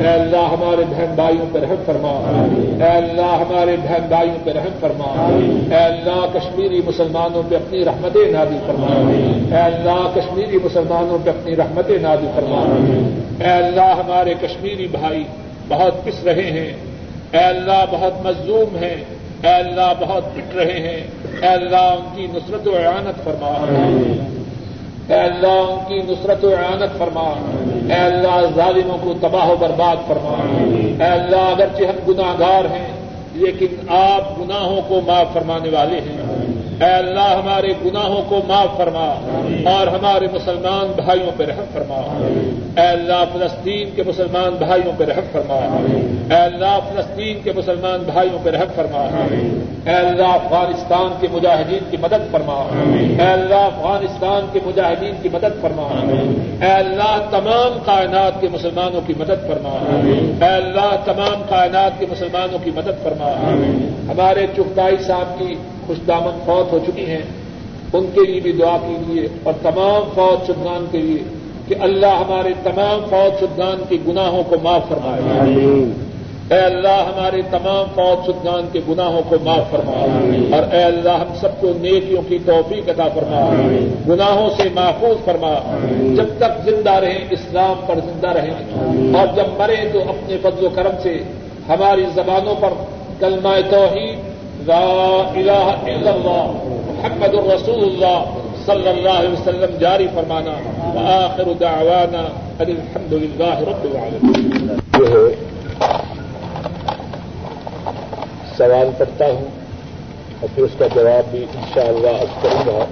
اے 0.00 0.08
اللہ 0.08 0.36
ہمارے 0.36 0.82
بہن 0.90 1.12
بھائیوں 1.14 1.46
پہ 1.52 1.58
رحم 1.58 1.82
فرما۔ 1.86 2.10
اے 2.84 2.90
اللہ 2.90 3.36
ہمارے 3.40 3.76
بہن 3.82 4.06
بھائیوں 4.08 4.36
پہ 4.44 4.50
رحم 4.50 4.72
فرما۔ 4.80 5.28
اے 5.76 5.84
اللہ 5.84 6.26
کشمیری 6.34 6.80
مسلمانوں 6.86 7.42
پہ 7.48 7.54
اپنی 7.54 7.84
رحمتیں 7.84 8.32
نادی 8.32 8.58
فرما۔ 8.66 9.10
اے 9.56 9.62
اللہ 9.62 10.08
کشمیری 10.14 10.58
مسلمانوں 10.64 11.18
پہ 11.24 11.30
اپنی 11.30 11.56
رحمتیں 11.56 11.98
نادی 11.98 12.26
فرما۔ 12.34 12.76
اے 13.44 13.50
اللہ 13.50 13.94
ہمارے 14.06 14.34
کشمیری 14.40 14.86
بھائی 14.86 15.24
بہت 15.68 16.04
پس 16.04 16.24
رہے 16.24 16.50
ہیں۔ 16.50 16.72
اے 17.32 17.44
اللہ 17.44 17.84
بہت 17.90 18.26
مظلوم 18.26 18.76
ہیں۔ 18.76 18.96
اے 19.42 19.54
اللہ 19.54 19.92
بہت 20.00 20.34
پٹ 20.34 20.54
رہے 20.54 20.80
ہیں۔ 20.80 21.06
اے 21.42 21.48
اللہ 21.48 21.76
ان 21.76 22.16
کی 22.16 22.26
نصرت 22.34 22.68
و 22.68 22.76
اعانت 22.76 23.24
فرما۔ 23.24 23.64
اے 25.10 25.18
اللہ 25.18 25.46
ان 25.46 25.78
کی 25.88 26.12
نصرت 26.12 26.44
و 26.44 26.48
اعانت 26.48 26.98
فرما۔ 26.98 27.34
اے 27.88 28.00
اللہ 28.00 28.46
ظالموں 28.56 28.98
کو 29.02 29.14
تباہ 29.20 29.50
و 29.50 29.56
برباد 29.60 29.96
فرما۔ 30.08 30.36
اے 31.04 31.10
اللہ 31.10 31.36
اگرچہ 31.36 31.84
ہم 31.84 32.12
گناہ 32.12 32.34
گار 32.40 32.64
ہیں، 32.64 32.92
لیکن 33.32 33.66
آپ 33.88 34.40
گناہوں 34.40 34.80
کو 34.88 35.00
معاف 35.06 35.26
فرمانے 35.32 35.68
والے 35.68 35.96
ہیں۔ 35.96 36.49
اے 36.80 36.90
اللہ 36.90 37.40
ہمارے 37.42 37.68
گناہوں 37.84 38.22
کو 38.28 38.40
معاف 38.48 38.76
فرما 38.76 39.14
اور 39.70 39.86
ہمارے 39.86 40.26
مسلمان 40.32 40.92
بھائیوں 41.04 41.30
پہ 41.36 41.44
رحم 41.44 41.64
فرما۔ 41.72 42.28
اے 42.80 42.86
اللہ 42.86 43.24
فلسطین 43.32 43.90
کے 43.96 44.02
مسلمان 44.06 44.56
بھائیوں 44.58 44.92
پہ 44.96 45.04
رحم 45.04 45.24
فرما۔ 45.32 45.54
اے 46.34 46.42
اللہ 46.42 46.78
فلسطین 46.88 47.38
کے 47.44 47.52
مسلمان 47.56 48.02
بھائیوں 48.12 48.38
پہ 48.42 48.50
رحم 48.50 48.72
فرما۔ 48.74 49.00
اے 49.86 49.96
اللہ 49.96 50.26
افغانستان 50.26 51.14
کے 51.20 51.26
مجاہدین 51.32 51.78
کی 51.90 51.96
مدد 51.96 52.32
فرما۔ 52.32 52.68
اے 53.18 53.32
اللہ 53.32 53.54
افغانستان 53.54 54.46
کے 54.52 54.60
مجاہدین 54.64 55.14
کی 55.22 55.28
مدد 55.32 55.62
فرما۔ 55.62 55.88
اے 56.66 56.72
اللہ 56.72 57.16
تمام 57.30 57.78
کائنات 57.84 58.40
کے 58.40 58.48
مسلمانوں 58.52 59.00
کی 59.06 59.14
مدد 59.18 59.46
فرما۔ 59.46 60.00
اے 60.46 60.54
اللہ 60.54 60.96
تمام 61.04 61.42
کائنات 61.48 62.00
کے 62.00 62.06
مسلمانوں 62.10 62.58
کی 62.64 62.70
مدد 62.76 63.02
فرما۔ 63.02 63.30
ہمارے 64.12 64.46
چکتائی 64.56 64.96
صاحب 65.06 65.38
کی 65.38 65.54
خوش 65.86 65.96
دامن 66.08 66.38
فوت 66.46 66.72
ہو 66.72 66.78
چکی 66.86 67.06
ہیں 67.06 67.22
ان 67.92 68.06
کے 68.14 68.20
لیے 68.30 68.40
بھی 68.40 68.52
دعا 68.52 68.76
کیجیے 68.86 69.28
اور 69.42 69.52
تمام 69.62 70.10
فوج 70.14 70.46
شدگان 70.46 70.86
کے 70.90 70.98
لیے 70.98 71.18
کہ 71.68 71.74
اللہ 71.80 72.06
ہمارے 72.06 72.48
تمام 72.62 73.00
فوج 73.10 73.44
شدگان 73.44 73.82
کے 73.88 73.96
گناہوں 74.08 74.42
کو 74.42 74.56
معاف 74.62 74.88
فرمائے۔ 74.88 75.54
اے 76.50 76.58
اللہ 76.58 76.88
ہمارے 76.88 77.42
تمام 77.50 77.84
فوج 77.94 78.30
شدگان 78.30 78.68
کے 78.72 78.80
گناہوں 78.88 79.22
کو 79.28 79.36
معاف 79.44 79.70
فرما 79.70 80.06
اور 80.56 80.74
اے 80.74 80.82
اللہ 80.82 81.08
ہم 81.08 81.34
سب 81.40 81.60
کو 81.60 81.72
نیکیوں 81.80 82.22
کی 82.28 82.38
توفیق 82.46 82.88
عطا 82.88 83.08
فرما 83.14 83.50
گناہوں 84.08 84.50
سے 84.56 84.68
محفوظ 84.74 85.24
فرما 85.24 85.76
جب 86.16 86.28
تک 86.38 86.70
زندہ 86.70 86.90
رہیں 86.90 87.24
اسلام 87.30 87.80
پر 87.86 87.94
زندہ 87.94 88.28
رہیں۔ 88.28 88.54
اور 89.16 89.26
جب 89.36 89.44
مریں 89.58 89.92
تو 89.92 89.98
اپنے 89.98 90.36
فضل 90.42 90.66
و 90.66 90.68
کرم 90.74 90.90
سے 91.02 91.22
ہماری 91.68 92.04
زبانوں 92.14 92.54
پر 92.60 92.72
کلمہ 93.18 93.70
توحید 93.70 94.29
لا 94.66 94.78
الہ 94.78 95.66
الا 95.90 96.10
اللہ 96.10 96.48
محمد 96.86 97.34
الرسول 97.34 97.82
اللہ 97.84 98.38
صلی 98.64 98.88
اللہ 98.88 99.14
علیہ 99.18 99.30
وسلم 99.30 99.76
جاری 99.80 100.06
فرمانا، 100.14 100.54
وآخر 100.94 101.52
دعوانا 101.60 102.24
الحمد 102.64 103.12
للہ 103.12 103.54
رب 103.68 103.84
العالمین 103.90 104.66
جو 104.96 105.06
ہے، 105.12 105.28
سوال 108.56 108.90
کرتا 108.98 109.26
ہوں، 109.30 109.48
اور 110.40 110.48
پھر 110.54 110.62
اس 110.64 110.74
کا 110.78 110.86
جواب 110.94 111.30
بھی 111.30 111.44
انشاءاللہ 111.54 112.16
شاء 112.18 112.42
کروں 112.42 112.66
گا۔ 112.66 112.84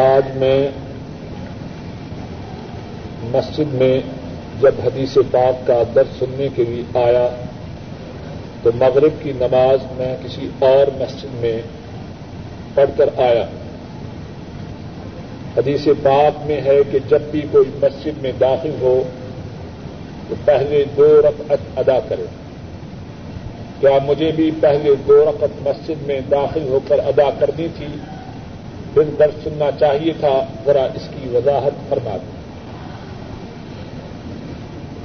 آج 0.00 0.36
میں 0.36 0.58
مسجد 3.32 3.74
میں 3.82 3.94
جب 4.60 4.74
حدیث 4.84 5.16
پاک 5.30 5.66
کا 5.66 5.82
درد 5.94 6.18
سننے 6.18 6.48
کے 6.56 6.64
لیے 6.64 6.82
آیا 7.04 7.26
تو 8.62 8.70
مغرب 8.74 9.22
کی 9.22 9.32
نماز 9.36 9.78
میں 9.92 10.16
کسی 10.24 10.48
اور 10.58 10.86
مسجد 10.98 11.26
میں 11.32 11.62
پڑھ 12.74 12.90
کر 12.96 13.08
آیا۔ 13.16 13.46
حدیث 15.56 15.86
پاک 16.02 16.46
میں 16.46 16.60
ہے 16.60 16.78
کہ 16.90 16.98
جب 17.08 17.20
بھی 17.30 17.42
کوئی 17.50 17.70
مسجد 17.82 18.22
میں 18.22 18.32
داخل 18.40 18.70
ہو 18.80 19.02
تو 20.28 20.34
پہلے 20.44 20.84
دو 20.96 21.22
رقط 21.22 21.78
ادا 21.78 22.00
کرے۔ 22.08 22.24
کیا 23.80 23.98
مجھے 24.04 24.32
بھی 24.36 24.50
پہلے 24.60 24.94
دو 25.08 25.24
رقط 25.24 25.68
مسجد 25.68 26.02
میں 26.02 26.20
داخل 26.30 26.68
ہو 26.68 26.80
کر 26.88 26.98
ادا 26.98 27.30
کرنی 27.38 27.66
تھی؟ 27.76 27.86
پھر 28.94 29.02
درد 29.18 29.44
سننا 29.44 29.70
چاہیے 29.78 30.12
تھا، 30.20 30.44
ذرا 30.66 30.82
اس 30.94 31.08
کی 31.10 31.28
وضاحت 31.28 31.88
فرما 31.88 32.16
دیں۔ 32.16 32.42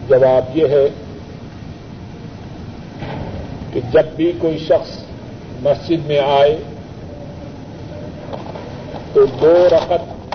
جواب 0.10 0.58
یہ 0.58 0.68
ہے 0.68 0.90
کہ 3.78 3.82
جب 3.92 4.06
بھی 4.16 4.32
کوئی 4.38 4.58
شخص 4.58 4.98
مسجد 5.62 6.06
میں 6.06 6.20
آئے 6.20 6.58
تو 9.14 9.26
دو 9.26 9.68
رقط 9.72 10.32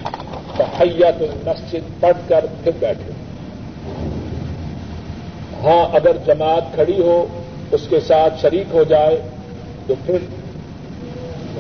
تحیت 0.57 1.23
مسجد 1.47 2.01
پڑھ 2.01 2.17
کر 2.29 2.47
پھر 2.65 2.73
بیٹھے۔ 2.81 3.13
ہاں 5.63 5.97
اگر 5.97 6.17
جماعت 6.27 6.75
کھڑی 6.75 7.03
ہو، 7.03 7.27
اس 7.73 7.81
کے 7.89 8.01
ساتھ 8.01 8.41
شریک 8.43 8.65
ہو 8.73 8.85
جائے، 8.85 9.21
تو 9.87 9.95
پھر 10.07 10.19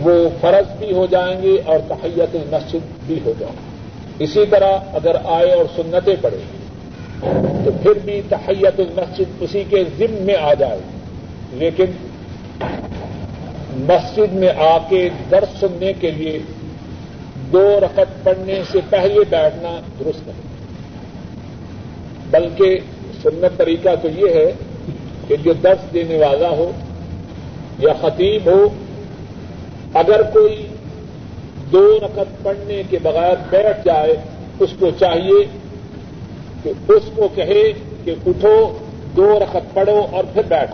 وہ 0.02 0.28
فرض 0.40 0.78
بھی 0.78 0.92
ہو 0.92 1.06
جائیں 1.06 1.42
گے 1.42 1.56
اور 1.64 1.78
تحیت 1.88 2.36
مسجد 2.52 3.06
بھی 3.06 3.18
ہو 3.24 3.32
جائے۔ 3.38 3.52
اسی 4.18 4.44
طرح 4.50 4.78
اگر 4.92 5.16
آئے 5.24 5.52
اور 5.52 5.64
سنتیں 5.76 6.16
پڑے 6.20 6.38
تو 7.64 7.70
پھر 7.82 7.98
بھی 8.04 8.20
تحیت 8.28 8.80
المسجد 8.80 9.42
اسی 9.42 9.64
کے 9.70 9.84
ذم 9.98 10.14
میں 10.20 10.36
آ 10.36 10.54
جائے۔ 10.54 10.80
لیکن 11.52 11.84
مسجد 13.72 14.32
میں 14.32 14.48
آ 14.48 14.78
کے 14.88 15.08
درس 15.30 15.60
سننے 15.60 15.92
کے 15.92 16.10
لیے 16.10 16.38
دو 17.52 17.80
رقط 17.80 18.24
پڑھنے 18.24 18.62
سے 18.72 18.80
پہلے 18.90 19.20
بیٹھنا 19.30 19.80
درست 19.98 20.28
نہیں۔ 20.28 20.50
بلکہ 22.30 22.78
سنت 23.22 23.58
طریقہ 23.58 23.88
تو 24.02 24.08
یہ 24.08 24.28
ہے 24.28 24.52
کہ 25.28 25.36
جو 25.36 25.52
درس 25.52 25.94
دینے 25.94 26.18
والا 26.18 26.48
ہو 26.48 26.70
یا 27.78 27.92
خطیب 28.00 28.46
ہو، 28.46 28.68
اگر 29.94 30.22
کوئی 30.22 30.66
دو 31.72 31.98
رقط 32.02 32.42
پڑھنے 32.42 32.82
کے 32.90 32.98
بغیر 33.02 33.34
بیٹھ 33.50 33.84
جائے، 33.84 34.16
اس 34.60 34.70
کو 34.78 34.90
چاہیے 34.98 35.44
کہ 36.62 36.72
اس 36.88 37.02
کو 37.14 37.28
کہے 37.34 37.72
کہ 38.04 38.14
اٹھو، 38.26 38.78
دو 39.16 39.38
رقط 39.38 39.74
پڑھو 39.74 40.06
اور 40.10 40.24
پھر 40.32 40.42
بیٹھو 40.48 40.70